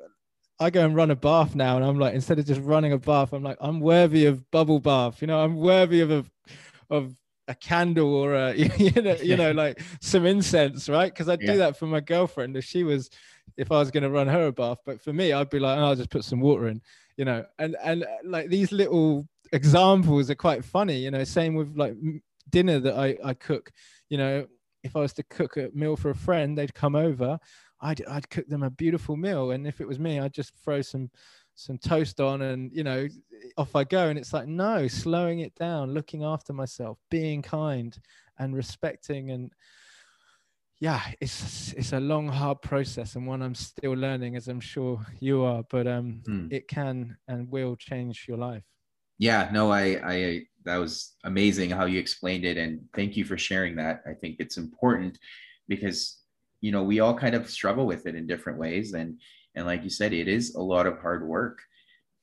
I 0.59 0.69
go 0.69 0.85
and 0.85 0.95
run 0.95 1.11
a 1.11 1.15
bath 1.15 1.55
now, 1.55 1.75
and 1.75 1.83
I'm 1.83 1.99
like, 1.99 2.13
instead 2.13 2.37
of 2.37 2.45
just 2.45 2.61
running 2.61 2.93
a 2.93 2.97
bath, 2.99 3.33
I'm 3.33 3.43
like, 3.43 3.57
I'm 3.59 3.79
worthy 3.79 4.27
of 4.27 4.49
bubble 4.51 4.79
bath. 4.79 5.21
You 5.21 5.27
know, 5.27 5.43
I'm 5.43 5.55
worthy 5.55 6.01
of 6.01 6.11
a, 6.11 6.25
of 6.91 7.15
a 7.47 7.55
candle 7.55 8.13
or 8.13 8.33
a 8.35 8.53
you 8.77 8.91
know 9.01 9.15
you 9.21 9.35
know 9.35 9.51
like 9.51 9.81
some 10.01 10.25
incense 10.25 10.89
right? 10.89 11.11
Because 11.13 11.29
i'd 11.29 11.39
do 11.39 11.57
that 11.57 11.77
for 11.77 11.87
my 11.87 11.99
girlfriend 11.99 12.55
if 12.57 12.63
she 12.63 12.83
was 12.83 13.09
if 13.57 13.71
i 13.71 13.77
was 13.77 13.91
going 13.91 14.03
to 14.03 14.09
run 14.09 14.27
her 14.27 14.47
a 14.47 14.51
bath. 14.51 14.79
But 14.85 15.01
for 15.01 15.13
me 15.13 15.33
i'd 15.33 15.49
be 15.49 15.59
like 15.59 15.77
oh, 15.77 15.85
i'll 15.85 15.95
just 15.95 16.09
put 16.09 16.23
some 16.23 16.39
water 16.39 16.67
in 16.67 16.81
you 17.17 17.25
know? 17.25 17.45
And 17.59 17.75
and 17.83 18.03
uh, 18.03 18.07
like 18.23 18.49
these 18.49 18.71
little 18.71 19.27
examples 19.51 20.29
are 20.29 20.35
quite 20.35 20.63
funny 20.65 20.97
you 20.97 21.11
know? 21.11 21.23
Same 21.23 21.55
with 21.55 21.75
like 21.77 21.95
dinner 22.49 22.79
that 22.79 22.95
i 22.95 23.17
i 23.23 23.33
cook 23.33 23.71
you 24.09 24.17
know? 24.17 24.47
If 24.83 24.95
i 24.95 24.99
was 24.99 25.13
to 25.13 25.23
cook 25.23 25.57
a 25.57 25.69
meal 25.73 25.95
for 25.95 26.09
a 26.09 26.15
friend 26.15 26.57
they'd 26.57 26.73
come 26.73 26.95
over 26.95 27.39
i'd 27.81 28.05
i'd 28.07 28.29
cook 28.29 28.47
them 28.47 28.63
a 28.63 28.69
beautiful 28.69 29.17
meal. 29.17 29.51
And 29.51 29.67
if 29.67 29.81
it 29.81 29.87
was 29.87 29.99
me 29.99 30.19
i'd 30.19 30.33
just 30.33 30.53
throw 30.63 30.81
some 30.81 31.09
some 31.55 31.77
toast 31.77 32.19
on 32.19 32.41
and 32.41 32.71
you 32.73 32.83
know 32.83 33.07
off 33.57 33.75
i 33.75 33.83
go. 33.83 34.07
And 34.09 34.17
it's 34.17 34.33
like 34.33 34.47
no 34.47 34.87
slowing 34.87 35.39
it 35.39 35.55
down 35.55 35.93
looking 35.93 36.23
after 36.23 36.53
myself 36.53 36.97
being 37.09 37.41
kind 37.41 37.97
and 38.39 38.55
respecting. 38.55 39.31
And 39.31 39.51
yeah 40.79 41.01
it's 41.21 41.71
it's 41.73 41.93
a 41.93 41.99
long 41.99 42.27
hard 42.27 42.61
process 42.61 43.15
and 43.15 43.25
one 43.25 43.41
i'm 43.41 43.55
still 43.55 43.93
learning 43.93 44.35
as 44.35 44.47
i'm 44.47 44.59
sure 44.59 45.05
you 45.19 45.43
are. 45.43 45.63
But 45.69 45.87
um 45.87 46.21
hmm. 46.25 46.47
it 46.51 46.67
can 46.67 47.17
and 47.27 47.49
will 47.51 47.75
change 47.75 48.25
your 48.27 48.37
life. 48.37 48.63
Yeah 49.17 49.49
no 49.51 49.71
i 49.71 49.99
i 50.03 50.43
that 50.65 50.77
was 50.77 51.15
amazing 51.23 51.69
how 51.69 51.85
you 51.85 51.99
explained 51.99 52.45
it. 52.45 52.57
And 52.57 52.81
thank 52.95 53.17
you 53.17 53.25
for 53.25 53.37
sharing 53.37 53.75
that. 53.75 54.01
I 54.07 54.13
think 54.13 54.37
it's 54.39 54.57
important 54.57 55.19
because 55.67 56.19
you 56.61 56.71
know 56.71 56.83
we 56.83 56.99
all 56.99 57.13
kind 57.13 57.35
of 57.35 57.49
struggle 57.49 57.85
with 57.85 58.05
it 58.05 58.15
in 58.15 58.27
different 58.27 58.59
ways. 58.59 58.93
And 58.93 59.19
and 59.55 59.65
like 59.65 59.83
you 59.83 59.89
said, 59.89 60.13
it 60.13 60.27
is 60.27 60.55
a 60.55 60.61
lot 60.61 60.87
of 60.87 60.99
hard 60.99 61.27
work, 61.27 61.61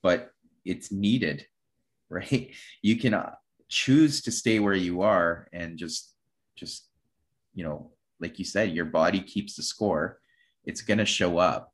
but 0.02 0.30
it's 0.64 0.90
needed, 0.92 1.46
right? 2.08 2.52
You 2.82 2.96
can 2.96 3.14
uh, 3.14 3.34
choose 3.68 4.22
to 4.22 4.32
stay 4.32 4.58
where 4.58 4.74
you 4.74 5.02
are 5.02 5.48
and 5.52 5.78
just, 5.78 6.14
just, 6.56 6.86
you 7.54 7.64
know, 7.64 7.92
like 8.20 8.38
you 8.38 8.44
said, 8.44 8.72
your 8.72 8.84
body 8.84 9.20
keeps 9.20 9.56
the 9.56 9.62
score. 9.62 10.20
It's 10.64 10.82
going 10.82 10.98
to 10.98 11.06
show 11.06 11.38
up 11.38 11.72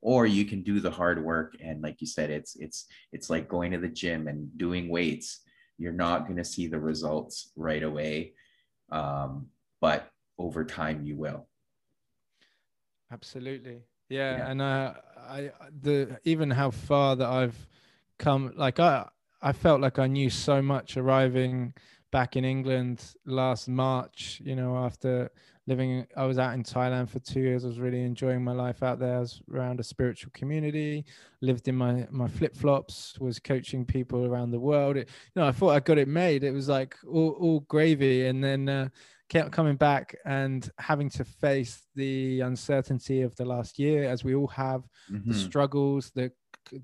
or 0.00 0.26
you 0.26 0.44
can 0.44 0.62
do 0.62 0.80
the 0.80 0.90
hard 0.90 1.22
work 1.22 1.56
and 1.60 1.82
like 1.82 2.00
you 2.00 2.06
said 2.06 2.30
it's 2.30 2.56
it's 2.56 2.86
it's 3.12 3.28
like 3.28 3.48
going 3.48 3.72
to 3.72 3.78
the 3.78 3.88
gym 3.88 4.28
and 4.28 4.56
doing 4.56 4.88
weights 4.88 5.40
you're 5.76 5.92
not 5.92 6.24
going 6.24 6.36
to 6.36 6.44
see 6.44 6.66
the 6.66 6.78
results 6.78 7.50
right 7.56 7.82
away 7.82 8.32
um, 8.90 9.46
but 9.80 10.10
over 10.38 10.64
time 10.64 11.04
you 11.04 11.16
will 11.16 11.46
absolutely 13.12 13.80
yeah, 14.08 14.38
yeah. 14.38 14.50
and 14.50 14.62
uh, 14.62 14.94
I 15.28 15.50
the 15.82 16.18
even 16.24 16.50
how 16.50 16.70
far 16.70 17.16
that 17.16 17.28
I've 17.28 17.68
come, 18.18 18.52
like 18.56 18.80
I 18.80 19.06
I 19.42 19.52
felt 19.52 19.80
like 19.80 19.98
I 19.98 20.06
knew 20.06 20.30
so 20.30 20.62
much 20.62 20.96
arriving 20.96 21.74
back 22.10 22.36
in 22.36 22.44
England 22.44 23.14
last 23.26 23.68
March. 23.68 24.40
You 24.44 24.56
know, 24.56 24.76
after 24.76 25.30
living, 25.66 26.06
I 26.16 26.24
was 26.24 26.38
out 26.38 26.54
in 26.54 26.62
Thailand 26.62 27.10
for 27.10 27.18
two 27.18 27.40
years. 27.40 27.64
I 27.64 27.68
was 27.68 27.78
really 27.78 28.02
enjoying 28.02 28.42
my 28.42 28.52
life 28.52 28.82
out 28.82 28.98
there. 28.98 29.18
I 29.18 29.20
was 29.20 29.42
around 29.52 29.80
a 29.80 29.84
spiritual 29.84 30.32
community, 30.34 31.04
lived 31.42 31.68
in 31.68 31.76
my 31.76 32.06
my 32.10 32.28
flip 32.28 32.56
flops, 32.56 33.18
was 33.20 33.38
coaching 33.38 33.84
people 33.84 34.24
around 34.24 34.50
the 34.50 34.60
world. 34.60 34.96
It, 34.96 35.08
you 35.34 35.42
know, 35.42 35.46
I 35.46 35.52
thought 35.52 35.70
I 35.70 35.80
got 35.80 35.98
it 35.98 36.08
made. 36.08 36.44
It 36.44 36.52
was 36.52 36.68
like 36.68 36.96
all, 37.06 37.36
all 37.40 37.60
gravy, 37.60 38.26
and 38.26 38.42
then. 38.42 38.68
Uh, 38.68 38.88
kept 39.28 39.52
coming 39.52 39.76
back 39.76 40.16
and 40.24 40.70
having 40.78 41.10
to 41.10 41.24
face 41.24 41.82
the 41.94 42.40
uncertainty 42.40 43.22
of 43.22 43.34
the 43.36 43.44
last 43.44 43.78
year, 43.78 44.04
as 44.04 44.24
we 44.24 44.34
all 44.34 44.46
have, 44.48 44.88
mm-hmm. 45.10 45.30
the 45.30 45.36
struggles, 45.36 46.10
the 46.14 46.32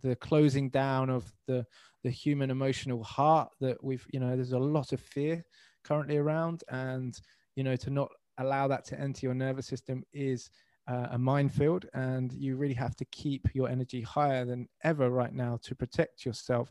the 0.02 0.16
closing 0.16 0.70
down 0.70 1.10
of 1.10 1.30
the 1.46 1.66
the 2.04 2.10
human 2.10 2.50
emotional 2.50 3.02
heart 3.02 3.48
that 3.60 3.82
we've 3.82 4.06
you 4.12 4.20
know 4.20 4.34
there's 4.34 4.52
a 4.52 4.58
lot 4.58 4.92
of 4.92 5.00
fear 5.00 5.44
currently 5.84 6.16
around. 6.16 6.64
And 6.68 7.18
you 7.56 7.64
know 7.64 7.76
to 7.76 7.90
not 7.90 8.10
allow 8.38 8.68
that 8.68 8.84
to 8.86 9.00
enter 9.00 9.26
your 9.26 9.34
nervous 9.34 9.66
system 9.66 10.02
is 10.12 10.50
uh, 10.88 11.08
a 11.12 11.18
minefield. 11.18 11.86
And 11.94 12.32
you 12.32 12.56
really 12.56 12.74
have 12.74 12.96
to 12.96 13.04
keep 13.06 13.48
your 13.54 13.68
energy 13.68 14.02
higher 14.02 14.44
than 14.44 14.68
ever 14.82 15.10
right 15.10 15.32
now 15.32 15.58
to 15.62 15.74
protect 15.74 16.24
yourself. 16.24 16.70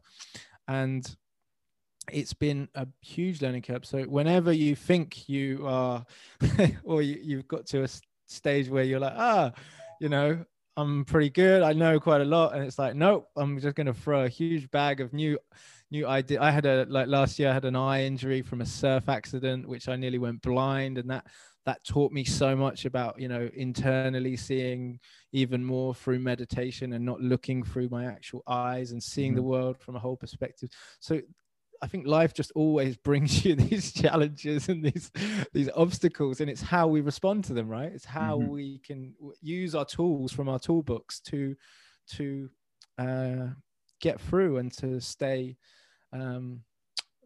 And 0.67 1.15
it's 2.11 2.33
been 2.33 2.67
a 2.75 2.87
huge 3.01 3.41
learning 3.41 3.61
curve. 3.61 3.85
So 3.85 4.03
whenever 4.03 4.51
you 4.51 4.75
think 4.75 5.29
you 5.29 5.65
are, 5.65 6.05
or 6.83 7.01
you, 7.01 7.37
have 7.37 7.47
got 7.47 7.65
to 7.67 7.83
a 7.83 7.87
stage 8.27 8.69
where 8.69 8.83
you're 8.83 8.99
like, 8.99 9.13
ah, 9.15 9.51
you 9.99 10.09
know, 10.09 10.43
I'm 10.75 11.05
pretty 11.05 11.29
good. 11.29 11.61
I 11.61 11.73
know 11.73 11.99
quite 11.99 12.21
a 12.21 12.25
lot, 12.25 12.53
and 12.53 12.63
it's 12.63 12.79
like, 12.79 12.95
nope, 12.95 13.27
I'm 13.35 13.59
just 13.59 13.75
going 13.75 13.87
to 13.87 13.93
throw 13.93 14.23
a 14.23 14.29
huge 14.29 14.69
bag 14.71 15.01
of 15.01 15.13
new, 15.13 15.37
new 15.91 16.07
idea. 16.07 16.41
I 16.41 16.51
had 16.51 16.65
a 16.65 16.85
like 16.89 17.07
last 17.07 17.37
year, 17.37 17.49
I 17.49 17.53
had 17.53 17.65
an 17.65 17.75
eye 17.75 18.03
injury 18.03 18.41
from 18.41 18.61
a 18.61 18.65
surf 18.65 19.07
accident, 19.07 19.67
which 19.67 19.87
I 19.87 19.95
nearly 19.95 20.17
went 20.17 20.41
blind, 20.41 20.97
and 20.97 21.09
that 21.09 21.27
that 21.65 21.83
taught 21.85 22.11
me 22.11 22.23
so 22.23 22.55
much 22.55 22.85
about 22.85 23.19
you 23.19 23.27
know 23.27 23.49
internally 23.55 24.35
seeing 24.35 24.99
even 25.31 25.63
more 25.63 25.95
through 25.95 26.19
meditation 26.19 26.93
and 26.93 27.05
not 27.05 27.21
looking 27.21 27.63
through 27.63 27.89
my 27.89 28.05
actual 28.05 28.43
eyes 28.47 28.91
and 28.91 29.01
seeing 29.01 29.31
mm-hmm. 29.31 29.37
the 29.37 29.43
world 29.43 29.77
from 29.77 29.95
a 29.95 29.99
whole 29.99 30.17
perspective 30.17 30.69
so 30.99 31.21
I 31.83 31.87
think 31.87 32.07
life 32.07 32.33
just 32.33 32.53
always 32.55 32.95
brings 33.09 33.43
you 33.43 33.55
these 33.55 33.91
challenges 33.91 34.69
and 34.69 34.83
these 34.83 35.11
these 35.51 35.69
obstacles, 35.75 36.39
and 36.39 36.49
it's 36.49 36.61
how 36.61 36.87
we 36.87 37.01
respond 37.01 37.43
to 37.45 37.53
them, 37.53 37.67
right? 37.67 37.91
It's 37.91 38.05
how 38.05 38.39
mm-hmm. 38.39 38.51
we 38.51 38.79
can 38.79 39.13
use 39.41 39.75
our 39.75 39.85
tools 39.85 40.31
from 40.31 40.47
our 40.47 40.59
toolbox 40.59 41.19
to 41.31 41.55
to 42.15 42.49
uh, 42.97 43.47
get 43.99 44.21
through 44.21 44.57
and 44.57 44.71
to 44.77 45.01
stay 45.01 45.57
um, 46.13 46.61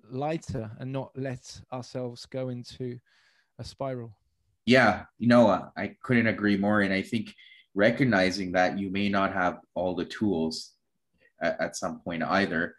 lighter 0.10 0.72
and 0.80 0.92
not 0.92 1.12
let 1.16 1.62
ourselves 1.72 2.26
go 2.26 2.50
into 2.50 2.98
a 3.60 3.64
spiral. 3.64 4.18
Yeah, 4.66 5.06
you 5.20 5.28
know, 5.28 5.70
I 5.78 5.96
couldn't 6.02 6.28
agree 6.28 6.58
more, 6.58 6.82
and 6.82 6.94
I 6.94 7.04
think 7.04 7.32
recognizing 7.76 8.54
that 8.54 8.80
you 8.80 8.90
may 8.90 9.08
not 9.08 9.34
have 9.34 9.60
all 9.76 9.94
the 9.94 10.06
tools 10.06 10.72
at, 11.40 11.62
at 11.62 11.76
some 11.76 12.00
point 12.00 12.24
either 12.24 12.74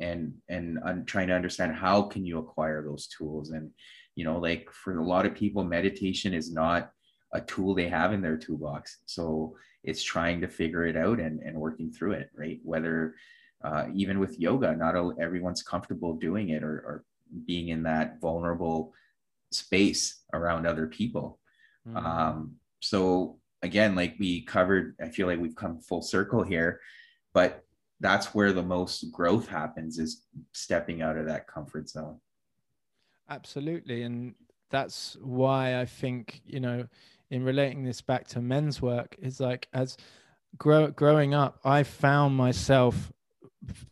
and 0.00 0.34
and 0.48 0.78
I'm 0.84 1.04
trying 1.04 1.28
to 1.28 1.34
understand 1.34 1.74
how 1.74 2.02
can 2.02 2.24
you 2.24 2.38
acquire 2.38 2.82
those 2.82 3.06
tools? 3.06 3.50
And 3.50 3.70
you 4.14 4.24
know 4.24 4.38
like 4.38 4.70
for 4.72 4.98
a 4.98 5.04
lot 5.04 5.26
of 5.26 5.34
people 5.34 5.64
meditation 5.64 6.32
is 6.34 6.52
not 6.52 6.90
a 7.32 7.40
tool 7.40 7.74
they 7.74 7.88
have 7.88 8.12
in 8.12 8.22
their 8.22 8.36
toolbox. 8.36 8.98
So 9.06 9.56
it's 9.84 10.02
trying 10.02 10.40
to 10.40 10.48
figure 10.48 10.86
it 10.86 10.96
out 10.96 11.20
and, 11.20 11.40
and 11.40 11.56
working 11.56 11.90
through 11.90 12.12
it 12.12 12.30
right? 12.36 12.60
Whether 12.62 13.14
uh, 13.64 13.86
even 13.94 14.18
with 14.18 14.38
yoga 14.38 14.74
not 14.76 14.94
everyone's 15.20 15.62
comfortable 15.62 16.14
doing 16.14 16.50
it 16.50 16.62
or, 16.62 16.72
or 16.72 17.04
being 17.46 17.68
in 17.68 17.82
that 17.84 18.20
vulnerable 18.20 18.92
space 19.50 20.22
around 20.32 20.66
other 20.66 20.86
people. 20.86 21.38
Mm-hmm. 21.86 21.96
um, 21.96 22.56
so 22.80 23.38
again 23.62 23.94
like 23.94 24.14
we 24.18 24.42
covered 24.42 24.94
i 25.02 25.08
feel 25.08 25.26
like 25.26 25.40
we've 25.40 25.56
come 25.56 25.80
full 25.80 26.02
circle 26.02 26.42
here 26.42 26.80
but 27.32 27.64
that's 28.00 28.34
where 28.34 28.52
the 28.52 28.62
most 28.62 29.10
growth 29.10 29.48
happens 29.48 29.98
is 29.98 30.24
stepping 30.52 31.02
out 31.02 31.16
of 31.16 31.26
that 31.26 31.46
comfort 31.46 31.88
zone. 31.88 32.20
Absolutely 33.28 34.02
and 34.02 34.34
that's 34.70 35.16
why 35.20 35.80
i 35.80 35.84
think 35.84 36.42
you 36.44 36.60
know 36.60 36.86
in 37.30 37.42
relating 37.44 37.84
this 37.84 38.00
back 38.00 38.26
to 38.26 38.40
men's 38.40 38.80
work 38.80 39.16
is 39.18 39.40
like 39.40 39.68
as 39.72 39.96
grow, 40.58 40.88
growing 40.88 41.34
up 41.34 41.58
i 41.64 41.82
found 41.82 42.36
myself 42.36 43.12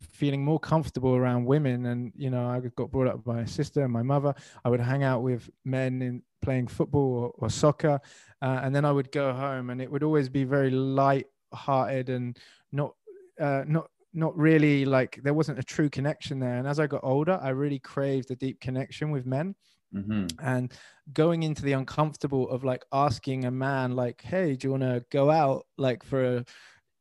feeling 0.00 0.44
more 0.44 0.60
comfortable 0.60 1.16
around 1.16 1.44
women 1.44 1.86
and 1.86 2.12
you 2.16 2.30
know 2.30 2.46
i 2.46 2.60
got 2.76 2.90
brought 2.90 3.08
up 3.08 3.24
by 3.24 3.34
my 3.34 3.44
sister 3.44 3.82
and 3.82 3.92
my 3.92 4.02
mother. 4.02 4.32
I 4.64 4.68
would 4.68 4.80
hang 4.80 5.02
out 5.02 5.22
with 5.22 5.50
men 5.64 6.00
in 6.02 6.22
playing 6.42 6.68
football 6.68 7.32
or, 7.38 7.46
or 7.46 7.50
soccer 7.50 8.00
uh, 8.42 8.60
and 8.62 8.74
then 8.74 8.84
i 8.84 8.92
would 8.92 9.10
go 9.10 9.32
home 9.32 9.70
and 9.70 9.80
it 9.80 9.90
would 9.90 10.02
always 10.02 10.28
be 10.28 10.44
very 10.44 10.70
light 10.70 11.26
hearted 11.52 12.08
and 12.10 12.38
not 12.70 12.94
uh, 13.40 13.64
not 13.66 13.90
not 14.14 14.36
really 14.36 14.84
like 14.84 15.20
there 15.22 15.34
wasn't 15.34 15.58
a 15.58 15.62
true 15.62 15.90
connection 15.90 16.38
there. 16.38 16.56
And 16.56 16.66
as 16.66 16.78
I 16.78 16.86
got 16.86 17.00
older, 17.02 17.38
I 17.42 17.50
really 17.50 17.78
craved 17.78 18.30
a 18.30 18.36
deep 18.36 18.60
connection 18.60 19.10
with 19.10 19.26
men. 19.26 19.54
Mm-hmm. 19.94 20.26
And 20.44 20.72
going 21.12 21.42
into 21.42 21.62
the 21.62 21.72
uncomfortable 21.72 22.48
of 22.48 22.64
like 22.64 22.84
asking 22.92 23.44
a 23.44 23.50
man, 23.50 23.94
like, 23.94 24.22
hey, 24.22 24.54
do 24.54 24.66
you 24.66 24.70
want 24.72 24.82
to 24.82 25.04
go 25.10 25.30
out 25.30 25.66
like 25.78 26.04
for 26.04 26.36
a, 26.38 26.44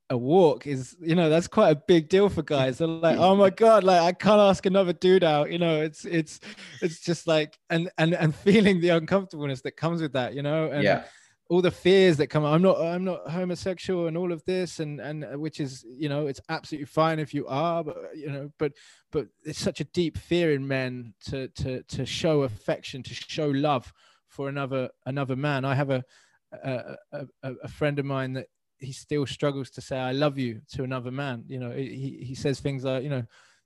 a 0.10 0.18
walk 0.18 0.68
is 0.68 0.96
you 1.02 1.16
know 1.16 1.30
that's 1.30 1.48
quite 1.48 1.70
a 1.70 1.82
big 1.88 2.10
deal 2.10 2.30
for 2.30 2.44
guys 2.44 2.78
they're 2.78 2.88
like 2.88 3.18
oh 3.18 3.36
my 3.36 3.50
god 3.50 3.84
like 3.86 4.02
i 4.02 4.12
can't 4.12 4.40
ask 4.40 4.66
another 4.66 4.92
dude 4.94 5.24
out 5.24 5.50
you 5.50 5.58
know 5.58 5.82
it's 5.82 6.04
it's 6.04 6.42
it's 6.82 7.00
just 7.00 7.26
like 7.26 7.58
and 7.70 7.90
and 7.98 8.14
and 8.14 8.36
feeling 8.46 8.82
the 8.82 8.90
uncomfortableness 8.90 9.62
that 9.62 9.78
comes 9.78 10.02
with 10.02 10.14
that 10.14 10.34
you 10.34 10.44
know 10.44 10.70
and 10.70 10.84
yeah 10.84 11.04
all 11.50 11.62
the 11.62 11.72
fears 11.72 12.18
that 12.18 12.28
come 12.28 12.46
i'm 12.46 12.62
not 12.62 12.80
i'm 12.80 13.04
not 13.04 13.30
homosexual 13.30 14.08
and 14.08 14.18
all 14.18 14.32
of 14.32 14.44
this 14.46 14.80
and 14.80 15.00
and 15.00 15.26
uh, 15.26 15.38
which 15.38 15.60
is 15.60 15.86
you 15.88 16.08
know 16.08 16.28
it's 16.28 16.42
absolutely 16.50 16.86
fine 16.86 17.20
if 17.20 17.34
you 17.34 17.46
are 17.48 17.84
but 17.84 17.98
you 18.16 18.32
know 18.32 18.50
but 18.58 18.72
but 19.12 19.28
it's 19.44 19.60
such 19.60 19.80
a 19.80 19.86
deep 19.86 20.18
fear 20.18 20.54
in 20.54 20.68
men 20.68 21.14
to 21.26 21.48
to 21.50 21.84
to 21.84 22.06
show 22.06 22.44
affection 22.44 23.04
to 23.04 23.14
show 23.14 23.48
love 23.48 23.92
for 24.34 24.50
another 24.50 24.90
another 25.06 25.36
man. 25.36 25.64
I 25.64 25.76
have 25.76 25.92
a 25.92 26.04
a, 26.52 26.96
a, 27.12 27.54
a 27.64 27.68
friend 27.68 27.98
of 28.00 28.06
mine 28.06 28.34
that 28.34 28.48
he 28.78 28.92
still 28.92 29.26
struggles 29.26 29.70
to 29.72 29.82
say 29.82 29.98
i 29.98 30.12
love 30.12 30.38
you 30.38 30.62
to 30.74 30.84
another 30.84 31.12
man. 31.12 31.44
You 31.48 31.60
know 31.60 31.72
he, 31.72 32.24
he 32.28 32.36
says 32.36 32.60
things 32.60 32.84
like 32.84 33.04
you 33.04 33.10
know 33.10 33.24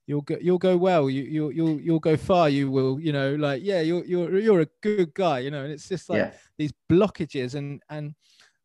you'll 0.08 0.22
go 0.22 0.36
you'll 0.40 0.58
go 0.58 0.76
well 0.76 1.10
you 1.10 1.22
you'll 1.22 1.52
you'll 1.52 1.80
you'll 1.80 2.00
go 2.00 2.16
far 2.16 2.48
you 2.48 2.70
will 2.70 2.98
you 2.98 3.12
know 3.12 3.34
like 3.34 3.62
yeah 3.62 3.82
you're 3.82 4.04
you're 4.06 4.38
you're 4.38 4.62
a 4.62 4.68
good 4.80 5.12
guy 5.12 5.38
you 5.38 5.50
know 5.50 5.62
and 5.62 5.72
it's 5.72 5.86
just 5.86 6.08
like 6.08 6.18
yeah. 6.18 6.32
these 6.56 6.72
blockages 6.90 7.54
and 7.54 7.82
and 7.90 8.14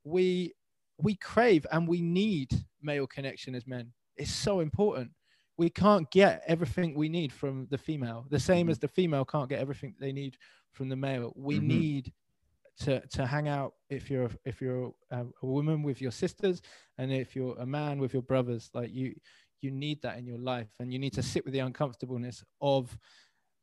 we 0.06 0.54
we 0.98 1.16
crave 1.16 1.68
and 1.72 1.86
we 1.86 2.02
need 2.02 2.50
male 2.82 3.06
connection 3.06 3.54
as 3.56 3.68
men 3.68 3.92
it's 4.16 4.32
so 4.32 4.62
important 4.62 5.12
we 5.58 5.70
can't 5.70 6.10
get 6.12 6.42
everything 6.48 6.96
we 6.96 7.10
need 7.10 7.32
from 7.32 7.68
the 7.70 7.78
female 7.78 8.26
the 8.30 8.40
same 8.40 8.66
mm-hmm. 8.66 8.72
as 8.72 8.80
the 8.80 8.88
female 8.88 9.26
can't 9.26 9.50
get 9.50 9.60
everything 9.60 9.94
they 10.00 10.14
need 10.14 10.38
from 10.72 10.88
the 10.88 10.96
male 10.96 11.34
we 11.36 11.58
mm-hmm. 11.58 11.68
need 11.68 12.14
to 12.80 13.06
to 13.08 13.26
hang 13.26 13.50
out 13.50 13.74
if 13.90 14.10
you're 14.10 14.32
if 14.46 14.62
you're 14.62 14.94
a, 15.12 15.26
a 15.42 15.46
woman 15.46 15.84
with 15.84 16.02
your 16.02 16.12
sisters 16.12 16.62
and 16.98 17.12
if 17.12 17.36
you're 17.36 17.56
a 17.60 17.66
man 17.66 18.00
with 18.00 18.14
your 18.14 18.24
brothers 18.24 18.70
like 18.74 18.94
you 18.94 19.14
you 19.64 19.72
need 19.72 20.02
that 20.02 20.18
in 20.18 20.26
your 20.26 20.38
life 20.38 20.70
and 20.80 20.92
you 20.92 21.00
need 21.00 21.14
to 21.14 21.24
sit 21.24 21.46
with 21.46 21.54
the 21.54 21.60
uncomfortableness 21.60 22.44
of 22.62 22.96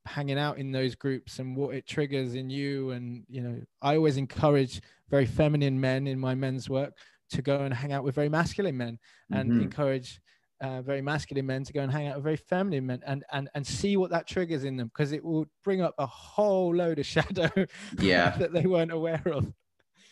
hanging 0.06 0.38
out 0.38 0.58
in 0.58 0.72
those 0.72 0.94
groups 0.94 1.38
and 1.38 1.56
what 1.56 1.74
it 1.74 1.86
triggers 1.86 2.34
in 2.34 2.50
you. 2.50 2.90
And 2.90 3.24
you 3.28 3.42
know 3.42 3.60
i 3.82 3.96
always 3.96 4.16
encourage 4.16 4.80
very 5.08 5.26
feminine 5.26 5.80
men 5.80 6.06
in 6.06 6.18
my 6.18 6.34
men's 6.34 6.68
work 6.68 6.94
to 7.30 7.42
go 7.42 7.60
and 7.60 7.72
hang 7.72 7.92
out 7.92 8.04
with 8.04 8.14
very 8.14 8.28
masculine 8.28 8.76
men 8.76 8.98
and 9.30 9.50
mm-hmm. 9.50 9.62
encourage 9.62 10.20
uh, 10.60 10.82
very 10.82 11.00
masculine 11.00 11.46
men 11.46 11.64
to 11.64 11.72
go 11.72 11.80
and 11.80 11.90
hang 11.90 12.08
out 12.08 12.16
with 12.16 12.24
very 12.24 12.36
feminine 12.36 12.86
men 12.86 13.00
and 13.06 13.24
and 13.32 13.48
and 13.54 13.66
see 13.66 13.96
what 13.96 14.10
that 14.10 14.26
triggers 14.26 14.64
in 14.64 14.76
them 14.76 14.88
because 14.88 15.12
it 15.12 15.24
will 15.24 15.46
bring 15.64 15.80
up 15.80 15.94
a 15.98 16.06
whole 16.06 16.74
load 16.74 16.98
of 16.98 17.06
shadow 17.16 17.50
yeah. 17.98 18.30
that 18.38 18.52
they 18.52 18.66
weren't 18.66 18.92
aware 18.92 19.22
of. 19.26 19.52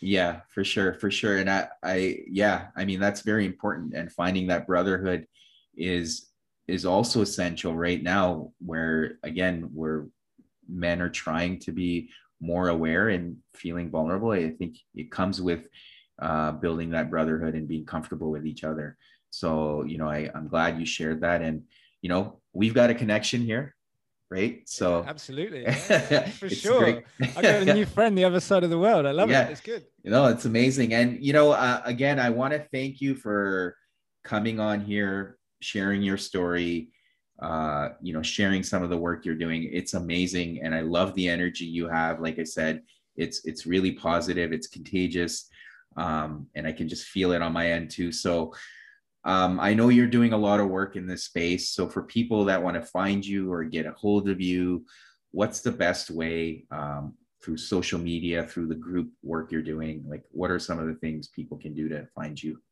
Yeah 0.01 0.41
for 0.49 0.65
sure 0.65 0.95
for 0.95 1.11
sure. 1.11 1.39
And 1.39 1.51
i 1.51 1.69
i 1.83 2.19
yeah 2.31 2.69
i 2.77 2.85
mean 2.85 3.01
that's 3.01 3.23
very 3.23 3.45
important 3.45 3.95
and 3.95 4.11
finding 4.11 4.47
that 4.47 4.67
brotherhood 4.67 5.27
is 5.79 6.27
is 6.67 6.85
also 6.85 7.23
essential 7.23 7.75
right 7.75 8.03
now 8.03 8.53
where 8.65 9.19
again 9.23 9.71
where 9.73 10.07
men 10.69 11.01
are 11.01 11.09
trying 11.09 11.59
to 11.59 11.73
be 11.73 12.11
more 12.41 12.69
aware 12.69 13.09
and 13.09 13.39
feeling 13.55 13.91
vulnerable. 13.91 14.31
I 14.31 14.51
think 14.51 14.77
it 14.95 15.11
comes 15.11 15.41
with 15.41 15.67
uh, 16.21 16.53
building 16.53 16.91
that 16.91 17.11
brotherhood 17.11 17.55
and 17.55 17.67
being 17.67 17.87
comfortable 17.87 18.31
with 18.31 18.47
each 18.47 18.65
other. 18.65 18.97
So 19.31 19.85
you 19.85 19.99
know 19.99 20.09
I, 20.09 20.31
i'm 20.35 20.49
glad 20.49 20.79
you 20.79 20.87
shared 20.87 21.23
that. 21.23 21.43
And 21.43 21.63
you 22.03 22.09
know 22.09 22.41
we've 22.53 22.75
got 22.75 22.91
a 22.91 22.95
connection 22.95 23.43
here 23.43 23.75
right? 24.31 24.61
So 24.69 25.01
yeah, 25.01 25.09
absolutely. 25.09 25.63
Yeah, 25.63 26.29
for 26.29 26.51
sure. 26.51 27.03
I 27.35 27.41
got 27.41 27.67
a 27.67 27.75
new 27.75 27.87
friend 27.97 28.17
the 28.17 28.25
other 28.25 28.41
side 28.41 28.63
of 28.63 28.69
the 28.69 28.79
world. 28.79 29.07
I 29.07 29.13
love 29.13 29.31
yeah. 29.31 29.49
it 29.49 29.53
it's 29.53 29.63
good. 29.63 29.87
You 30.03 30.11
know 30.11 30.27
it's 30.27 30.45
amazing. 30.45 30.93
And 30.93 31.25
you 31.25 31.33
know 31.33 31.53
uh, 31.53 31.81
again 31.85 32.19
i 32.21 32.31
want 32.31 32.53
to 32.53 32.61
thank 32.71 33.01
you 33.01 33.15
for 33.15 33.75
coming 34.25 34.61
on 34.61 34.81
here 34.81 35.39
sharing 35.61 36.03
your 36.03 36.17
story, 36.17 36.91
uh, 37.41 37.91
you 38.03 38.13
know, 38.13 38.23
sharing 38.23 38.63
some 38.63 38.83
of 38.83 38.91
the 38.91 38.97
work 38.97 39.25
you're 39.25 39.35
doing. 39.35 39.69
It's 39.73 39.95
amazing, 39.95 40.61
and 40.63 40.75
I 40.75 40.81
love 40.81 41.15
the 41.15 41.29
energy 41.29 41.65
you 41.65 41.89
have. 41.89 42.21
Like 42.21 42.39
I 42.39 42.45
said, 42.45 42.83
it's 43.17 43.45
it's 43.45 43.67
really 43.67 43.93
positive. 43.93 44.53
It's 44.53 44.67
contagious, 44.67 45.49
um, 45.97 46.47
and 46.55 46.67
I 46.67 46.73
can 46.73 46.89
just 46.89 47.07
feel 47.07 47.33
it 47.33 47.43
on 47.43 47.53
my 47.53 47.73
end 47.73 47.91
too. 47.91 48.13
So. 48.13 48.55
Um, 49.25 49.59
I 49.59 49.75
know 49.75 49.89
you're 49.89 50.07
doing 50.07 50.33
a 50.33 50.39
lot 50.39 50.61
of 50.61 50.69
work 50.69 50.95
in 50.95 51.07
this 51.07 51.25
space. 51.25 51.71
So, 51.71 51.89
for 51.89 52.05
people 52.05 52.45
that 52.47 52.63
want 52.63 52.77
to 52.77 52.83
find 52.83 53.27
you 53.27 53.53
or 53.53 53.65
get 53.65 53.85
a 53.85 53.91
hold 53.91 54.29
of 54.29 54.41
you, 54.41 54.87
what's 55.33 55.61
the 55.61 55.73
best 55.73 56.09
way 56.09 56.65
um, 56.71 57.15
through 57.43 57.57
social 57.57 57.99
media, 57.99 58.47
through 58.47 58.69
the 58.69 58.75
group 58.77 59.11
work 59.23 59.53
you're 59.53 59.61
doing? 59.61 60.05
Like, 60.09 60.23
what 60.31 60.51
are 60.51 60.59
some 60.61 60.79
of 60.79 60.87
the 60.87 60.95
things 60.95 61.29
people 61.29 61.59
can 61.59 61.75
do 61.75 61.89
to 61.89 62.07
find 62.15 62.41
you? 62.41 62.63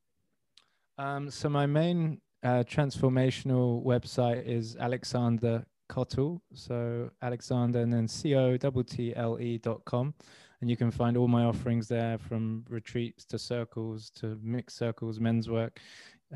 Um, 0.98 1.30
so, 1.30 1.48
my 1.48 1.66
main 1.66 2.20
uh, 2.46 2.62
transformational 2.62 3.84
website 3.84 4.46
is 4.46 4.76
Alexander 4.76 5.66
Cottle. 5.88 6.40
So 6.54 7.10
Alexander 7.20 7.80
and 7.80 7.92
then 7.92 8.06
C 8.06 8.36
O 8.36 8.56
T 8.56 8.82
T 8.84 9.16
L 9.16 9.38
E 9.40 9.58
dot 9.58 9.84
com. 9.84 10.14
And 10.60 10.70
you 10.70 10.76
can 10.76 10.92
find 10.92 11.16
all 11.16 11.26
my 11.26 11.44
offerings 11.44 11.88
there 11.88 12.18
from 12.18 12.64
retreats 12.68 13.24
to 13.26 13.38
circles 13.38 14.10
to 14.20 14.38
mixed 14.42 14.78
circles, 14.78 15.18
men's 15.18 15.50
work, 15.50 15.80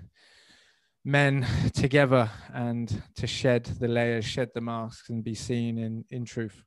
men 1.05 1.45
together 1.73 2.29
and 2.53 3.01
to 3.15 3.27
shed 3.27 3.65
the 3.65 3.87
layers, 3.87 4.25
shed 4.25 4.49
the 4.53 4.61
masks, 4.61 5.09
and 5.09 5.23
be 5.23 5.35
seen 5.35 5.77
in 5.77 6.05
in 6.09 6.25
truth. 6.25 6.63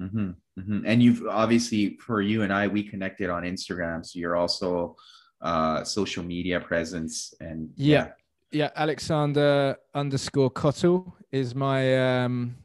Mm-hmm, 0.00 0.30
mm-hmm. 0.60 0.80
And 0.84 1.02
you've 1.02 1.26
obviously, 1.26 1.96
for 1.98 2.20
you 2.20 2.42
and 2.42 2.52
I, 2.52 2.68
we 2.68 2.82
connected 2.82 3.30
on 3.30 3.44
Instagram, 3.44 4.04
so 4.04 4.18
you're 4.18 4.36
also 4.36 4.96
uh, 5.40 5.84
social 5.84 6.24
media 6.24 6.60
presence 6.60 7.34
and 7.40 7.70
yeah. 7.76 7.96
yeah. 7.96 8.08
Yeah, 8.52 8.70
Alexander 8.76 9.76
underscore 9.92 10.50
Cottle 10.50 11.16
is 11.32 11.54
my 11.54 12.24
um, 12.24 12.56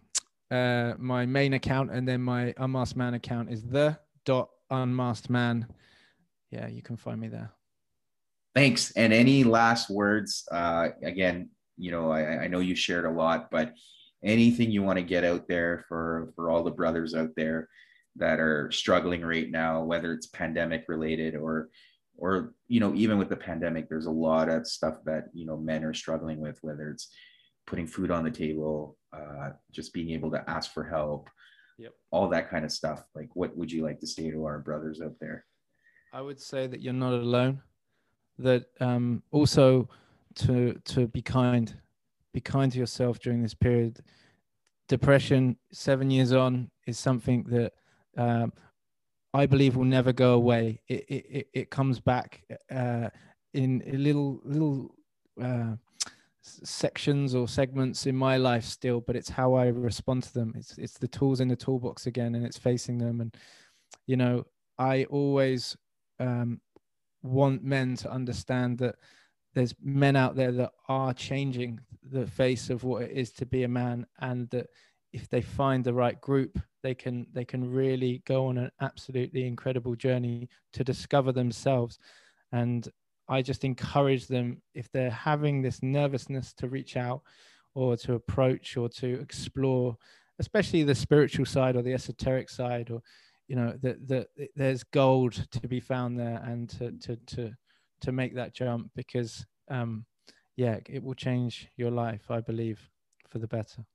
uh, 0.51 0.93
my 0.97 1.25
main 1.25 1.53
account, 1.53 1.91
and 1.91 2.07
then 2.07 2.21
my 2.21 2.53
unmasked 2.57 2.97
man 2.97 3.13
account 3.13 3.49
is 3.49 3.63
the 3.63 3.97
dot 4.25 4.49
unmasked 4.69 5.29
man. 5.29 5.65
Yeah, 6.51 6.67
you 6.67 6.81
can 6.81 6.97
find 6.97 7.19
me 7.19 7.29
there. 7.29 7.51
Thanks. 8.53 8.91
And 8.91 9.13
any 9.13 9.45
last 9.45 9.89
words? 9.89 10.43
Uh, 10.51 10.89
again, 11.01 11.49
you 11.77 11.91
know, 11.91 12.11
I, 12.11 12.43
I 12.43 12.47
know 12.47 12.59
you 12.59 12.75
shared 12.75 13.05
a 13.05 13.11
lot, 13.11 13.49
but 13.49 13.73
anything 14.23 14.69
you 14.71 14.83
want 14.83 14.97
to 14.97 15.03
get 15.03 15.23
out 15.23 15.47
there 15.47 15.85
for 15.87 16.33
for 16.35 16.51
all 16.51 16.63
the 16.63 16.71
brothers 16.71 17.15
out 17.15 17.31
there 17.35 17.69
that 18.17 18.39
are 18.39 18.69
struggling 18.71 19.21
right 19.21 19.49
now, 19.49 19.83
whether 19.83 20.13
it's 20.13 20.27
pandemic 20.27 20.85
related 20.87 21.35
or 21.35 21.69
or 22.17 22.53
you 22.67 22.79
know 22.79 22.93
even 22.93 23.17
with 23.17 23.29
the 23.29 23.35
pandemic 23.35 23.87
there's 23.87 24.05
a 24.05 24.11
lot 24.11 24.49
of 24.49 24.67
stuff 24.67 24.97
that 25.05 25.29
you 25.33 25.45
know 25.45 25.57
men 25.57 25.83
are 25.83 25.93
struggling 25.93 26.39
with 26.39 26.59
whether 26.61 26.89
it's 26.89 27.09
putting 27.65 27.87
food 27.87 28.11
on 28.11 28.23
the 28.23 28.31
table, 28.31 28.97
uh, 29.13 29.51
just 29.71 29.93
being 29.93 30.11
able 30.11 30.31
to 30.31 30.49
ask 30.49 30.73
for 30.73 30.83
help, 30.83 31.29
yep. 31.77 31.93
all 32.11 32.29
that 32.29 32.49
kind 32.49 32.65
of 32.65 32.71
stuff. 32.71 33.03
Like, 33.15 33.29
what 33.33 33.55
would 33.57 33.71
you 33.71 33.83
like 33.83 33.99
to 33.99 34.07
say 34.07 34.31
to 34.31 34.45
our 34.45 34.59
brothers 34.59 35.01
out 35.01 35.15
there? 35.19 35.45
I 36.13 36.21
would 36.21 36.39
say 36.39 36.67
that 36.67 36.81
you're 36.81 36.93
not 36.93 37.13
alone. 37.13 37.61
That 38.37 38.65
um, 38.79 39.23
also 39.31 39.89
to 40.35 40.73
to 40.85 41.07
be 41.07 41.21
kind, 41.21 41.73
be 42.33 42.41
kind 42.41 42.71
to 42.71 42.79
yourself 42.79 43.19
during 43.19 43.41
this 43.41 43.53
period. 43.53 43.99
Depression, 44.87 45.57
seven 45.71 46.09
years 46.09 46.33
on, 46.33 46.69
is 46.85 46.97
something 46.97 47.43
that 47.43 47.73
um, 48.17 48.51
I 49.33 49.45
believe 49.45 49.75
will 49.75 49.85
never 49.85 50.11
go 50.11 50.33
away. 50.33 50.81
It 50.87 51.05
it, 51.07 51.47
it 51.53 51.69
comes 51.69 51.99
back 51.99 52.43
uh, 52.69 53.09
in 53.53 53.83
a 53.85 53.97
little 53.97 54.41
little 54.43 54.95
uh, 55.41 55.75
sections 56.41 57.35
or 57.35 57.47
segments 57.47 58.05
in 58.05 58.15
my 58.15 58.37
life 58.37 58.63
still, 58.63 59.01
but 59.01 59.15
it's 59.15 59.29
how 59.29 59.53
I 59.53 59.67
respond 59.67 60.23
to 60.23 60.33
them. 60.33 60.53
It's 60.55 60.77
it's 60.77 60.97
the 60.97 61.07
tools 61.07 61.39
in 61.39 61.47
the 61.47 61.55
toolbox 61.55 62.07
again, 62.07 62.35
and 62.35 62.45
it's 62.45 62.57
facing 62.57 62.97
them. 62.97 63.21
And 63.21 63.35
you 64.07 64.17
know, 64.17 64.45
I 64.77 65.05
always 65.05 65.77
um, 66.19 66.61
want 67.23 67.63
men 67.63 67.95
to 67.97 68.11
understand 68.11 68.77
that 68.79 68.95
there's 69.53 69.75
men 69.83 70.15
out 70.15 70.35
there 70.35 70.51
that 70.53 70.71
are 70.87 71.13
changing 71.13 71.79
the 72.09 72.25
face 72.25 72.69
of 72.69 72.83
what 72.83 73.03
it 73.03 73.11
is 73.11 73.31
to 73.33 73.45
be 73.45 73.63
a 73.63 73.67
man, 73.67 74.05
and 74.19 74.49
that 74.49 74.67
if 75.13 75.29
they 75.29 75.41
find 75.41 75.83
the 75.83 75.93
right 75.93 76.19
group, 76.21 76.57
they 76.83 76.95
can 76.95 77.27
they 77.33 77.45
can 77.45 77.69
really 77.69 78.23
go 78.25 78.47
on 78.47 78.57
an 78.57 78.71
absolutely 78.81 79.45
incredible 79.45 79.95
journey 79.95 80.49
to 80.73 80.83
discover 80.83 81.31
themselves. 81.31 81.99
And 82.51 82.87
I 83.31 83.41
just 83.41 83.63
encourage 83.63 84.27
them 84.27 84.61
if 84.75 84.91
they're 84.91 85.09
having 85.09 85.61
this 85.61 85.81
nervousness 85.81 86.53
to 86.55 86.67
reach 86.67 86.97
out 86.97 87.21
or 87.73 87.95
to 87.95 88.15
approach 88.15 88.75
or 88.75 88.89
to 88.89 89.19
explore, 89.21 89.95
especially 90.39 90.83
the 90.83 90.93
spiritual 90.93 91.45
side 91.45 91.77
or 91.77 91.81
the 91.81 91.93
esoteric 91.93 92.49
side, 92.49 92.91
or 92.91 93.01
you 93.47 93.55
know 93.55 93.73
that 93.81 94.05
that 94.09 94.27
there's 94.55 94.83
gold 94.83 95.47
to 95.51 95.67
be 95.67 95.79
found 95.79 96.19
there, 96.19 96.43
and 96.45 96.69
to 96.71 96.91
to 96.91 97.15
to 97.27 97.53
to 98.01 98.11
make 98.11 98.35
that 98.35 98.53
jump 98.53 98.91
because 98.95 99.45
um, 99.69 100.05
yeah, 100.57 100.79
it 100.89 101.01
will 101.01 101.13
change 101.13 101.69
your 101.77 101.91
life, 101.91 102.29
I 102.29 102.41
believe, 102.41 102.81
for 103.29 103.39
the 103.39 103.47
better. 103.47 103.85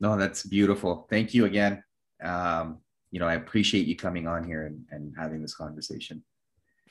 No, 0.00 0.16
that's 0.16 0.44
beautiful. 0.44 1.06
Thank 1.10 1.34
you 1.34 1.44
again. 1.44 1.84
Um, 2.24 2.78
you 3.10 3.20
know, 3.20 3.26
I 3.26 3.34
appreciate 3.34 3.86
you 3.86 3.96
coming 3.96 4.26
on 4.26 4.44
here 4.44 4.64
and, 4.66 4.86
and 4.90 5.12
having 5.18 5.42
this 5.42 5.54
conversation. 5.54 6.22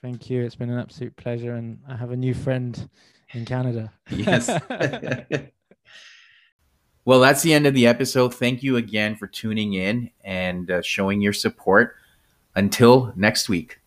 Thank 0.02 0.30
you. 0.30 0.42
It's 0.44 0.56
been 0.56 0.70
an 0.70 0.80
absolute 0.80 1.16
pleasure. 1.18 1.56
And 1.56 1.80
I 1.88 1.96
have 1.96 2.12
a 2.12 2.16
new 2.16 2.34
friend 2.34 2.90
in 3.34 3.46
Canada. 3.46 3.92
yes. 4.10 4.48
well, 7.06 7.20
that's 7.20 7.42
the 7.42 7.54
end 7.54 7.68
of 7.68 7.74
the 7.74 7.88
episode. 7.88 8.34
Thank 8.34 8.64
you 8.64 8.78
again 8.78 9.16
for 9.16 9.28
tuning 9.28 9.74
in 9.74 10.10
and 10.24 10.72
uh, 10.72 10.82
showing 10.82 11.22
your 11.22 11.34
support. 11.34 11.96
Until 12.56 13.14
next 13.16 13.48
week. 13.48 13.80